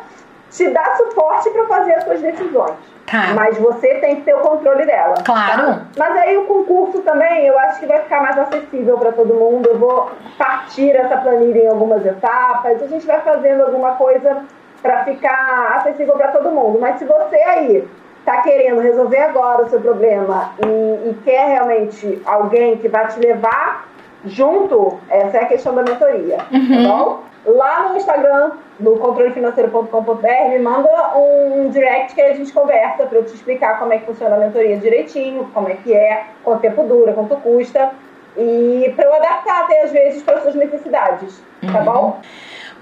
te 0.50 0.70
dá 0.70 0.96
suporte 0.96 1.50
para 1.50 1.66
fazer 1.68 1.94
as 1.94 2.04
suas 2.04 2.22
decisões. 2.22 2.76
Tá. 3.06 3.34
Mas 3.34 3.58
você 3.58 3.96
tem 3.96 4.18
que 4.18 4.22
ter 4.22 4.36
o 4.36 4.40
controle 4.40 4.86
dela. 4.86 5.16
Claro. 5.24 5.68
Tá? 5.68 5.86
Mas 5.98 6.18
aí 6.18 6.38
o 6.38 6.46
concurso 6.46 7.00
também, 7.00 7.48
eu 7.48 7.58
acho 7.58 7.80
que 7.80 7.88
vai 7.88 8.00
ficar 8.02 8.22
mais 8.22 8.38
acessível 8.38 8.98
para 8.98 9.12
todo 9.12 9.34
mundo. 9.34 9.68
Eu 9.68 9.80
vou 9.80 10.12
partir 10.38 10.96
essa 10.96 11.18
planilha 11.18 11.64
em 11.64 11.68
algumas 11.68 12.06
etapas. 12.06 12.82
A 12.82 12.88
gente 12.88 13.06
vai 13.08 13.20
fazendo 13.22 13.64
alguma 13.64 13.96
coisa 13.96 14.44
para 14.82 15.04
ficar 15.06 15.78
acessível 15.78 16.14
para 16.14 16.30
todo 16.30 16.52
mundo. 16.52 16.80
Mas 16.80 17.00
se 17.00 17.06
você 17.06 17.36
aí 17.36 17.88
está 18.20 18.42
querendo 18.42 18.80
resolver 18.80 19.18
agora 19.18 19.66
o 19.66 19.70
seu 19.70 19.82
problema 19.82 20.52
e, 20.64 21.10
e, 21.10 21.18
quer 21.24 21.48
realmente 21.48 22.22
alguém 22.26 22.78
que 22.78 22.88
vai 22.88 23.08
te 23.08 23.20
levar 23.20 23.88
junto, 24.26 25.00
essa 25.10 25.38
é 25.38 25.44
a 25.44 25.46
questão 25.48 25.74
da 25.74 25.82
mentoria, 25.82 26.38
tá 26.38 26.46
uhum. 26.52 26.84
tá 26.84 26.90
bom? 26.90 27.24
Lá 27.56 27.90
no 27.90 27.98
Instagram, 27.98 28.52
no 28.80 28.98
controlefinanceiro.com.br, 28.98 30.50
me 30.50 30.60
manda 30.60 31.18
um 31.18 31.70
direct 31.70 32.14
que 32.14 32.22
a 32.22 32.34
gente 32.34 32.52
conversa 32.54 33.06
para 33.06 33.18
eu 33.18 33.26
te 33.26 33.34
explicar 33.34 33.80
como 33.80 33.94
é 33.94 33.98
que 33.98 34.06
funciona 34.06 34.36
a 34.36 34.40
mentoria 34.40 34.78
direitinho, 34.78 35.50
como 35.54 35.70
é 35.70 35.76
que 35.76 35.94
é, 35.94 36.26
quanto 36.44 36.62
tempo 36.62 36.84
dura, 36.84 37.14
quanto 37.14 37.36
custa, 37.38 37.92
e 38.38 38.94
para 38.96 39.06
eu 39.06 39.16
adaptar 39.16 39.64
até 39.64 39.84
às 39.84 39.92
vezes 39.92 40.22
para 40.24 40.42
suas 40.42 40.56
necessidades, 40.56 41.42
tá 41.62 41.68
uhum. 41.68 41.74
tá 41.74 41.80
bom? 41.82 42.22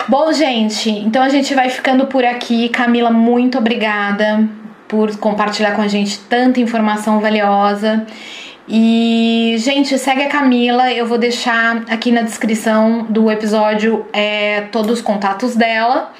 Bom, 0.07 0.31
gente, 0.31 0.89
então 0.89 1.23
a 1.23 1.29
gente 1.29 1.53
vai 1.55 1.69
ficando 1.69 2.05
por 2.07 2.23
aqui. 2.23 2.69
Camila, 2.69 3.09
muito 3.09 3.57
obrigada 3.57 4.47
por 4.87 5.15
compartilhar 5.17 5.75
com 5.75 5.81
a 5.81 5.87
gente 5.87 6.19
tanta 6.25 6.59
informação 6.59 7.19
valiosa. 7.19 8.05
E, 8.67 9.55
gente, 9.59 9.97
segue 9.97 10.23
a 10.23 10.29
Camila. 10.29 10.91
Eu 10.91 11.05
vou 11.05 11.17
deixar 11.17 11.83
aqui 11.89 12.11
na 12.11 12.21
descrição 12.21 13.03
do 13.09 13.31
episódio 13.31 14.05
é, 14.11 14.61
todos 14.71 14.91
os 14.91 15.01
contatos 15.01 15.55
dela. 15.55 16.11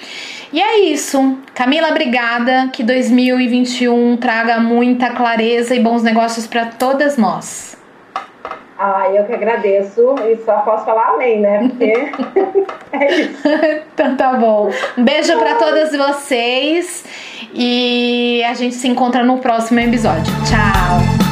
E 0.53 0.61
é 0.61 0.79
isso. 0.79 1.37
Camila, 1.53 1.89
obrigada. 1.89 2.69
Que 2.71 2.83
2021 2.83 4.17
traga 4.17 4.59
muita 4.59 5.09
clareza 5.09 5.75
e 5.75 5.79
bons 5.79 6.03
negócios 6.03 6.47
para 6.47 6.67
todas 6.67 7.17
nós. 7.17 7.75
Ah, 8.79 9.09
eu 9.11 9.25
que 9.25 9.33
agradeço 9.33 10.15
e 10.27 10.37
só 10.45 10.59
posso 10.59 10.85
falar 10.85 11.15
amém, 11.15 11.41
né? 11.41 11.67
Porque 11.67 11.85
é 12.93 13.21
isso. 13.21 13.47
então 13.93 14.15
tá 14.15 14.33
bom. 14.33 14.69
Um 14.95 15.03
beijo 15.03 15.37
para 15.37 15.55
todas 15.55 15.91
vocês 15.91 17.03
e 17.53 18.43
a 18.47 18.53
gente 18.53 18.75
se 18.75 18.87
encontra 18.87 19.23
no 19.23 19.39
próximo 19.39 19.79
episódio. 19.79 20.31
Tchau! 20.45 21.26